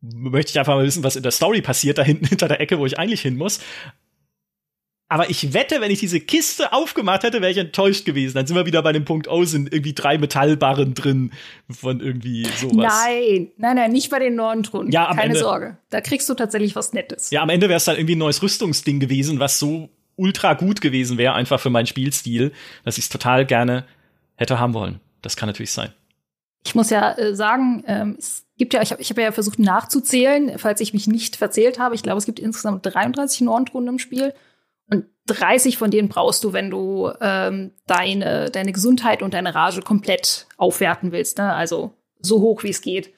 [0.00, 2.78] möchte ich einfach mal wissen, was in der Story passiert, da hinten hinter der Ecke,
[2.78, 3.60] wo ich eigentlich hin muss.
[5.08, 8.34] Aber ich wette, wenn ich diese Kiste aufgemacht hätte, wäre ich enttäuscht gewesen.
[8.34, 11.32] Dann sind wir wieder bei dem Punkt, oh, sind irgendwie drei Metallbarren drin
[11.70, 13.04] von irgendwie sowas.
[13.04, 14.90] Nein, nein, nein, nicht bei den Nordentruhen.
[14.90, 15.76] Ja, Keine Ende, Sorge.
[15.90, 17.30] Da kriegst du tatsächlich was Nettes.
[17.30, 20.80] Ja, am Ende wäre es dann irgendwie ein neues Rüstungsding gewesen, was so ultra gut
[20.80, 22.52] gewesen wäre, einfach für meinen Spielstil,
[22.84, 23.84] dass ich es total gerne
[24.36, 25.00] hätte haben wollen.
[25.22, 25.92] Das kann natürlich sein.
[26.66, 29.58] Ich muss ja äh, sagen, ähm, es gibt ja, ich habe ich hab ja versucht
[29.58, 31.94] nachzuzählen, falls ich mich nicht verzählt habe.
[31.94, 34.32] Ich glaube, es gibt insgesamt 33 Nordentruhen im Spiel.
[35.28, 39.82] Und 30 von denen brauchst du, wenn du ähm, deine, deine Gesundheit und deine Rage
[39.82, 41.38] komplett aufwerten willst.
[41.38, 41.52] Ne?
[41.52, 43.12] Also so hoch wie es geht.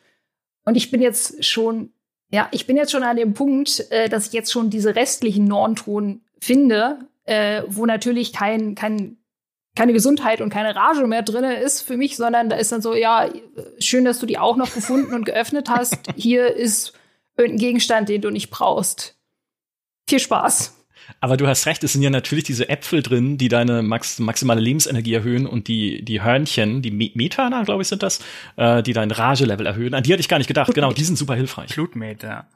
[0.65, 1.93] Und ich bin jetzt schon,
[2.31, 5.47] ja, ich bin jetzt schon an dem Punkt, äh, dass ich jetzt schon diese restlichen
[5.47, 9.19] Norntruhen finde, äh, wo natürlich kein, kein
[9.77, 12.95] keine Gesundheit und keine Rage mehr drin ist für mich, sondern da ist dann so,
[12.95, 13.29] ja,
[13.79, 15.99] schön, dass du die auch noch gefunden und geöffnet hast.
[16.17, 16.95] Hier ist
[17.37, 19.17] irgendein Gegenstand, den du nicht brauchst.
[20.09, 20.76] Viel Spaß.
[21.21, 24.61] Aber du hast recht, es sind ja natürlich diese Äpfel drin, die deine max maximale
[24.61, 28.21] Lebensenergie erhöhen und die, die Hörnchen, die Methörner, glaube ich, sind das,
[28.57, 29.95] äh, die dein Rage-Level erhöhen.
[29.95, 30.75] An die hatte ich gar nicht gedacht.
[30.75, 31.73] Genau, die sind super hilfreich.
[31.73, 32.47] Flutmeter.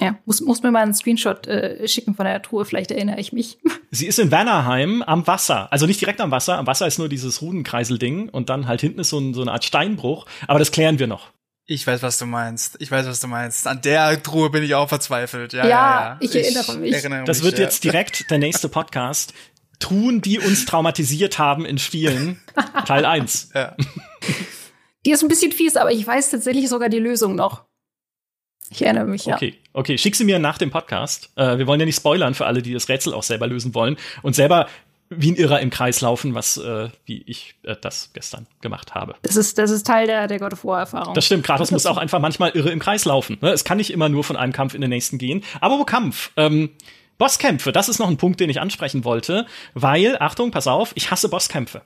[0.00, 3.32] Ja, muss, muss mir mal einen Screenshot äh, schicken von der Truhe, vielleicht erinnere ich
[3.32, 3.58] mich.
[3.90, 5.70] Sie ist in Wernerheim am Wasser.
[5.72, 6.56] Also nicht direkt am Wasser.
[6.58, 9.52] Am Wasser ist nur dieses Rudenkreisel-Ding und dann halt hinten ist so, ein, so eine
[9.52, 10.26] Art Steinbruch.
[10.46, 11.32] Aber das klären wir noch.
[11.72, 12.78] Ich weiß, was du meinst.
[12.80, 13.68] Ich weiß, was du meinst.
[13.68, 15.52] An der Truhe bin ich auch verzweifelt.
[15.52, 16.02] Ja, ja, ja.
[16.04, 16.18] ja.
[16.18, 16.92] ich erinnere mich.
[16.92, 17.64] erinnere das mich, wird ja.
[17.64, 19.34] jetzt direkt der nächste Podcast.
[19.78, 22.40] Truhen, die uns traumatisiert haben in Spielen.
[22.86, 23.50] Teil 1.
[23.54, 23.76] Ja.
[25.06, 27.66] Die ist ein bisschen fies, aber ich weiß tatsächlich sogar die Lösung noch.
[28.70, 29.36] Ich erinnere mich, ja.
[29.36, 29.96] Okay, okay.
[29.96, 31.30] Schick sie mir nach dem Podcast.
[31.36, 33.96] Äh, wir wollen ja nicht spoilern für alle, die das Rätsel auch selber lösen wollen
[34.22, 34.66] und selber
[35.10, 39.16] wie ein Irrer im Kreis laufen, was äh, wie ich äh, das gestern gemacht habe.
[39.22, 41.14] Das ist, das ist Teil der, der God of War-Erfahrung.
[41.14, 43.36] Das stimmt, Kratos muss auch einfach manchmal irre im Kreis laufen.
[43.40, 43.50] Ne?
[43.50, 45.42] Es kann nicht immer nur von einem Kampf in den nächsten gehen.
[45.60, 46.30] Aber wo Kampf?
[46.36, 46.70] Ähm,
[47.18, 51.10] Bosskämpfe, das ist noch ein Punkt, den ich ansprechen wollte, weil, Achtung, pass auf, ich
[51.10, 51.82] hasse Bosskämpfe.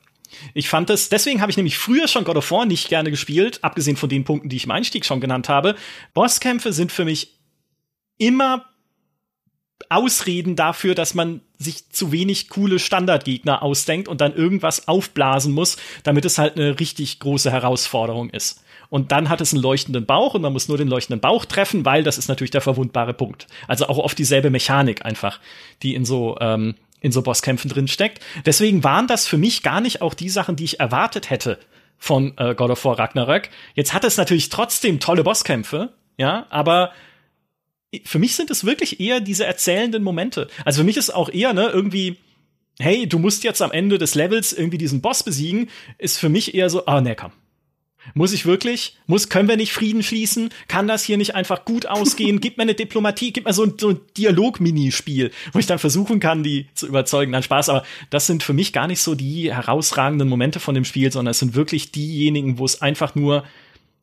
[0.52, 3.58] Ich fand es, deswegen habe ich nämlich früher schon God of War nicht gerne gespielt,
[3.62, 5.76] abgesehen von den Punkten, die ich im Einstieg schon genannt habe.
[6.12, 7.38] Bosskämpfe sind für mich
[8.18, 8.66] immer
[9.88, 15.76] Ausreden dafür, dass man sich zu wenig coole Standardgegner ausdenkt und dann irgendwas aufblasen muss,
[16.02, 18.62] damit es halt eine richtig große Herausforderung ist.
[18.90, 21.84] Und dann hat es einen leuchtenden Bauch und man muss nur den leuchtenden Bauch treffen,
[21.84, 23.46] weil das ist natürlich der verwundbare Punkt.
[23.66, 25.40] Also auch oft dieselbe Mechanik einfach,
[25.82, 28.20] die in so ähm, in so Bosskämpfen drin steckt.
[28.46, 31.58] Deswegen waren das für mich gar nicht auch die Sachen, die ich erwartet hätte
[31.98, 33.50] von äh, God of War Ragnarök.
[33.74, 36.92] Jetzt hat es natürlich trotzdem tolle Bosskämpfe, ja, aber
[38.04, 40.48] für mich sind es wirklich eher diese erzählenden Momente.
[40.64, 42.16] Also für mich ist auch eher, ne, irgendwie,
[42.78, 45.68] hey, du musst jetzt am Ende des Levels irgendwie diesen Boss besiegen,
[45.98, 47.32] ist für mich eher so, ah, ne, komm.
[48.12, 48.98] Muss ich wirklich?
[49.06, 50.50] Muss, können wir nicht Frieden schließen?
[50.68, 52.40] Kann das hier nicht einfach gut ausgehen?
[52.42, 56.20] Gib mir eine Diplomatie, gib mir so ein, so ein Dialog-Minispiel, wo ich dann versuchen
[56.20, 57.32] kann, die zu überzeugen.
[57.32, 60.84] Dann Spaß, aber das sind für mich gar nicht so die herausragenden Momente von dem
[60.84, 63.44] Spiel, sondern es sind wirklich diejenigen, wo es einfach nur,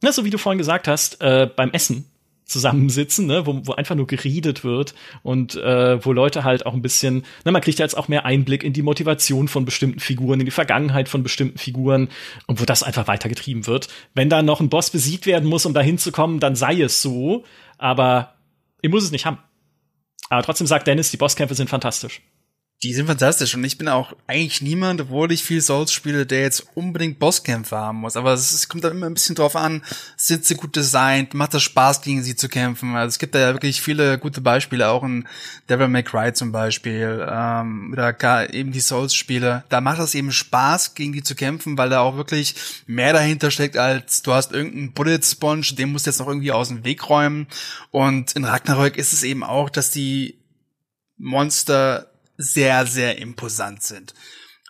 [0.01, 2.10] na, so wie du vorhin gesagt hast, äh, beim Essen
[2.51, 4.93] zusammensitzen, ne, wo, wo einfach nur geredet wird
[5.23, 8.25] und äh, wo Leute halt auch ein bisschen, ne, man kriegt ja jetzt auch mehr
[8.25, 12.09] Einblick in die Motivation von bestimmten Figuren, in die Vergangenheit von bestimmten Figuren
[12.47, 13.87] und wo das einfach weitergetrieben wird.
[14.13, 17.43] Wenn da noch ein Boss besiegt werden muss, um da hinzukommen, dann sei es so,
[17.77, 18.35] aber
[18.81, 19.37] ich muss es nicht haben.
[20.29, 22.21] Aber trotzdem sagt Dennis, die Bosskämpfe sind fantastisch.
[22.83, 26.41] Die sind fantastisch und ich bin auch eigentlich niemand, obwohl ich viel Souls spiele, der
[26.41, 28.17] jetzt unbedingt Bosskämpfe haben muss.
[28.17, 29.83] Aber es, kommt dann immer ein bisschen drauf an,
[30.17, 32.95] sind sie gut designt, macht das Spaß, gegen sie zu kämpfen.
[32.95, 35.27] Also es gibt da ja wirklich viele gute Beispiele, auch in
[35.69, 39.63] Devil May Cry zum Beispiel, ähm, oder gar eben die Souls-Spiele.
[39.69, 42.55] Da macht es eben Spaß, gegen die zu kämpfen, weil da auch wirklich
[42.87, 46.51] mehr dahinter steckt, als du hast irgendeinen Bullet Sponge, den musst du jetzt noch irgendwie
[46.51, 47.45] aus dem Weg räumen.
[47.91, 50.39] Und in Ragnarök ist es eben auch, dass die
[51.19, 54.13] Monster sehr, sehr imposant sind.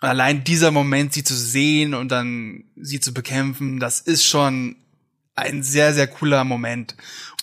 [0.00, 4.76] Und allein dieser Moment, sie zu sehen und dann sie zu bekämpfen, das ist schon
[5.34, 6.96] ein sehr, sehr cooler Moment.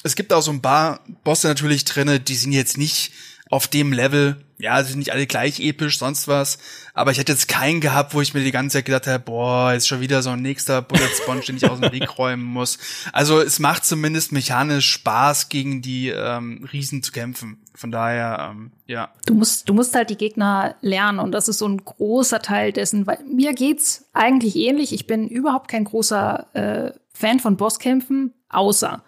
[0.04, 3.12] Es gibt auch so ein paar Bosse natürlich drinne, die sind jetzt nicht
[3.50, 6.60] auf dem Level, ja, sie sind nicht alle gleich episch, sonst was.
[6.93, 9.74] Aber ich hätte jetzt keinen gehabt, wo ich mir die ganze Zeit gedacht habe, boah,
[9.74, 12.78] ist schon wieder so ein nächster Bullet Sponge, den ich aus dem Weg räumen muss.
[13.12, 17.58] Also es macht zumindest mechanisch Spaß, gegen die ähm, Riesen zu kämpfen.
[17.74, 19.10] Von daher, ähm, ja.
[19.26, 22.72] Du musst, du musst halt die Gegner lernen und das ist so ein großer Teil
[22.72, 24.93] dessen, weil mir geht's eigentlich ähnlich.
[24.93, 29.04] Ich bin überhaupt kein großer äh, Fan von Bosskämpfen, außer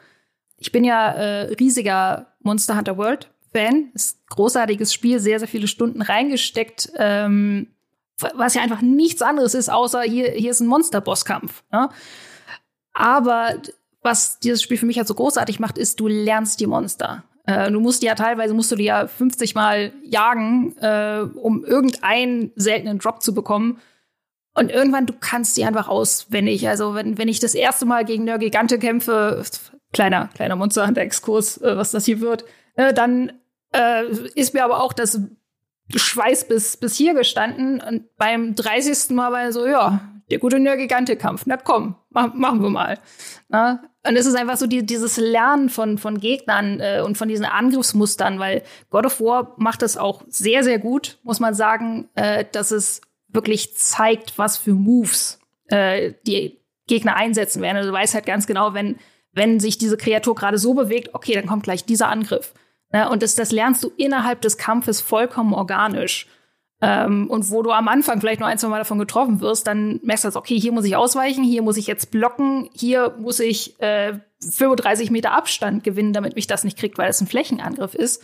[0.57, 3.91] ich bin ja äh, riesiger Monster Hunter World Fan.
[3.93, 7.67] Ist ein großartiges Spiel, sehr, sehr viele Stunden reingesteckt, ähm,
[8.35, 11.63] was ja einfach nichts anderes ist, außer hier, hier ist ein Monster-Bosskampf.
[11.71, 11.89] Ne?
[12.93, 13.55] Aber
[14.03, 17.23] was dieses Spiel für mich halt so großartig macht, ist, du lernst die Monster.
[17.45, 21.63] Äh, du musst die ja teilweise musst du die ja 50 Mal jagen, äh, um
[21.63, 23.79] irgendeinen seltenen Drop zu bekommen.
[24.53, 26.67] Und irgendwann, du kannst die einfach auswendig.
[26.67, 29.43] Also, wenn, wenn ich das erste Mal gegen eine Gigante kämpfe,
[29.93, 32.43] kleiner, kleiner Monster Hunter-Exkurs, äh, was das hier wird,
[32.75, 33.31] äh, dann
[33.73, 34.05] äh,
[34.35, 35.19] ist mir aber auch das
[35.93, 37.81] Schweiß bis, bis hier gestanden.
[37.81, 39.15] Und beim 30.
[39.15, 41.43] Mal war er so, ja, der gute Nörgigante-Kampf.
[41.45, 42.99] Na komm, mach, machen wir mal.
[43.49, 43.83] Na?
[44.07, 47.45] Und es ist einfach so die, dieses Lernen von, von Gegnern äh, und von diesen
[47.45, 52.45] Angriffsmustern, weil God of War macht das auch sehr, sehr gut, muss man sagen, äh,
[52.51, 57.77] dass es wirklich zeigt, was für Moves äh, die Gegner einsetzen werden.
[57.77, 58.97] Also du weißt halt ganz genau, wenn,
[59.33, 62.53] wenn sich diese Kreatur gerade so bewegt, okay, dann kommt gleich dieser Angriff.
[62.91, 63.09] Ne?
[63.09, 66.27] Und das, das lernst du innerhalb des Kampfes vollkommen organisch.
[66.81, 69.99] ähm, und wo du am Anfang vielleicht nur ein, zwei Mal davon getroffen wirst, dann
[70.03, 73.39] merkst du, also, okay, hier muss ich ausweichen, hier muss ich jetzt blocken, hier muss
[73.39, 77.93] ich äh, 35 Meter Abstand gewinnen, damit mich das nicht kriegt, weil es ein Flächenangriff
[77.93, 78.23] ist.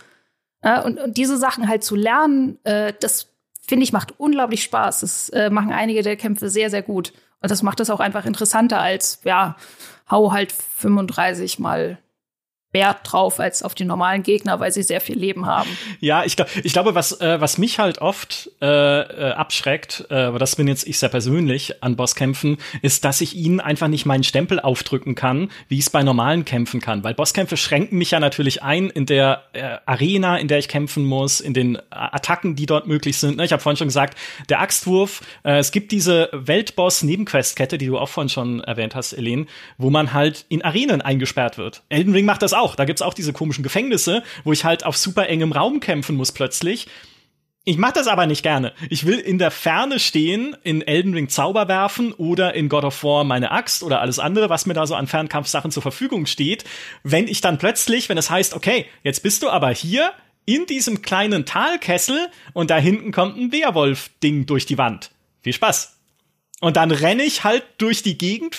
[0.62, 3.28] Äh, und, und diese Sachen halt zu lernen, äh, das
[3.66, 5.00] finde ich macht unglaublich Spaß.
[5.00, 7.12] Das äh, machen einige der Kämpfe sehr, sehr gut.
[7.40, 9.56] Und das macht es auch einfach interessanter als, ja,
[10.10, 11.98] hau halt 35 mal
[12.72, 15.70] Wert drauf als auf die normalen Gegner, weil sie sehr viel Leben haben.
[16.00, 20.14] Ja, ich, glaub, ich glaube, was, äh, was mich halt oft äh, äh, abschreckt, äh,
[20.14, 24.04] aber das bin jetzt ich sehr persönlich an Bosskämpfen, ist, dass ich ihnen einfach nicht
[24.04, 27.02] meinen Stempel aufdrücken kann, wie ich es bei normalen Kämpfen kann.
[27.04, 31.06] Weil Bosskämpfe schränken mich ja natürlich ein in der äh, Arena, in der ich kämpfen
[31.06, 33.38] muss, in den Attacken, die dort möglich sind.
[33.38, 34.18] Ne, ich habe vorhin schon gesagt,
[34.50, 39.48] der Axtwurf, äh, es gibt diese Weltboss-Nebenquestkette, die du auch vorhin schon erwähnt hast, Elen,
[39.78, 41.82] wo man halt in Arenen eingesperrt wird.
[41.88, 42.74] Elden Ring macht das auch.
[42.74, 46.32] Da gibt's auch diese komischen Gefängnisse, wo ich halt auf super engem Raum kämpfen muss
[46.32, 46.86] plötzlich.
[47.64, 48.72] Ich mache das aber nicht gerne.
[48.88, 53.04] Ich will in der Ferne stehen, in Elden Ring Zauber werfen oder in God of
[53.04, 56.64] War meine Axt oder alles andere, was mir da so an Fernkampfsachen zur Verfügung steht.
[57.02, 60.12] Wenn ich dann plötzlich, wenn es heißt, okay, jetzt bist du aber hier
[60.46, 65.10] in diesem kleinen Talkessel und da hinten kommt ein Werwolf-Ding durch die Wand.
[65.42, 65.97] Viel Spaß.
[66.60, 68.56] Und dann renne ich halt durch die Gegend,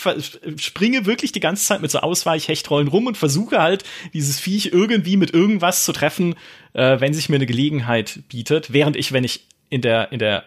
[0.56, 3.84] springe wirklich die ganze Zeit mit so Ausweichhechtrollen rum und versuche halt,
[4.14, 6.36] dieses Viech irgendwie mit irgendwas zu treffen,
[6.74, 8.72] äh, wenn sich mir eine Gelegenheit bietet.
[8.72, 10.46] Während ich, wenn ich in der, in der,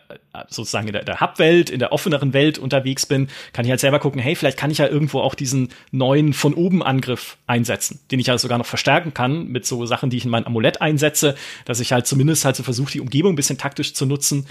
[0.49, 4.01] sozusagen in der, der Hub-Welt, in der offeneren Welt unterwegs bin, kann ich halt selber
[4.01, 8.19] gucken, hey, vielleicht kann ich ja irgendwo auch diesen neuen von oben Angriff einsetzen, den
[8.19, 11.37] ich ja sogar noch verstärken kann mit so Sachen, die ich in mein Amulett einsetze,
[11.67, 14.47] dass ich halt zumindest halt so versuche, die Umgebung ein bisschen taktisch zu nutzen.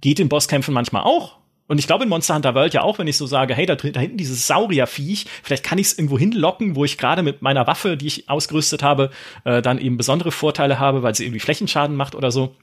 [0.00, 1.39] Geht in Bosskämpfen manchmal auch,
[1.70, 3.76] und ich glaube in Monster Hunter World ja auch, wenn ich so sage, hey, da,
[3.76, 7.68] da hinten dieses Saurierviech, vielleicht kann ich es irgendwo hinlocken, wo ich gerade mit meiner
[7.68, 9.10] Waffe, die ich ausgerüstet habe,
[9.44, 12.56] äh, dann eben besondere Vorteile habe, weil sie irgendwie Flächenschaden macht oder so.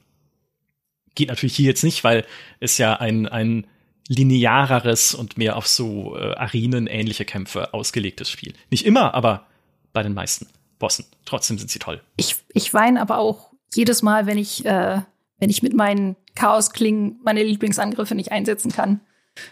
[1.14, 2.26] Geht natürlich hier jetzt nicht, weil
[2.60, 3.66] es ja ein, ein
[4.08, 8.52] lineareres und mehr auf so äh, Arenen-ähnliche Kämpfe ausgelegtes Spiel.
[8.68, 9.46] Nicht immer, aber
[9.94, 10.48] bei den meisten
[10.78, 11.06] Bossen.
[11.24, 12.02] Trotzdem sind sie toll.
[12.18, 15.00] Ich, ich weine aber auch jedes Mal, wenn ich, äh,
[15.38, 19.00] wenn ich mit meinen Chaos-Klingen meine Lieblingsangriffe nicht einsetzen kann.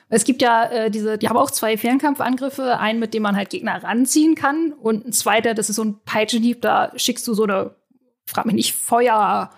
[0.08, 3.50] Es gibt ja äh, diese, die haben auch zwei Fernkampfangriffe, einen, mit dem man halt
[3.50, 4.72] Gegner ranziehen kann.
[4.72, 7.74] Und ein zweiter, das ist so ein Peitschenhieb, da schickst du so eine,
[8.24, 9.50] frag mich nicht, Feuerwand,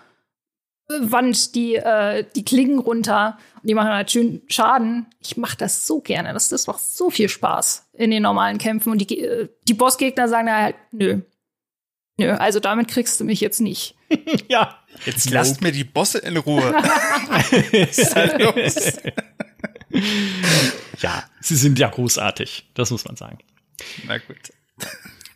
[1.55, 3.37] die, äh, die Klingen runter.
[3.61, 5.07] Und die machen halt schön Schaden.
[5.21, 8.91] Ich mache das so gerne, das, das macht so viel Spaß in den normalen Kämpfen.
[8.91, 11.21] Und die, äh, die Bossgegner sagen halt, nö,
[12.19, 13.95] nö, also damit kriegst du mich jetzt nicht.
[14.47, 14.77] ja.
[15.05, 16.75] Jetzt lasst mir die Bosse in Ruhe.
[17.71, 18.75] ist halt los.
[20.99, 22.69] ja, sie sind ja großartig.
[22.73, 23.39] Das muss man sagen.
[24.05, 24.51] Na gut.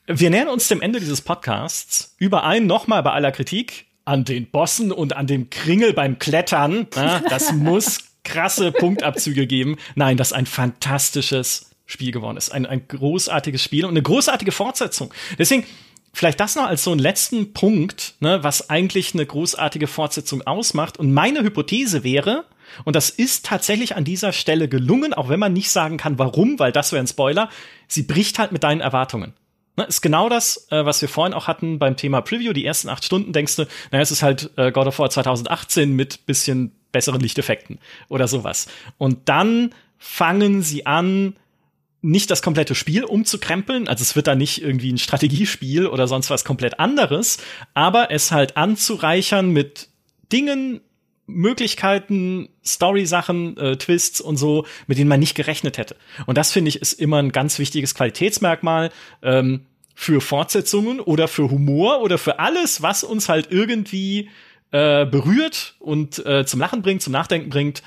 [0.06, 2.16] Wir nähern uns dem Ende dieses Podcasts.
[2.18, 6.88] Überein nochmal bei aller Kritik an den Bossen und an dem Kringel beim Klettern.
[6.96, 9.78] Na, das muss krasse Punktabzüge geben.
[9.96, 12.52] Nein, das ist ein fantastisches Spiel geworden ist.
[12.52, 15.14] Ein, ein großartiges Spiel und eine großartige Fortsetzung.
[15.38, 15.66] Deswegen,
[16.14, 20.98] vielleicht das noch als so einen letzten Punkt, ne, was eigentlich eine großartige Fortsetzung ausmacht.
[20.98, 22.46] Und meine Hypothese wäre,
[22.86, 26.60] und das ist tatsächlich an dieser Stelle gelungen, auch wenn man nicht sagen kann, warum,
[26.60, 27.50] weil das wäre ein Spoiler,
[27.88, 29.34] sie bricht halt mit deinen Erwartungen.
[29.76, 32.54] Ne, ist genau das, äh, was wir vorhin auch hatten beim Thema Preview.
[32.54, 35.94] Die ersten acht Stunden denkst du, naja, es ist halt äh, God of War 2018
[35.94, 38.68] mit bisschen besseren Lichteffekten oder sowas.
[39.00, 41.36] Und dann fangen sie an,
[42.04, 46.30] nicht das komplette Spiel umzukrempeln, also es wird da nicht irgendwie ein Strategiespiel oder sonst
[46.30, 47.38] was komplett anderes,
[47.74, 49.88] aber es halt anzureichern mit
[50.32, 50.82] Dingen,
[51.26, 55.96] Möglichkeiten, Story-Sachen, äh, Twists und so, mit denen man nicht gerechnet hätte.
[56.26, 58.92] Und das finde ich ist immer ein ganz wichtiges Qualitätsmerkmal
[59.22, 64.30] ähm, für Fortsetzungen oder für Humor oder für alles, was uns halt irgendwie
[64.72, 67.82] äh, berührt und äh, zum Lachen bringt, zum Nachdenken bringt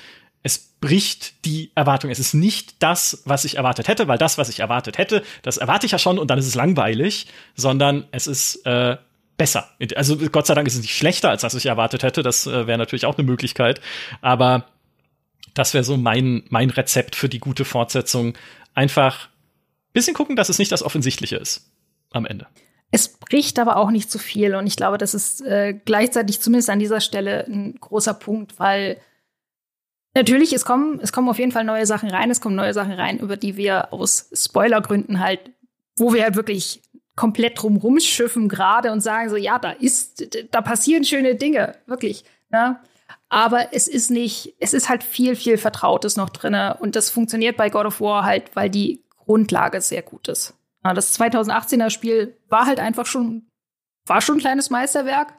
[0.47, 2.09] es bricht die Erwartung.
[2.09, 5.57] Es ist nicht das, was ich erwartet hätte, weil das, was ich erwartet hätte, das
[5.57, 8.95] erwarte ich ja schon und dann ist es langweilig, sondern es ist äh,
[9.35, 9.69] besser.
[9.95, 12.23] Also Gott sei Dank ist es nicht schlechter, als das ich erwartet hätte.
[12.23, 13.81] Das äh, wäre natürlich auch eine Möglichkeit.
[14.21, 14.67] Aber
[15.53, 18.37] das wäre so mein, mein Rezept für die gute Fortsetzung.
[18.73, 19.27] Einfach
[19.91, 21.69] bisschen gucken, dass es nicht das Offensichtliche ist
[22.11, 22.47] am Ende.
[22.91, 26.69] Es bricht aber auch nicht zu viel und ich glaube, das ist äh, gleichzeitig zumindest
[26.69, 28.97] an dieser Stelle ein großer Punkt, weil
[30.17, 32.93] Natürlich, es kommen, es kommen auf jeden Fall neue Sachen rein, es kommen neue Sachen
[32.93, 35.51] rein, über die wir aus Spoilergründen halt,
[35.95, 36.81] wo wir halt wirklich
[37.15, 42.25] komplett drum rumschiffen gerade und sagen so, ja, da ist, da passieren schöne Dinge, wirklich.
[42.49, 42.79] Ne?
[43.29, 47.55] Aber es ist nicht, es ist halt viel, viel Vertrautes noch drinne und das funktioniert
[47.55, 50.55] bei God of War halt, weil die Grundlage sehr gut ist.
[50.81, 53.45] Das 2018er Spiel war halt einfach schon,
[54.07, 55.35] war schon ein kleines Meisterwerk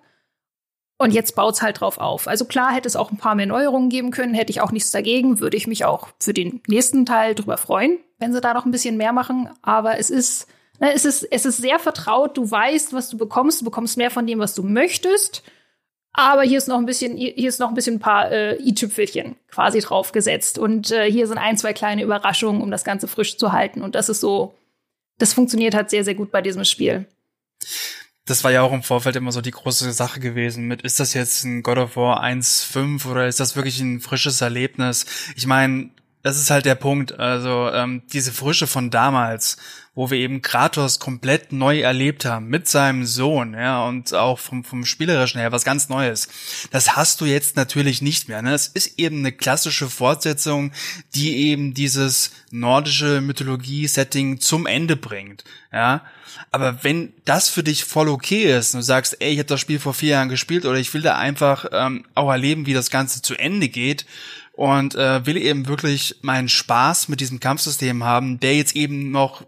[1.01, 2.27] Und jetzt baut's halt drauf auf.
[2.27, 4.91] Also klar hätte es auch ein paar mehr Neuerungen geben können, hätte ich auch nichts
[4.91, 8.65] dagegen, würde ich mich auch für den nächsten Teil drüber freuen, wenn sie da noch
[8.65, 9.49] ein bisschen mehr machen.
[9.63, 10.49] Aber es ist,
[10.81, 12.37] ne, es ist, es ist sehr vertraut.
[12.37, 13.61] Du weißt, was du bekommst.
[13.61, 15.45] Du bekommst mehr von dem, was du möchtest.
[16.13, 19.37] Aber hier ist noch ein bisschen, hier ist noch ein bisschen ein paar äh, i-Tüpfelchen
[19.53, 20.59] quasi draufgesetzt.
[20.59, 23.83] Und äh, hier sind ein, zwei kleine Überraschungen, um das Ganze frisch zu halten.
[23.83, 24.53] Und das ist so,
[25.19, 27.07] das funktioniert halt sehr, sehr gut bei diesem Spiel
[28.29, 31.15] das war ja auch im Vorfeld immer so die große Sache gewesen mit, ist das
[31.15, 35.07] jetzt ein God of War 1.5 oder ist das wirklich ein frisches Erlebnis?
[35.37, 35.91] Ich meine,
[36.23, 37.19] das ist halt der Punkt.
[37.19, 39.57] Also ähm, diese Frische von damals,
[39.95, 44.65] wo wir eben Kratos komplett neu erlebt haben mit seinem Sohn, ja, und auch vom,
[44.65, 46.29] vom spielerischen her was ganz Neues.
[46.71, 48.43] Das hast du jetzt natürlich nicht mehr.
[48.43, 48.53] Ne?
[48.53, 50.73] Es ist eben eine klassische Fortsetzung,
[51.15, 56.03] die eben dieses nordische Mythologie-Setting zum Ende bringt, ja.
[56.51, 59.61] Aber wenn das für dich voll okay ist und du sagst, ey, ich habe das
[59.61, 62.91] Spiel vor vier Jahren gespielt oder ich will da einfach ähm, auch erleben, wie das
[62.91, 64.07] Ganze zu Ende geht,
[64.59, 69.47] und äh, will eben wirklich meinen Spaß mit diesem Kampfsystem haben, der jetzt eben noch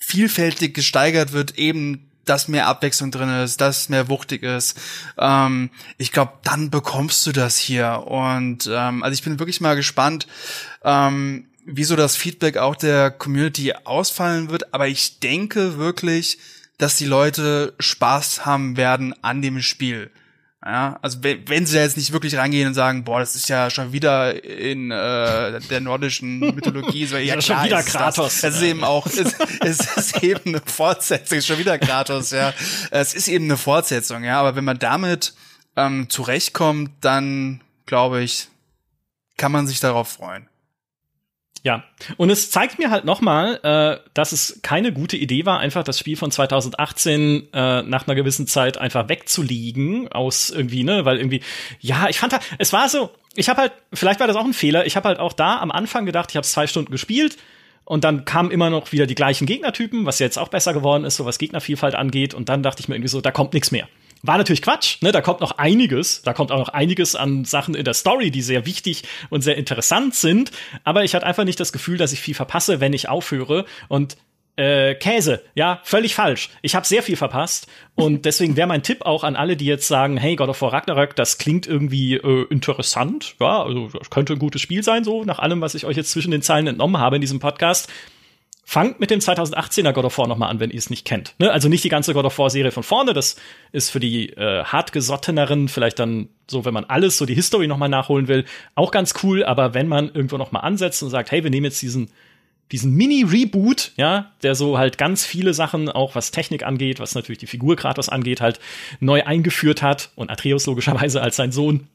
[0.00, 4.76] vielfältig gesteigert wird, eben dass mehr Abwechslung drin ist, dass mehr wuchtig ist.
[5.16, 8.02] Ähm, ich glaube, dann bekommst du das hier.
[8.04, 10.26] Und ähm, also ich bin wirklich mal gespannt,
[10.82, 14.74] ähm, wieso das Feedback auch der Community ausfallen wird.
[14.74, 16.38] Aber ich denke wirklich,
[16.78, 20.10] dass die Leute Spaß haben werden an dem Spiel.
[20.66, 23.70] Ja, also wenn, wenn sie jetzt nicht wirklich reingehen und sagen, boah, das ist ja
[23.70, 28.40] schon wieder in äh, der nordischen Mythologie, so ja, ja klar, schon wieder Kratos.
[28.40, 29.16] Das, das ist eben auch, es,
[29.60, 32.52] es ist eben eine Fortsetzung, schon wieder Kratos, ja.
[32.90, 35.34] Es ist eben eine Fortsetzung, ja, aber wenn man damit
[35.76, 38.48] ähm, zurechtkommt, dann glaube ich,
[39.36, 40.48] kann man sich darauf freuen.
[41.62, 41.82] Ja,
[42.16, 45.98] und es zeigt mir halt nochmal, äh, dass es keine gute Idee war, einfach das
[45.98, 51.42] Spiel von 2018 äh, nach einer gewissen Zeit einfach wegzuliegen aus irgendwie, ne, weil irgendwie,
[51.80, 54.52] ja, ich fand halt, es war so, ich habe halt, vielleicht war das auch ein
[54.52, 57.36] Fehler, ich habe halt auch da am Anfang gedacht, ich habe zwei Stunden gespielt
[57.84, 61.16] und dann kamen immer noch wieder die gleichen Gegnertypen, was jetzt auch besser geworden ist,
[61.16, 63.88] so was Gegnervielfalt angeht und dann dachte ich mir irgendwie so, da kommt nichts mehr.
[64.22, 65.12] War natürlich Quatsch, ne?
[65.12, 68.42] Da kommt noch einiges, da kommt auch noch einiges an Sachen in der Story, die
[68.42, 70.50] sehr wichtig und sehr interessant sind.
[70.84, 73.66] Aber ich hatte einfach nicht das Gefühl, dass ich viel verpasse, wenn ich aufhöre.
[73.88, 74.16] Und
[74.56, 76.48] äh, Käse, ja, völlig falsch.
[76.62, 79.86] Ich habe sehr viel verpasst und deswegen wäre mein Tipp auch an alle, die jetzt
[79.86, 84.32] sagen, hey, God of War Ragnarök, das klingt irgendwie äh, interessant, ja, also das könnte
[84.32, 86.98] ein gutes Spiel sein, so nach allem, was ich euch jetzt zwischen den Zeilen entnommen
[86.98, 87.92] habe in diesem Podcast.
[88.68, 91.36] Fangt mit dem 2018er God of War nochmal an, wenn ihr es nicht kennt.
[91.38, 91.52] Ne?
[91.52, 93.12] Also nicht die ganze God of War-Serie von vorne.
[93.12, 93.36] Das
[93.70, 97.88] ist für die äh, hartgesotteneren vielleicht dann so, wenn man alles, so die History nochmal
[97.88, 98.44] nachholen will,
[98.74, 99.44] auch ganz cool.
[99.44, 102.10] Aber wenn man irgendwo nochmal ansetzt und sagt, hey, wir nehmen jetzt diesen
[102.72, 107.38] diesen Mini-Reboot, ja, der so halt ganz viele Sachen, auch was Technik angeht, was natürlich
[107.38, 108.58] die Figur Kratos angeht, halt
[108.98, 111.86] neu eingeführt hat und Atreus logischerweise als sein Sohn.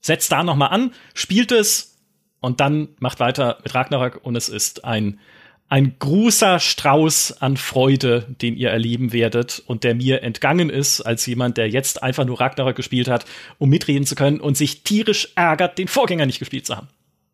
[0.00, 1.98] Setzt da nochmal an, spielt es
[2.40, 5.20] und dann macht weiter mit Ragnarök und es ist ein
[5.68, 11.26] ein großer Strauß an Freude, den ihr erleben werdet und der mir entgangen ist, als
[11.26, 13.24] jemand, der jetzt einfach nur Ragnarök gespielt hat,
[13.58, 16.88] um mitreden zu können und sich tierisch ärgert, den Vorgänger nicht gespielt zu haben.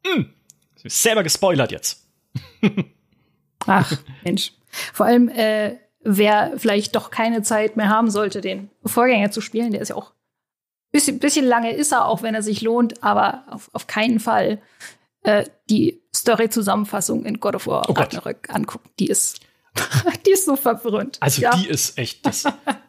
[0.07, 0.31] Hm.
[0.85, 2.07] Selber gespoilert jetzt.
[3.67, 4.53] Ach, Mensch.
[4.93, 9.73] Vor allem, äh, wer vielleicht doch keine Zeit mehr haben sollte, den Vorgänger zu spielen,
[9.73, 10.13] der ist ja auch
[10.91, 14.61] bisschen, bisschen lange ist er, auch wenn er sich lohnt, aber auf, auf keinen Fall
[15.23, 18.89] äh, die Story-Zusammenfassung in God of War oh Ragnarök angucken.
[18.99, 19.41] Die ist
[20.27, 21.17] die ist so verwirrend.
[21.21, 21.57] Also ja.
[21.57, 22.45] die ist echt das.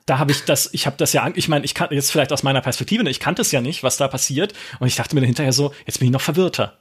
[0.05, 2.43] da habe ich das, ich habe das ja, ich meine, ich kann jetzt vielleicht aus
[2.43, 5.53] meiner Perspektive, ich kannte es ja nicht, was da passiert, und ich dachte mir hinterher
[5.53, 6.79] so, jetzt bin ich noch verwirrter.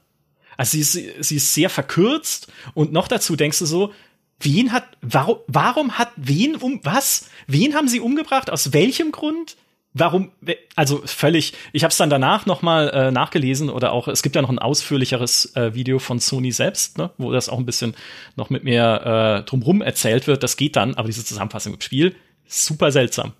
[0.57, 3.93] Also sie ist, sie ist sehr verkürzt und noch dazu denkst du so,
[4.41, 7.27] wen hat, warum, warum hat wen um was?
[7.47, 8.51] Wen haben sie umgebracht?
[8.51, 9.57] Aus welchem Grund?
[9.94, 10.32] Warum,
[10.77, 14.43] also völlig, ich habe es dann danach nochmal äh, nachgelesen oder auch, es gibt ja
[14.43, 17.94] noch ein ausführlicheres äh, Video von Sony selbst, ne, wo das auch ein bisschen
[18.36, 20.43] noch mit mehr äh, drumrum erzählt wird.
[20.43, 22.16] Das geht dann, aber diese Zusammenfassung im Spiel,
[22.47, 23.32] super seltsam.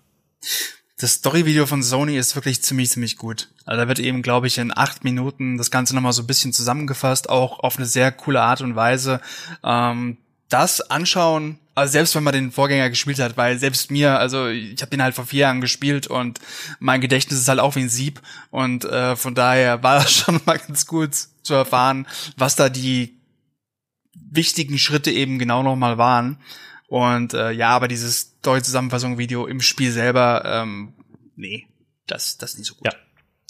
[0.99, 3.49] Das Story-Video von Sony ist wirklich ziemlich, ziemlich gut.
[3.65, 6.53] Also da wird eben, glaube ich, in acht Minuten das Ganze nochmal so ein bisschen
[6.53, 9.19] zusammengefasst, auch auf eine sehr coole Art und Weise.
[9.63, 10.17] Ähm,
[10.49, 14.79] das anschauen, also selbst wenn man den Vorgänger gespielt hat, weil selbst mir, also ich
[14.81, 16.39] habe den halt vor vier Jahren gespielt und
[16.79, 18.21] mein Gedächtnis ist halt auch wie ein Sieb
[18.51, 23.17] und äh, von daher war das schon mal ganz gut zu erfahren, was da die
[24.13, 26.37] wichtigen Schritte eben genau nochmal waren.
[26.87, 30.93] Und äh, ja, aber dieses Story-Zusammenfassung-Video im Spiel selber, ähm,
[31.35, 31.67] nee,
[32.05, 32.85] das, das ist nicht so gut.
[32.85, 32.93] Ja.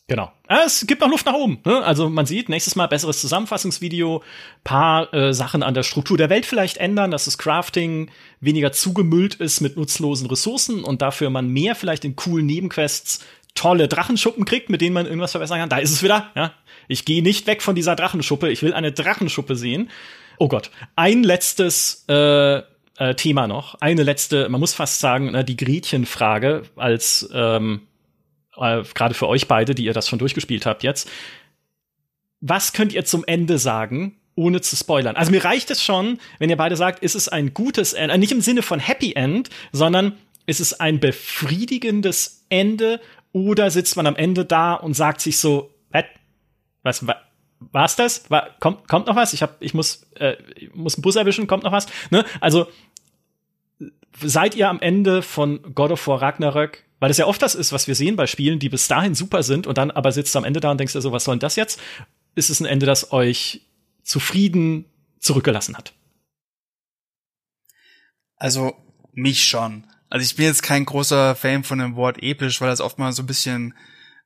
[0.07, 0.31] Genau.
[0.65, 1.59] Es gibt noch Luft nach oben.
[1.65, 1.81] Ne?
[1.81, 4.21] Also man sieht, nächstes Mal besseres Zusammenfassungsvideo,
[4.63, 8.11] paar äh, Sachen an der Struktur der Welt vielleicht ändern, dass das Crafting
[8.41, 13.23] weniger zugemüllt ist mit nutzlosen Ressourcen und dafür man mehr vielleicht in coolen Nebenquests
[13.55, 15.69] tolle Drachenschuppen kriegt, mit denen man irgendwas verbessern kann.
[15.69, 16.53] Da ist es wieder, ja.
[16.87, 18.49] Ich gehe nicht weg von dieser Drachenschuppe.
[18.49, 19.89] Ich will eine Drachenschuppe sehen.
[20.37, 20.69] Oh Gott.
[20.95, 22.61] Ein letztes äh,
[22.97, 23.75] äh, Thema noch.
[23.75, 27.87] Eine letzte, man muss fast sagen, na, die Gretchenfrage als ähm,
[28.57, 31.09] äh, gerade für euch beide, die ihr das schon durchgespielt habt jetzt.
[32.41, 35.15] Was könnt ihr zum Ende sagen, ohne zu spoilern?
[35.15, 38.31] Also mir reicht es schon, wenn ihr beide sagt, ist es ein gutes Ende, nicht
[38.31, 42.99] im Sinne von Happy End, sondern ist es ein befriedigendes Ende
[43.31, 45.73] oder sitzt man am Ende da und sagt sich so,
[46.83, 47.15] was, was
[47.71, 48.29] war's das?
[48.29, 49.33] War, kommt, kommt noch was?
[49.33, 51.87] Ich hab, ich muss, äh, ich muss einen Bus erwischen, kommt noch was?
[52.11, 52.25] Ne?
[52.41, 52.67] Also
[54.21, 57.73] seid ihr am Ende von God of War Ragnarök, weil das ja oft das ist,
[57.73, 60.45] was wir sehen bei Spielen, die bis dahin super sind und dann aber sitzt am
[60.45, 61.77] Ende da und denkst dir so, was soll denn das jetzt?
[62.33, 63.67] Ist es ein Ende, das euch
[64.03, 64.85] zufrieden
[65.19, 65.91] zurückgelassen hat?
[68.37, 68.77] Also
[69.11, 69.85] mich schon.
[70.09, 73.11] Also ich bin jetzt kein großer Fan von dem Wort episch, weil das oft mal
[73.11, 73.73] so ein bisschen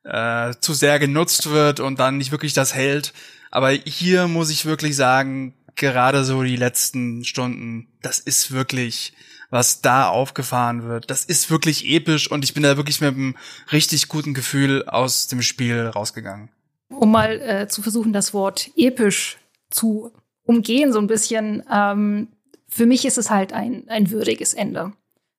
[0.04, 3.12] äh, zu sehr genutzt wird und dann nicht wirklich das hält.
[3.50, 9.14] Aber hier muss ich wirklich sagen, gerade so die letzten Stunden, das ist wirklich,
[9.50, 13.36] was da aufgefahren wird, das ist wirklich episch und ich bin da wirklich mit einem
[13.72, 16.50] richtig guten Gefühl aus dem Spiel rausgegangen.
[16.90, 19.38] Um mal äh, zu versuchen, das Wort episch
[19.70, 20.12] zu
[20.44, 22.30] umgehen, so ein bisschen, ähm,
[22.68, 24.94] für mich ist es halt ein, ein würdiges Ende.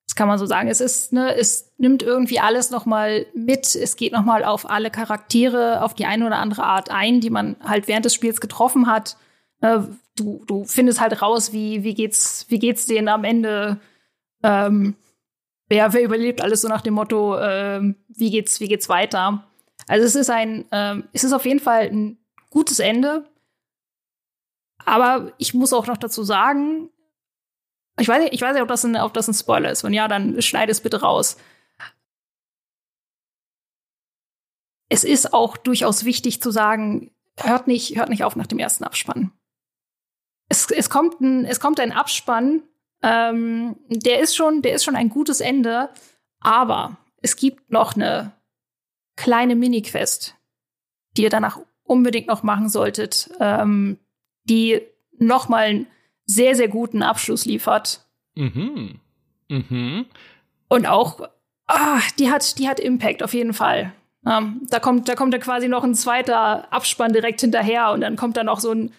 [0.06, 0.68] Das kann man so sagen.
[0.68, 3.74] Es ist, ne, es nimmt irgendwie alles nochmal mit.
[3.74, 7.56] Es geht nochmal auf alle Charaktere auf die eine oder andere Art ein, die man
[7.62, 9.18] halt während des Spiels getroffen hat.
[9.60, 9.80] Äh,
[10.16, 13.80] du, du findest halt raus, wie, wie geht's, wie geht's denen am Ende,
[14.42, 14.96] ähm,
[15.68, 19.44] wer, wer überlebt alles so nach dem Motto, äh, wie geht's, wie geht's weiter.
[19.86, 22.18] Also es ist ein, äh, es ist auf jeden Fall ein
[22.50, 23.28] gutes Ende.
[24.84, 26.90] Aber ich muss auch noch dazu sagen,
[27.98, 29.84] ich weiß nicht, ich weiß nicht, ob das ein, ob das ein Spoiler ist.
[29.84, 31.36] Wenn ja, dann schneide es bitte raus.
[34.88, 38.84] Es ist auch durchaus wichtig zu sagen, hört nicht, hört nicht auf nach dem ersten
[38.84, 39.32] Abspann.
[40.48, 42.62] Es, es kommt ein, es kommt ein Abspann,
[43.02, 45.90] ähm, der ist schon, der ist schon ein gutes Ende,
[46.40, 48.32] aber es gibt noch eine
[49.16, 50.36] kleine Mini-Quest,
[51.16, 53.98] die ihr danach unbedingt noch machen solltet, ähm,
[54.44, 54.80] die
[55.18, 55.86] noch mal
[56.24, 58.06] sehr, sehr guten Abschluss liefert.
[58.34, 59.00] Mhm.
[59.48, 60.06] Mhm.
[60.68, 61.28] Und auch,
[61.66, 63.92] ah, die hat, die hat Impact auf jeden Fall.
[64.24, 68.16] Ja, da kommt, da kommt ja quasi noch ein zweiter Abspann direkt hinterher und dann
[68.16, 68.92] kommt da noch so ein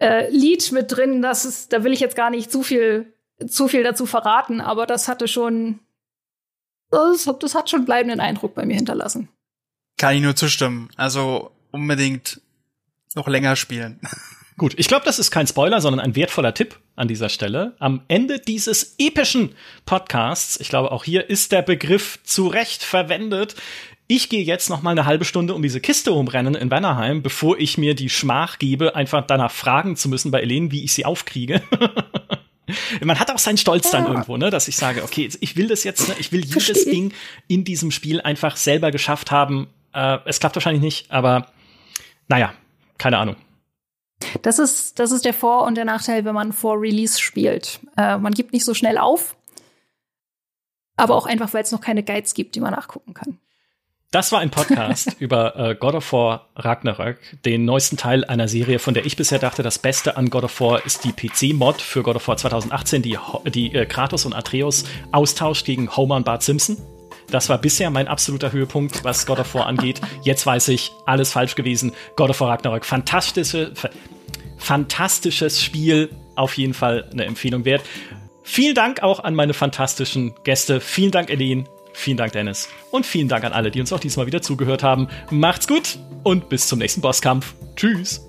[0.00, 1.22] äh, Lied mit drin.
[1.22, 3.13] Das ist, da will ich jetzt gar nicht zu viel,
[3.46, 5.80] zu viel dazu verraten, aber das hatte schon,
[6.90, 9.28] das, das hat schon bleibenden Eindruck bei mir hinterlassen.
[9.96, 10.88] Kann ich nur zustimmen.
[10.96, 12.40] Also unbedingt
[13.14, 14.00] noch länger spielen.
[14.56, 17.74] Gut, ich glaube, das ist kein Spoiler, sondern ein wertvoller Tipp an dieser Stelle.
[17.80, 23.56] Am Ende dieses epischen Podcasts, ich glaube, auch hier ist der Begriff zu Recht verwendet.
[24.06, 27.58] Ich gehe jetzt noch mal eine halbe Stunde um diese Kiste umrennen in Wannerheim, bevor
[27.58, 31.04] ich mir die Schmach gebe, einfach danach fragen zu müssen bei Elen, wie ich sie
[31.04, 31.60] aufkriege.
[33.02, 35.84] Man hat auch seinen Stolz dann irgendwo, ne, dass ich sage, okay, ich will das
[35.84, 36.90] jetzt, ne, ich will jedes Versteh.
[36.90, 37.12] Ding
[37.48, 39.68] in diesem Spiel einfach selber geschafft haben.
[39.92, 41.48] Äh, es klappt wahrscheinlich nicht, aber
[42.28, 42.54] naja,
[42.98, 43.36] keine Ahnung.
[44.42, 47.80] Das ist, das ist der Vor- und der Nachteil, wenn man vor Release spielt.
[47.96, 49.36] Äh, man gibt nicht so schnell auf,
[50.96, 53.38] aber auch einfach, weil es noch keine Guides gibt, die man nachgucken kann.
[54.14, 58.78] Das war ein Podcast über äh, God of War Ragnarök, den neuesten Teil einer Serie,
[58.78, 62.04] von der ich bisher dachte, das Beste an God of War ist die PC-Mod für
[62.04, 66.44] God of War 2018, die, die äh, Kratos und Atreus austauscht gegen Homer und Bart
[66.44, 66.76] Simpson.
[67.28, 70.00] Das war bisher mein absoluter Höhepunkt, was God of War angeht.
[70.22, 71.90] Jetzt weiß ich, alles falsch gewesen.
[72.14, 73.72] God of War Ragnarök, fantastische,
[74.58, 76.10] fantastisches Spiel.
[76.36, 77.82] Auf jeden Fall eine Empfehlung wert.
[78.44, 80.80] Vielen Dank auch an meine fantastischen Gäste.
[80.80, 81.66] Vielen Dank, Edin.
[81.94, 82.68] Vielen Dank, Dennis.
[82.90, 85.08] Und vielen Dank an alle, die uns auch diesmal wieder zugehört haben.
[85.30, 87.54] Macht's gut und bis zum nächsten Bosskampf.
[87.76, 88.20] Tschüss.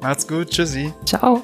[0.00, 0.50] Macht's gut.
[0.50, 0.92] Tschüssi.
[1.06, 1.42] Ciao.